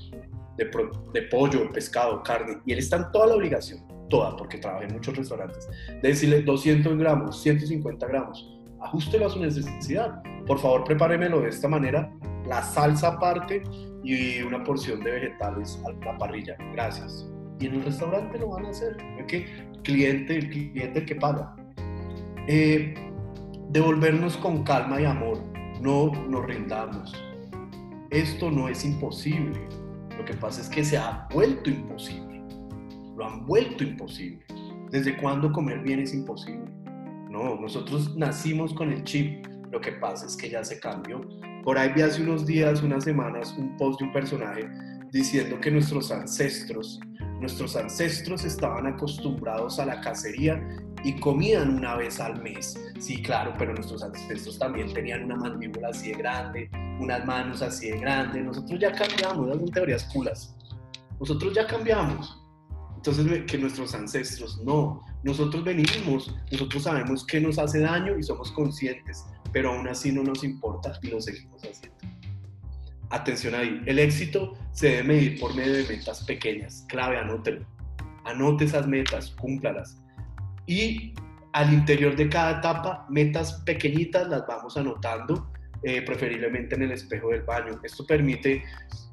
[0.55, 2.59] de, pollo, pescado, carne?
[2.65, 5.67] Y él está en toda la obligación, toda, porque trabaja en muchos restaurantes,
[6.01, 10.22] de decirle 200 gramos, 150 gramos, ajustelo a su necesidad.
[10.45, 12.11] Por favor, prepáremelo de esta manera,
[12.47, 13.64] la salsa aparte
[14.03, 16.57] y una porción de vegetales a la parrilla.
[16.73, 17.30] Gracias.
[17.60, 18.97] Y en el restaurante lo van a hacer.
[19.22, 19.84] ¿ok?
[19.84, 21.56] Cliente, el cliente que paga.
[22.47, 22.95] Eh,
[23.69, 25.43] devolvernos con calma y amor.
[25.81, 27.14] No nos rindamos.
[28.10, 29.60] Esto no es imposible.
[30.18, 32.41] Lo que pasa es que se ha vuelto imposible.
[33.15, 34.43] Lo han vuelto imposible.
[34.89, 36.78] ¿Desde cuándo comer bien es imposible?
[37.39, 39.45] No, nosotros nacimos con el chip.
[39.71, 41.21] Lo que pasa es que ya se cambió.
[41.63, 44.69] Por ahí vi hace unos días, unas semanas, un post de un personaje
[45.13, 46.99] diciendo que nuestros ancestros,
[47.39, 50.61] nuestros ancestros estaban acostumbrados a la cacería
[51.05, 52.77] y comían una vez al mes.
[52.99, 57.89] Sí, claro, pero nuestros ancestros también tenían una mandíbula así de grande, unas manos así
[57.89, 58.43] de grandes.
[58.43, 60.57] Nosotros ya cambiamos, esas son teorías culas.
[61.21, 62.37] Nosotros ya cambiamos.
[62.97, 65.01] Entonces, que nuestros ancestros no.
[65.23, 70.23] Nosotros venimos, nosotros sabemos que nos hace daño y somos conscientes, pero aún así no
[70.23, 71.97] nos importa y lo seguimos haciendo.
[73.09, 76.85] Atención ahí, el éxito se debe medir por medio de metas pequeñas.
[76.87, 77.65] Clave, anótelo.
[78.23, 80.01] Anote esas metas, cúmplalas.
[80.67, 81.13] Y
[81.53, 85.51] al interior de cada etapa, metas pequeñitas las vamos anotando,
[85.81, 87.79] eh, preferiblemente en el espejo del baño.
[87.83, 88.63] Esto permite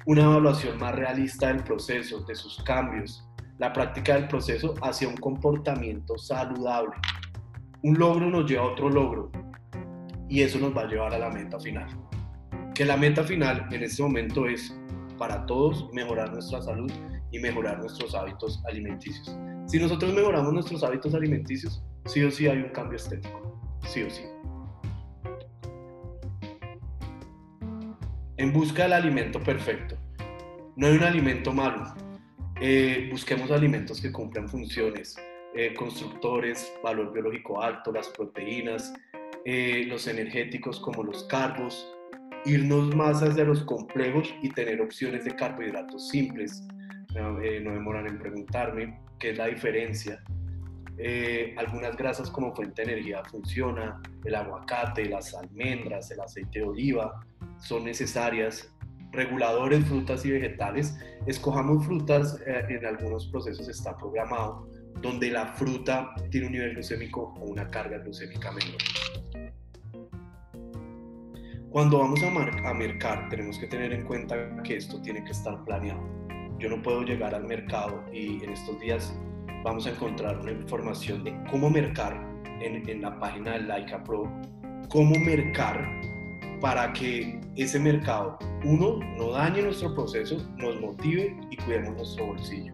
[0.05, 3.26] una evaluación más realista del proceso, de sus cambios,
[3.59, 6.95] la práctica del proceso hacia un comportamiento saludable.
[7.83, 9.31] Un logro nos lleva a otro logro
[10.29, 11.87] y eso nos va a llevar a la meta final.
[12.73, 14.77] Que la meta final en este momento es
[15.17, 16.91] para todos mejorar nuestra salud
[17.31, 19.35] y mejorar nuestros hábitos alimenticios.
[19.65, 24.09] Si nosotros mejoramos nuestros hábitos alimenticios, sí o sí hay un cambio estético, sí o
[24.09, 24.23] sí.
[28.37, 29.95] En busca del alimento perfecto.
[30.75, 31.83] No hay un alimento malo,
[32.59, 35.15] eh, busquemos alimentos que cumplan funciones,
[35.53, 38.93] eh, constructores, valor biológico alto, las proteínas,
[39.45, 41.87] eh, los energéticos como los carbos,
[42.45, 46.63] irnos más hacia los complejos y tener opciones de carbohidratos simples.
[47.13, 50.23] no demoran en preguntarme qué es la diferencia.
[51.57, 57.25] algunas grasas como fuente de energía funciona, el aguacate, las almendras, el aceite de oliva
[57.59, 58.71] son necesarias
[59.11, 60.97] reguladores, frutas y vegetales.
[61.25, 64.67] Escojamos frutas, eh, en algunos procesos está programado,
[65.01, 68.77] donde la fruta tiene un nivel glucémico o una carga glucémica menor.
[71.69, 75.63] Cuando vamos a, a mercar, tenemos que tener en cuenta que esto tiene que estar
[75.65, 76.01] planeado.
[76.57, 79.15] Yo no puedo llegar al mercado y en estos días
[79.63, 82.15] vamos a encontrar una información de cómo mercar
[82.61, 84.23] en, en la página de Laika Pro,
[84.89, 85.85] cómo mercar
[86.61, 92.73] para que ese mercado, uno, no dañe nuestro proceso, nos motive y cuidemos nuestro bolsillo.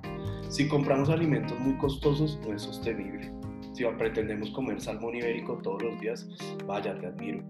[0.49, 3.31] Si compramos alimentos muy costosos, no es sostenible.
[3.73, 6.27] Si pretendemos comer salmón ibérico todos los días,
[6.65, 7.43] vaya, te admiro.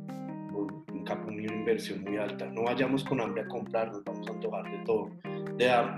[1.27, 2.45] Una inversión muy alta.
[2.45, 5.09] No vayamos con hambre a comprar, nos vamos a antojar de todo.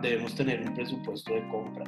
[0.02, 1.86] Debemos tener un presupuesto de compra.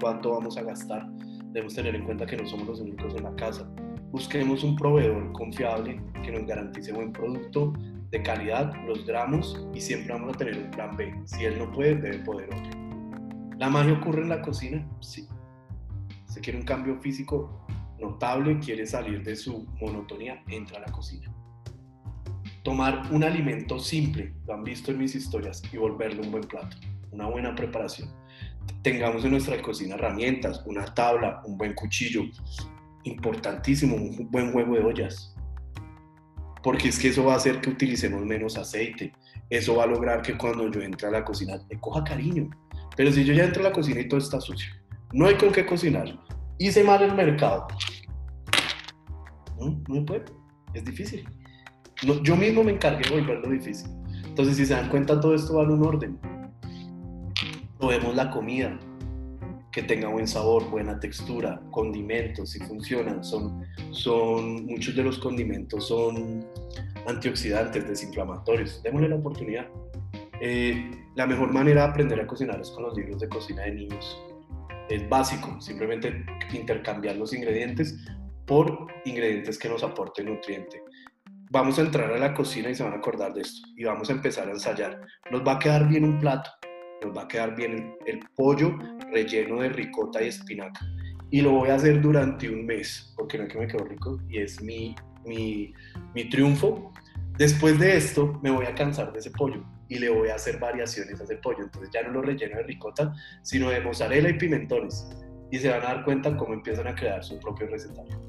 [0.00, 1.06] ¿Cuánto vamos a gastar?
[1.52, 3.70] Debemos tener en cuenta que no somos los únicos en la casa
[4.10, 7.72] busquemos un proveedor confiable que nos garantice buen producto
[8.10, 11.14] de calidad, los gramos y siempre vamos a tener un plan B.
[11.24, 12.80] Si él no puede, debe poder otro.
[13.58, 14.86] ¿La magia ocurre en la cocina?
[15.00, 15.28] Sí.
[16.26, 17.64] Se quiere un cambio físico
[18.00, 21.32] notable, quiere salir de su monotonía, entra a la cocina.
[22.62, 26.76] Tomar un alimento simple, lo han visto en mis historias, y volverlo un buen plato,
[27.10, 28.08] una buena preparación.
[28.82, 32.22] Tengamos en nuestra cocina herramientas, una tabla, un buen cuchillo,
[33.04, 35.34] importantísimo, un buen juego de ollas.
[36.62, 39.12] Porque es que eso va a hacer que utilicemos menos aceite.
[39.48, 42.50] Eso va a lograr que cuando yo entre a la cocina me coja cariño.
[42.96, 44.72] Pero si yo ya entro a la cocina y todo está sucio,
[45.12, 46.18] no hay con qué cocinar.
[46.58, 47.66] Hice mal el mercado.
[49.58, 50.24] No, no puede.
[50.74, 51.26] Es difícil.
[52.22, 53.90] yo mismo me encargué de volverlo difícil.
[54.24, 56.18] Entonces, si se dan cuenta, todo esto va en un orden.
[57.78, 58.78] Probemos la comida,
[59.72, 65.86] que tenga buen sabor, buena textura, condimentos, si funcionan, son, son, muchos de los condimentos
[65.88, 66.44] son
[67.06, 69.68] antioxidantes, desinflamatorios, démosle la oportunidad.
[70.40, 73.72] Eh, la mejor manera de aprender a cocinar es con los libros de cocina de
[73.72, 74.20] niños.
[74.88, 77.96] Es básico, simplemente intercambiar los ingredientes
[78.46, 80.82] por ingredientes que nos aporten nutriente.
[81.52, 83.68] vamos a entrar a la cocina y se van a acordar de esto.
[83.76, 85.00] Y vamos a empezar a ensayar.
[85.30, 86.50] Nos va a quedar bien un plato.
[87.02, 88.76] Nos va a quedar bien el, el pollo
[89.10, 90.80] relleno de ricota y espinaca.
[91.30, 94.18] Y lo voy a hacer durante un mes, porque no es que me quedó rico
[94.28, 94.94] y es mi,
[95.24, 95.72] mi,
[96.14, 96.92] mi triunfo.
[97.38, 100.58] Después de esto me voy a cansar de ese pollo y le voy a hacer
[100.58, 101.62] variaciones a ese pollo.
[101.62, 105.08] Entonces ya no lo relleno de ricota, sino de mozzarella y pimentones.
[105.50, 108.20] Y se van a dar cuenta cómo empiezan a crear su propio recetario.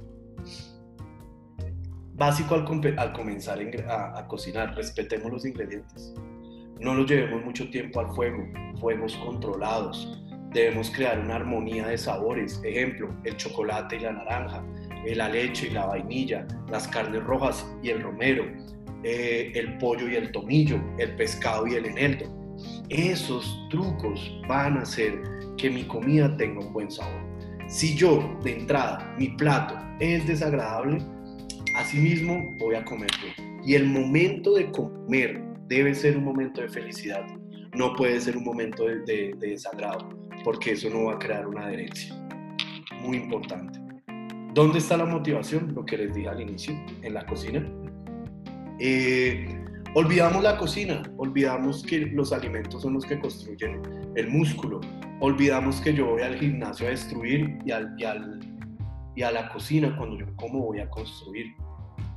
[2.14, 2.65] Básico al,
[2.98, 6.14] al comenzar a, a cocinar, respetemos los ingredientes.
[6.82, 8.44] No los llevemos mucho tiempo al fuego,
[8.80, 10.20] fuegos controlados.
[10.52, 12.60] Debemos crear una armonía de sabores.
[12.64, 14.66] Ejemplo, el chocolate y la naranja,
[15.06, 18.45] la leche y la vainilla, las carnes rojas y el romero,
[19.03, 22.26] eh, el pollo y el tomillo, el pescado y el eneldo.
[22.90, 25.22] Esos trucos van a hacer
[25.58, 27.22] que mi comida tenga un buen sabor.
[27.68, 30.98] Si yo, de entrada, mi plato es desagradable,
[31.78, 33.62] asimismo voy a comer bien.
[33.64, 37.26] Y el momento de comer debe ser un momento de felicidad,
[37.73, 40.10] no puede ser un momento de, de desagrado,
[40.43, 42.14] porque eso no va a crear una adherencia.
[43.02, 43.80] Muy importante.
[44.53, 45.73] ¿Dónde está la motivación?
[45.73, 46.73] Lo que les dije al inicio,
[47.03, 47.65] en la cocina.
[48.80, 49.48] Eh,
[49.95, 53.81] olvidamos la cocina, olvidamos que los alimentos son los que construyen
[54.18, 54.81] el músculo,
[55.22, 58.41] olvidamos que yo voy al gimnasio a destruir y, al, y, al,
[59.15, 61.53] y a la cocina cuando yo como voy a construir.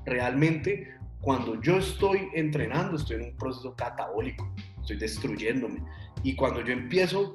[0.07, 0.93] Realmente,
[1.25, 4.47] cuando yo estoy entrenando, estoy en un proceso catabólico,
[4.83, 5.83] estoy destruyéndome.
[6.23, 7.35] Y cuando yo empiezo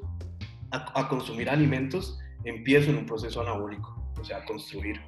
[0.70, 5.02] a, consumir alimentos, empiezo en un proceso anabólico, o sea, construir.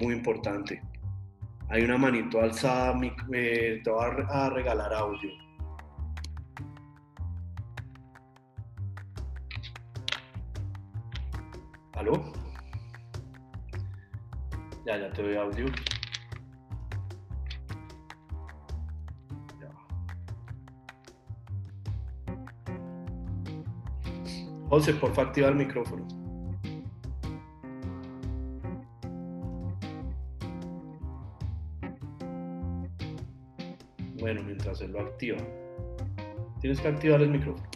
[0.00, 0.82] Muy importante.
[1.68, 2.98] Hay una manito alzada,
[3.32, 5.30] eh, te voy a regalar audio.
[11.92, 12.32] ¿Aló?
[14.84, 15.66] Ya, ya te doy audio.
[24.74, 26.04] José, por favor, activa el micrófono.
[34.18, 35.38] Bueno, mientras él lo activa.
[36.60, 37.68] Tienes que activar el micrófono.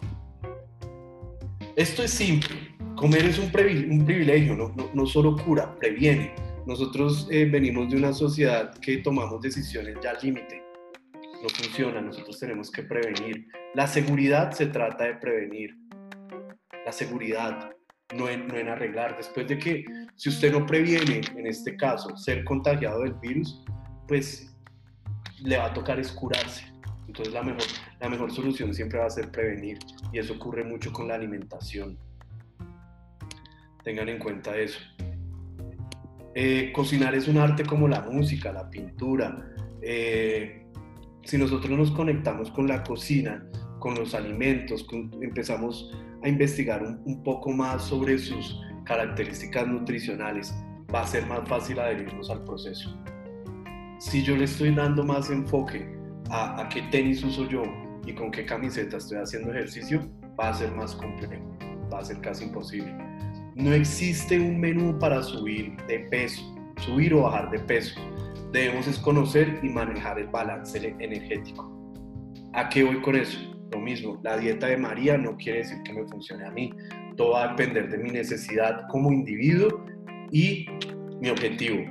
[1.77, 2.75] Esto es simple.
[2.97, 6.35] Comer es un, privilegio, no, no, solo cura, previene.
[6.67, 10.61] Nosotros eh, venimos de una sociedad que tomamos decisiones ya al límite.
[11.41, 13.47] No funciona, nosotros tenemos que prevenir.
[13.73, 15.77] La seguridad se trata de prevenir.
[16.89, 17.69] La seguridad,
[18.15, 19.15] no en, arreglar.
[19.15, 19.85] Después de que,
[20.15, 23.63] si usted no previene, en este caso, ser contagiado del virus,
[24.07, 24.51] pues
[25.43, 26.65] le va a tocar es curarse.
[27.05, 27.61] Entonces la mejor,
[27.99, 29.77] la mejor solución siempre va a ser prevenir
[30.11, 31.95] y eso ocurre mucho con la alimentación.
[33.83, 34.79] Tengan en cuenta eso.
[36.33, 39.47] Eh, cocinar es un arte como la música, la pintura.
[39.83, 40.65] Eh,
[41.23, 43.47] si nosotros nos conectamos con la cocina,
[43.79, 44.85] con los alimentos,
[45.21, 45.91] empezamos
[46.23, 50.53] a investigar un, un, poco más sobre sus características nutricionales,
[50.93, 52.97] va a ser más fácil adherirnos al proceso.
[53.99, 55.89] Si yo le estoy dando más enfoque
[56.29, 57.63] a, a qué tenis uso yo
[58.05, 60.01] y con qué camiseta estoy haciendo ejercicio,
[60.39, 61.43] va a ser más complejo,
[61.91, 62.93] va a ser casi imposible.
[63.55, 66.41] No existe un menú para subir de peso,
[66.77, 67.99] subir o bajar de peso.
[68.53, 71.69] Debemos es conocer y manejar el balance energético.
[72.53, 73.37] ¿A qué voy con eso?
[73.71, 76.71] Lo mismo, la dieta de María no quiere decir que me funcione a mí.
[77.15, 79.85] Todo va a depender de mi necesidad como individuo
[80.31, 80.65] y
[81.21, 81.83] mi objetivo.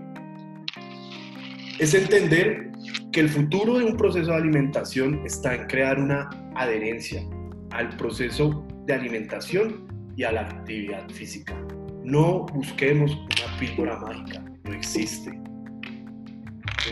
[1.79, 2.73] Es entender
[3.13, 7.23] que el futuro de un proceso de alimentación está en crear una adherencia
[7.71, 9.87] al proceso de alimentación
[10.17, 11.55] y a la actividad física.
[12.03, 15.39] No busquemos una píldora mágica, no existe.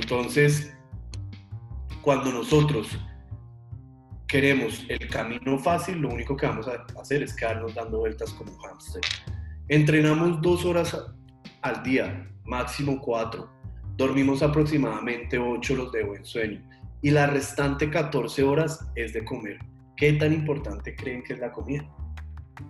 [0.00, 0.76] Entonces,
[2.02, 2.96] cuando nosotros
[4.28, 8.56] queremos el camino fácil, lo único que vamos a hacer es quedarnos dando vueltas como
[8.58, 9.02] hámster.
[9.68, 10.96] Entrenamos dos horas
[11.62, 13.50] al día, máximo cuatro.
[13.96, 16.62] Dormimos aproximadamente ocho los de buen sueño.
[17.02, 19.58] Y la restante 14 horas es de comer.
[19.96, 21.88] ¿Qué tan importante creen que es la comida?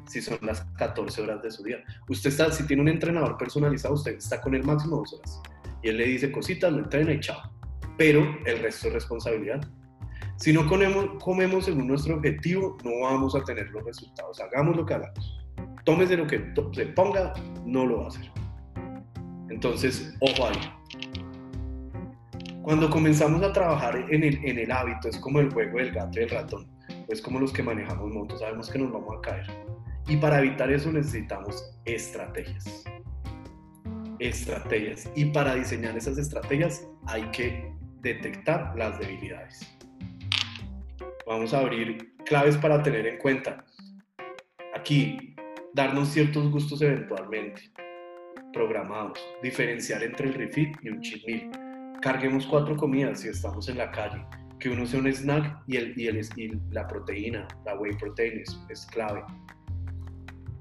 [0.07, 1.83] si son las 14 horas de su día.
[2.09, 5.41] Usted está, si tiene un entrenador personalizado, usted está con él máximo dos horas.
[5.83, 7.41] Y él le dice cositas, lo entrena y chao.
[7.97, 9.61] Pero el resto es responsabilidad.
[10.37, 14.41] Si no comemos, comemos según nuestro objetivo, no vamos a tener los resultados.
[14.41, 15.45] Hagamos lo que hagamos.
[15.85, 17.33] Tómese lo que se ponga,
[17.65, 18.31] no lo va a hacer.
[19.49, 20.59] Entonces, ojo ahí.
[22.63, 26.19] Cuando comenzamos a trabajar en el, en el hábito, es como el juego del gato
[26.19, 26.67] y el ratón.
[27.09, 29.67] Es como los que manejamos motos, sabemos que nos vamos a caer
[30.09, 32.85] y para evitar eso necesitamos estrategias.
[34.21, 35.11] Estrategias.
[35.17, 37.73] Y para diseñar esas estrategias hay que
[38.03, 39.76] detectar las debilidades.
[41.27, 43.65] Vamos a abrir claves para tener en cuenta.
[44.77, 45.35] Aquí,
[45.75, 47.63] darnos ciertos gustos eventualmente,
[48.53, 51.51] programados, diferenciar entre el refit y un cheat meal.
[52.01, 54.25] Carguemos cuatro comidas si estamos en la calle,
[54.61, 58.45] que uno sea un snack y, el, y, el, y la proteína, la whey protein
[58.69, 59.25] es, clave.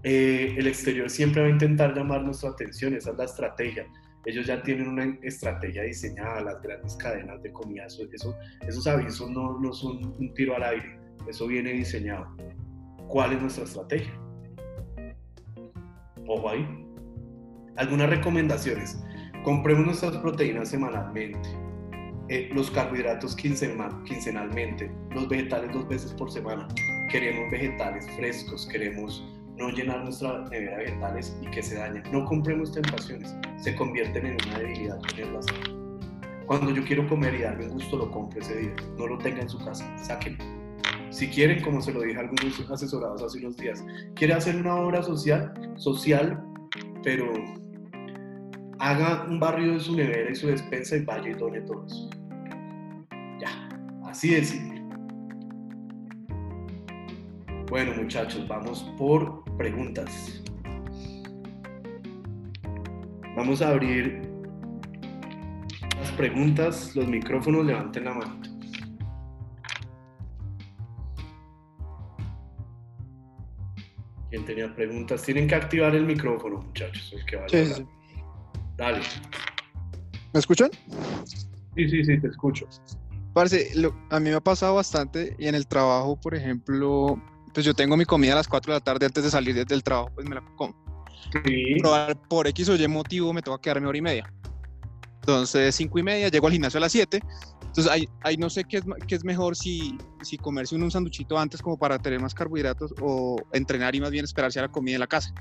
[0.02, 3.86] Eh, el exterior siempre va a intentar llamar nuestra atención, esa es la estrategia
[4.26, 8.04] ellos ya tienen una estrategia diseñada, las grandes cadenas de comida, eso,
[8.68, 12.36] esos avisos no, no son un tiro al aire, eso viene diseñado.
[13.08, 14.14] ¿Cuál es nuestra estrategia?
[16.28, 16.68] Ojo ahí.
[17.78, 19.00] Algunas recomendaciones.
[19.44, 21.48] Compremos nuestras proteínas semanalmente,
[22.30, 26.68] eh, los carbohidratos quincenalmente, los vegetales dos veces por semana.
[27.12, 29.24] Queremos vegetales frescos, queremos
[29.58, 32.04] no llenar nuestra nevera de vegetales y que se dañen.
[32.12, 35.46] No compremos tentaciones, se convierten en una debilidad tenerlas.
[36.46, 38.76] Cuando yo quiero comer y darme un gusto, lo compro ese día.
[38.98, 40.44] No lo tenga en su casa, sáquenlo.
[41.10, 43.84] Si quieren, como se lo dije a algunos asesorados hace unos días,
[44.16, 46.44] quiere hacer una obra social, social,
[47.04, 47.32] pero
[48.80, 52.10] haga un barrio de su nevera y su despensa y vaya y done todo eso.
[53.40, 53.70] Ya,
[54.06, 54.75] así simple.
[57.70, 60.44] Bueno, muchachos, vamos por preguntas.
[63.36, 64.22] Vamos a abrir
[66.00, 68.40] las preguntas, los micrófonos, levanten la mano.
[74.30, 75.24] ¿Quién tenía preguntas?
[75.24, 77.86] Tienen que activar el micrófono, muchachos, el que sí, sí.
[78.78, 79.00] Dale.
[80.34, 80.70] ¿Me escuchan?
[81.76, 82.68] Sí, sí, sí, te escucho.
[83.34, 83.72] Parece,
[84.12, 87.22] a mí me ha pasado bastante y en el trabajo, por ejemplo,
[87.56, 89.74] pues yo tengo mi comida a las 4 de la tarde antes de salir desde
[89.74, 90.76] el trabajo, pues me la como.
[91.32, 91.78] Sí.
[91.82, 94.34] Pero por X o Y motivo me toca quedarme hora y media.
[95.22, 97.22] Entonces, 5 y media, llego al gimnasio a las 7.
[97.62, 101.40] Entonces, ahí, ahí no sé qué es, qué es mejor si, si comerse un sanduchito
[101.40, 104.96] antes como para tener más carbohidratos o entrenar y más bien esperarse a la comida
[104.96, 105.34] en la casa.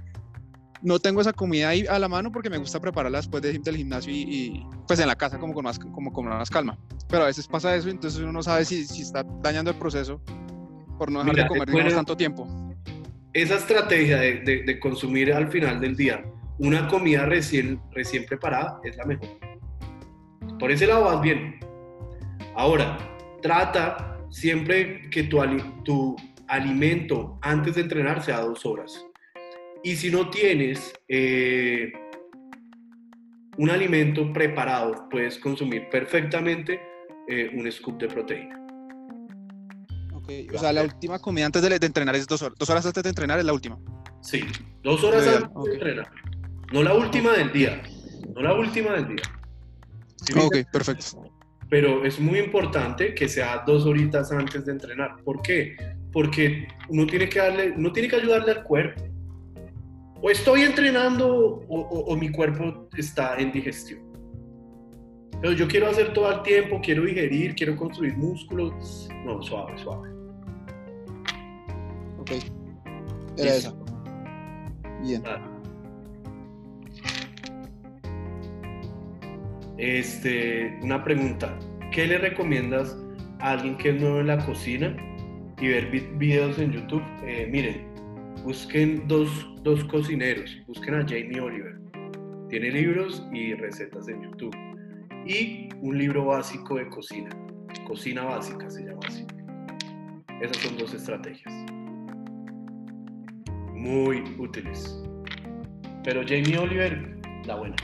[0.82, 3.76] No tengo esa comida ahí a la mano porque me gusta prepararla después de, del
[3.76, 6.78] gimnasio y, pues en la casa como con más, como con más calma.
[7.08, 10.20] Pero a veces pasa eso, entonces uno no sabe si, si está dañando el proceso
[10.98, 12.46] por no dejar de comer tanto tiempo.
[13.32, 16.24] Esa estrategia de, de, consumir al final del día
[16.58, 19.28] una comida recién, recién preparada es la mejor.
[20.58, 21.58] Por ese lado vas bien.
[22.54, 22.96] Ahora,
[23.42, 25.40] trata siempre que tu,
[25.84, 26.16] tu
[26.46, 29.04] alimento antes de entrenar sea dos horas.
[29.82, 31.92] Y si no tienes eh,
[33.58, 36.80] un alimento preparado, puedes consumir perfectamente
[37.28, 38.63] eh, un scoop de proteína.
[40.54, 42.58] O sea, la última comida antes de, entrenar es dos horas.
[42.58, 43.78] Dos horas antes de entrenar es la última.
[44.22, 44.44] Sí,
[44.82, 46.10] dos horas antes de entrenar.
[46.72, 47.82] No la última del día.
[48.34, 49.22] No la última del día.
[50.44, 51.30] ok, perfecto.
[51.68, 55.16] Pero es muy importante que sea dos horitas antes de entrenar.
[55.24, 55.76] ¿Por qué?
[56.12, 59.02] Porque uno tiene que darle, uno tiene que ayudarle al cuerpo.
[60.22, 64.00] O estoy entrenando o, mi cuerpo está en digestión.
[65.42, 69.08] Pero yo quiero hacer todo el tiempo, quiero digerir, quiero construir músculos.
[69.26, 70.13] No, suave, suave.
[72.24, 72.30] Ok.
[73.36, 73.74] Era esa.
[75.02, 75.22] Bien.
[79.76, 81.58] Este, una pregunta.
[81.92, 82.96] ¿Qué le recomiendas
[83.40, 84.96] a alguien que es nuevo en la cocina
[85.60, 87.02] y ver videos en YouTube?
[87.26, 87.84] Eh, miren,
[88.42, 89.28] busquen dos,
[89.62, 90.56] dos cocineros.
[90.66, 91.78] Busquen a Jamie Oliver.
[92.48, 94.56] Tiene libros y recetas en YouTube.
[95.26, 97.28] Y un libro básico de cocina.
[97.86, 99.26] Cocina básica se llama así.
[100.40, 101.73] Esas son dos estrategias
[103.84, 104.98] muy útiles.
[106.02, 107.76] Pero Jamie Oliver, la buena.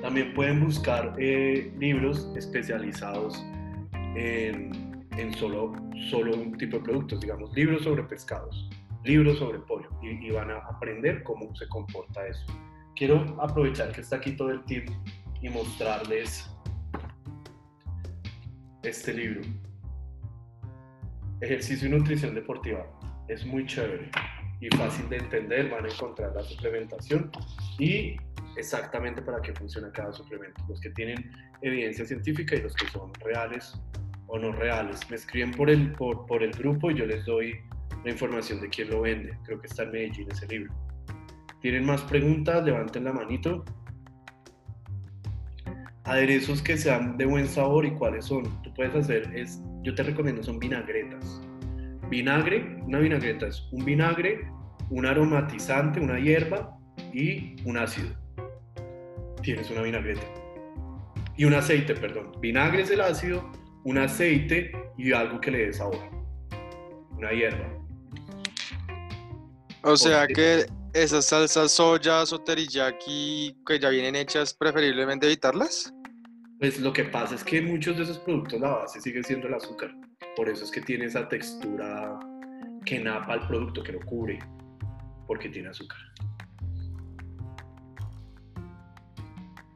[0.00, 3.44] También pueden buscar eh, libros especializados
[4.14, 4.72] en,
[5.36, 5.74] solo,
[6.10, 8.70] solo un tipo de productos, digamos, libros sobre pescados,
[9.04, 12.46] libros sobre pollo, y, van a aprender cómo se comporta eso.
[12.94, 14.84] Quiero aprovechar que está aquí todo el team
[15.42, 16.48] y mostrarles
[18.84, 19.40] este libro.
[21.40, 22.86] Ejercicio y nutrición deportiva.
[23.28, 24.10] Es muy chévere
[24.60, 27.30] y fácil de entender, van a encontrar la suplementación
[27.78, 28.16] y
[28.56, 30.62] exactamente para qué funciona cada suplemento.
[30.68, 31.30] Los que tienen
[31.62, 33.80] evidencia científica y los que son reales
[34.26, 35.08] o no reales.
[35.10, 37.54] Me escriben por el, por, por el grupo y yo les doy
[38.04, 39.36] la información de quién lo vende.
[39.44, 40.74] Creo que está en Medellín ese libro.
[41.60, 42.64] ¿Tienen más preguntas?
[42.64, 43.64] Levanten la manito.
[46.04, 48.62] Aderezos que sean de buen sabor y cuáles son.
[48.62, 51.42] Tú puedes hacer, es, yo te recomiendo, son vinagretas
[52.10, 54.50] Vinagre, una vinagreta es un vinagre,
[54.90, 56.78] un aromatizante, una hierba
[57.12, 58.08] y un ácido.
[59.42, 60.22] Tienes una vinagreta.
[61.36, 62.32] Y un aceite, perdón.
[62.40, 63.52] Vinagre es el ácido,
[63.84, 66.00] un aceite y algo que le dé sabor.
[67.10, 67.68] Una hierba.
[69.82, 75.92] O sea que esas salsas soyas o teriyaki que ya vienen hechas, preferiblemente evitarlas.
[76.58, 79.54] Pues lo que pasa es que muchos de esos productos la base sigue siendo el
[79.54, 79.94] azúcar.
[80.36, 82.18] Por eso es que tiene esa textura
[82.84, 84.38] que napa al producto, que lo cubre,
[85.26, 85.98] porque tiene azúcar.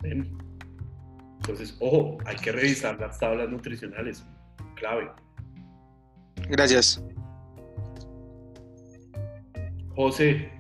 [0.00, 0.38] ¿Ven?
[1.40, 4.24] Entonces, ojo, hay que revisar las tablas nutricionales.
[4.76, 5.10] Clave.
[6.48, 7.04] Gracias.
[9.94, 10.50] José.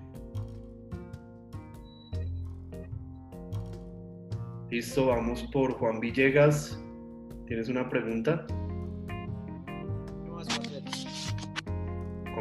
[4.70, 6.82] Listo, vamos por Juan Villegas.
[7.46, 8.46] ¿Tienes una pregunta?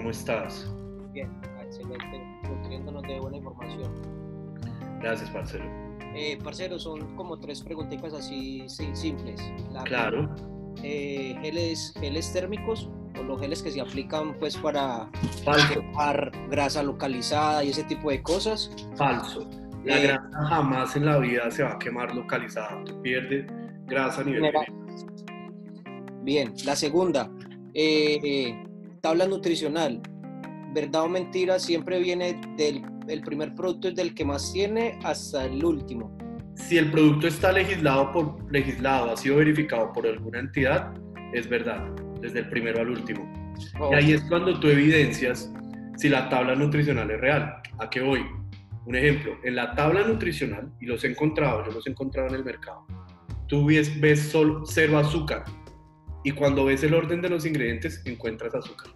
[0.01, 0.67] ¿Cómo estás?
[1.13, 1.29] Bien,
[1.63, 3.93] excelente, nutriéndonos de buena información.
[4.99, 5.63] Gracias, parcero.
[6.15, 9.39] Eh, parcero, son como tres preguntitas así simples.
[9.85, 10.33] claro.
[10.81, 15.07] Eh, geles, geles térmicos o los geles que se aplican pues para
[15.45, 15.83] Falso.
[16.49, 18.71] grasa localizada y ese tipo de cosas.
[18.95, 19.47] Falso.
[19.85, 22.83] La Eh, grasa jamás en la vida se va a quemar localizada.
[22.85, 23.45] Tú pierdes
[23.85, 24.51] grasa a nivel.
[26.23, 27.29] Bien, la segunda,
[27.75, 28.63] eh, eh,
[29.01, 30.01] tabla nutricional.
[30.73, 31.59] ¿Verdad o mentira?
[31.59, 36.17] Siempre viene del el primer producto es del que más tiene hasta el último.
[36.55, 40.93] Si el producto está legislado por legislado, ha sido verificado por alguna entidad,
[41.33, 41.89] es verdad,
[42.21, 43.29] desde el primero al último.
[43.91, 45.51] Y ahí es cuando tú evidencias
[45.97, 47.55] si la tabla nutricional es real.
[47.79, 48.25] ¿A qué voy?
[48.85, 52.35] Un ejemplo, en la tabla nutricional, y los he encontrado, yo los he encontrado en
[52.35, 52.85] el mercado,
[53.47, 55.43] tú ves, ves solo cero azúcar.
[56.23, 58.91] Y cuando ves el orden de los ingredientes, encuentras azúcar.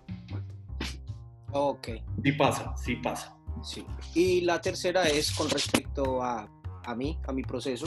[1.51, 1.87] Ok,
[2.23, 3.35] Sí pasa, sí pasa.
[3.63, 3.85] sí.
[4.13, 6.47] Y la tercera es con respecto a,
[6.83, 7.85] a mí, a mi proceso.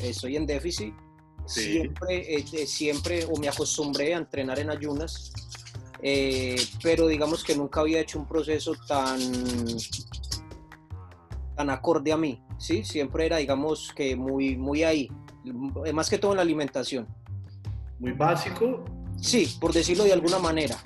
[0.00, 0.94] Estoy en déficit.
[1.46, 1.72] Sí.
[1.72, 5.32] Siempre, eh, eh, siempre, o me acostumbré a entrenar en ayunas,
[6.02, 9.18] eh, pero digamos que nunca había hecho un proceso tan,
[11.56, 12.84] tan acorde a mí, ¿sí?
[12.84, 15.08] Siempre era, digamos, que muy, muy ahí,
[15.92, 17.08] más que todo en la alimentación.
[18.00, 18.84] Muy básico.
[19.20, 20.76] Sí, por decirlo de alguna manera.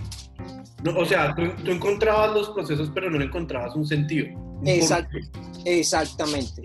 [0.83, 4.37] No, o sea, tú, tú encontrabas los procesos, pero no le encontrabas un sentido.
[4.37, 5.17] un Exacto.
[5.65, 6.63] Exactamente.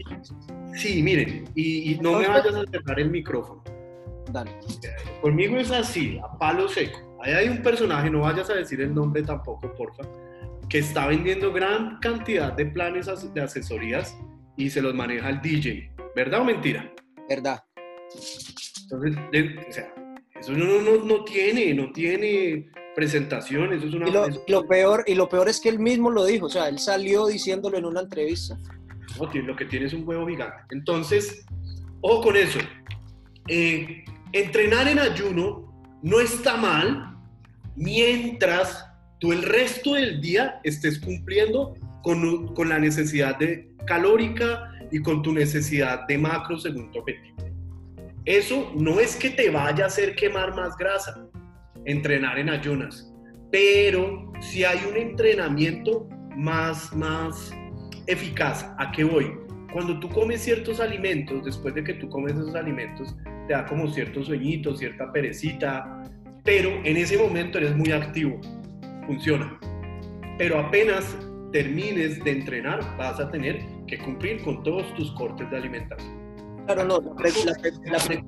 [0.75, 3.63] Sí, miren, y, y no me vayas a cerrar el micrófono.
[4.31, 4.51] Dale.
[5.21, 6.99] Conmigo es así, a palo seco.
[7.21, 10.03] Ahí hay un personaje, no vayas a decir el nombre tampoco, porfa,
[10.67, 14.17] que está vendiendo gran cantidad de planes de asesorías
[14.55, 15.91] y se los maneja el DJ.
[16.15, 16.91] ¿Verdad o mentira?
[17.27, 17.63] ¿Verdad?
[18.83, 19.17] Entonces,
[19.67, 19.93] o sea,
[20.39, 24.07] eso no, no, no, no tiene, no tiene presentación, eso es una...
[24.07, 26.79] Y lo, peor, y lo peor es que él mismo lo dijo, o sea, él
[26.79, 28.57] salió diciéndolo en una entrevista.
[29.17, 30.57] no, lo que tiene es un huevo gigante.
[30.71, 31.45] Entonces,
[32.01, 32.59] ojo con eso.
[33.47, 37.17] Eh, entrenar en ayuno no está mal
[37.75, 38.85] mientras
[39.19, 45.21] tú el resto del día estés cumpliendo con, con la necesidad de calórica y con
[45.21, 47.48] tu necesidad de macro según tu objetivo.
[48.29, 51.27] Eso no es que te vaya a hacer quemar más grasa,
[51.85, 53.11] entrenar en ayunas,
[53.51, 56.07] pero si hay un entrenamiento
[56.37, 57.51] más, más
[58.05, 58.71] eficaz.
[58.77, 59.35] ¿A qué voy?
[59.73, 63.87] Cuando tú comes ciertos alimentos, después de que tú comes esos alimentos, te da como
[63.87, 66.03] cierto sueñito, cierta perecita,
[66.43, 68.39] pero en ese momento eres muy activo,
[69.07, 69.59] funciona.
[70.37, 71.17] Pero apenas
[71.51, 76.18] termines de entrenar, vas a tener que cumplir con todos tus cortes de alimentación.
[76.75, 78.23] Claro, no, la, pre- la pre- la pre-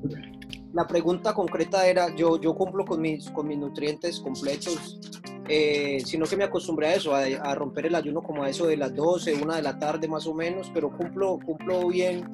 [0.74, 5.00] la pregunta concreta era, yo, yo cumplo con mis, con mis nutrientes completos,
[5.48, 8.66] eh, sino que me acostumbré a eso, a, a romper el ayuno como a eso
[8.66, 12.26] de las 12, una de la tarde más o menos, pero cumplo, cumplo bien,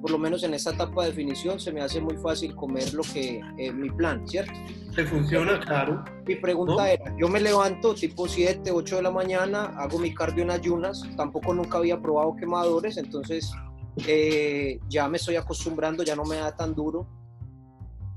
[0.00, 3.02] por lo menos en esta etapa de definición, se me hace muy fácil comer lo
[3.02, 4.52] que, eh, mi plan, ¿cierto?
[4.96, 6.02] Te funciona, claro.
[6.26, 6.86] Mi pregunta ¿No?
[6.86, 11.02] era, yo me levanto tipo 7, 8 de la mañana, hago mi cardio en ayunas,
[11.16, 13.52] tampoco nunca había probado quemadores, entonces
[14.06, 17.06] eh, ya me estoy acostumbrando, ya no me da tan duro.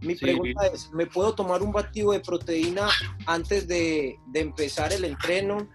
[0.01, 0.25] Mi Sí.
[0.25, 2.87] pregunta es, ¿me puedo tomar un batido de proteína
[3.25, 5.67] antes de, de empezar el entreno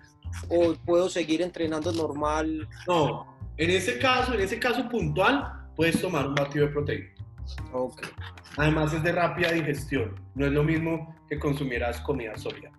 [0.49, 2.69] o puedo seguir entrenando normal?
[2.87, 7.11] No, en ese caso, en ese caso puntual, puedes tomar un batido de proteína.
[7.73, 8.03] Ok,
[8.57, 10.15] Además es de rápida digestión.
[10.35, 12.71] No es lo mismo que consumieras comida sólida.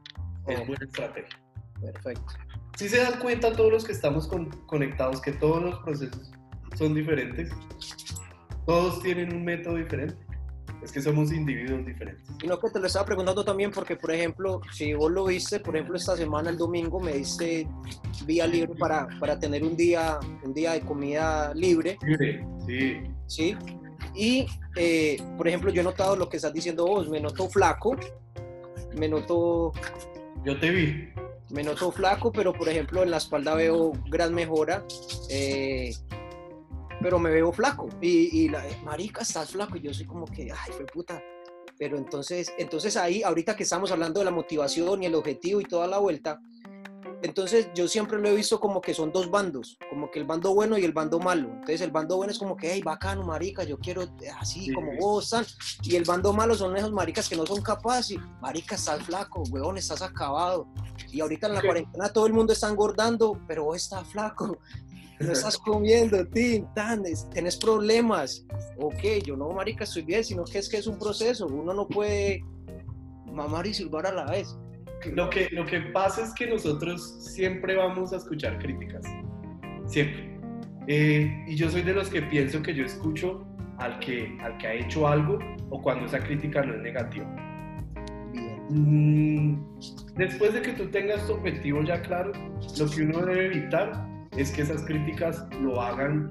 [0.47, 0.65] Es Oh.
[0.65, 1.39] buena estrategia.
[1.81, 2.33] perfecto.
[2.77, 6.31] Si se dan cuenta todos los que estamos con- conectados que todos los procesos
[6.81, 7.51] son diferentes,
[8.65, 10.15] todos tienen un método diferente.
[10.81, 12.27] Es que somos individuos diferentes.
[12.41, 15.59] Y no que te lo estaba preguntando también porque, por ejemplo, si vos lo viste,
[15.59, 17.67] por ejemplo, esta semana, el domingo, me diste
[18.25, 23.03] vía libre para, para tener un día, un día de comida libre, Libre, sí.
[23.27, 23.57] ¿sí?
[24.15, 27.95] Y, eh, por ejemplo, yo he notado lo que estás diciendo vos, me noto flaco,
[28.97, 29.71] me noto...
[30.43, 31.09] Yo te vi.
[31.51, 34.83] Me noto flaco, pero por ejemplo en la espalda veo gran mejora.
[35.29, 35.93] Eh,
[37.01, 37.89] pero me veo flaco.
[38.01, 39.77] Y, y la, marica, estás flaco.
[39.77, 41.21] Y yo soy como que, ay, fue puta.
[41.77, 45.65] Pero entonces, entonces ahí, ahorita que estamos hablando de la motivación y el objetivo y
[45.65, 46.39] toda la vuelta,
[47.23, 50.53] entonces yo siempre lo he visto como que son dos bandos, como que el bando
[50.55, 51.49] bueno y el bando malo.
[51.49, 54.03] Entonces el bando bueno es como que, hey, bacano, marica, yo quiero
[54.39, 55.45] así como vos, San.
[55.83, 58.17] Y el bando malo son esos maricas que no son capaces.
[58.41, 60.67] Marica, estás flaco, weón, estás acabado.
[61.11, 64.57] Y ahorita en la cuarentena todo el mundo está engordando, pero vos estás flaco.
[65.25, 67.03] No estás comiendo, tin, tan,
[67.33, 68.45] tenés problemas.
[68.77, 71.47] Ok, yo no, marica, estoy bien, sino que es que es un proceso.
[71.47, 72.43] Uno no puede
[73.31, 74.57] mamar y silbar a la vez.
[75.13, 79.03] Lo que, lo que pasa es que nosotros siempre vamos a escuchar críticas.
[79.87, 80.39] Siempre.
[80.87, 83.45] Eh, y yo soy de los que pienso que yo escucho
[83.77, 85.39] al que, al que ha hecho algo
[85.69, 87.25] o cuando esa crítica no es negativa.
[88.69, 89.55] Mm,
[90.15, 92.31] después de que tú tengas tu objetivo ya claro,
[92.77, 96.29] lo que uno debe evitar es que esas críticas lo hagan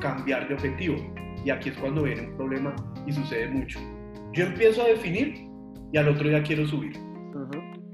[0.00, 0.96] cambiar de objetivo.
[1.44, 2.74] Y aquí es cuando viene un problema
[3.06, 3.78] y sucede mucho.
[4.32, 5.46] Yo empiezo a definir
[5.92, 6.96] y al otro día quiero subir.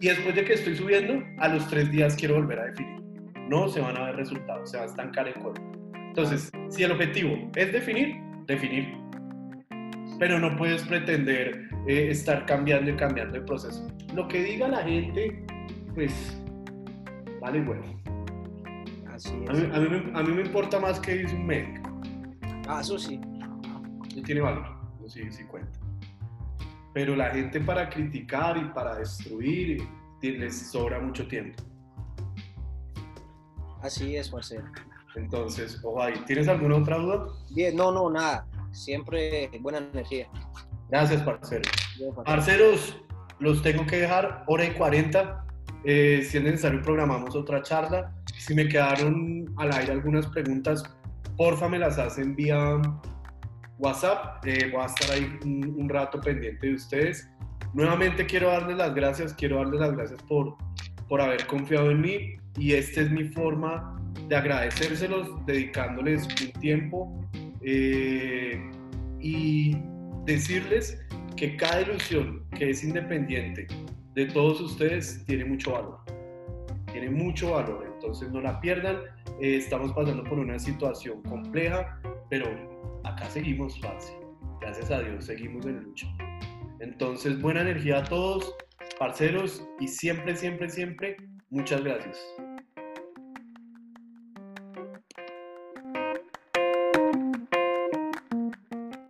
[0.01, 3.01] Y después de que estoy subiendo, a los tres días quiero volver a definir.
[3.49, 5.62] No se van a ver resultados, se va a estancar el cuerpo.
[5.95, 8.16] Entonces, si el objetivo es definir,
[8.47, 8.95] definir.
[10.19, 13.87] Pero no puedes pretender eh, estar cambiando y cambiando el proceso.
[14.15, 15.45] Lo que diga la gente,
[15.95, 16.41] pues,
[17.41, 17.83] vale bueno.
[19.15, 21.89] Así A mí, a, mí, a mí, me importa más que dice un médico.
[22.66, 23.20] Ah, eso sí.
[24.15, 24.66] Y tiene valor,
[25.07, 25.78] sí, sí cuenta
[26.95, 29.86] pero la gente para criticar y para destruir
[30.23, 31.62] les sobra mucho tiempo.
[33.82, 34.65] Así es, Marcelo.
[35.15, 37.27] Entonces, ojalá, ¿tienes alguna otra duda?
[37.51, 38.47] Bien, no, no, nada.
[38.73, 40.28] Siempre buena energía.
[40.89, 41.69] Gracias, parceros.
[42.24, 42.97] Parceros,
[43.39, 45.45] los tengo que dejar, hora y 40.
[45.85, 48.15] Eh, si es necesario, programamos otra charla.
[48.39, 50.85] Si me quedaron al aire algunas preguntas,
[51.36, 52.81] porfa, me las hacen vía
[53.78, 54.44] WhatsApp.
[54.47, 57.31] Eh, voy a estar ahí un, rato pendiente de ustedes.
[57.73, 60.56] Nuevamente quiero darles las gracias, quiero darles las gracias por,
[61.09, 67.20] por haber confiado en mí y esta es mi forma de agradecérselos, dedicándoles un tiempo
[67.62, 68.70] eh,
[69.20, 69.77] y
[70.24, 71.05] decirles
[71.36, 73.66] que cada ilusión que es independiente
[74.15, 75.98] de todos ustedes tiene mucho valor.
[76.93, 78.97] Tiene mucho valor, entonces no la pierdan.
[79.40, 81.98] Eh, estamos pasando por una situación compleja,
[82.28, 82.47] pero
[83.05, 84.16] acá seguimos fácil.
[84.60, 86.06] Gracias a Dios, seguimos en lucha.
[86.81, 88.55] Entonces, buena energía a todos,
[88.98, 91.16] parceros, y siempre, siempre, siempre,
[91.48, 92.18] muchas gracias.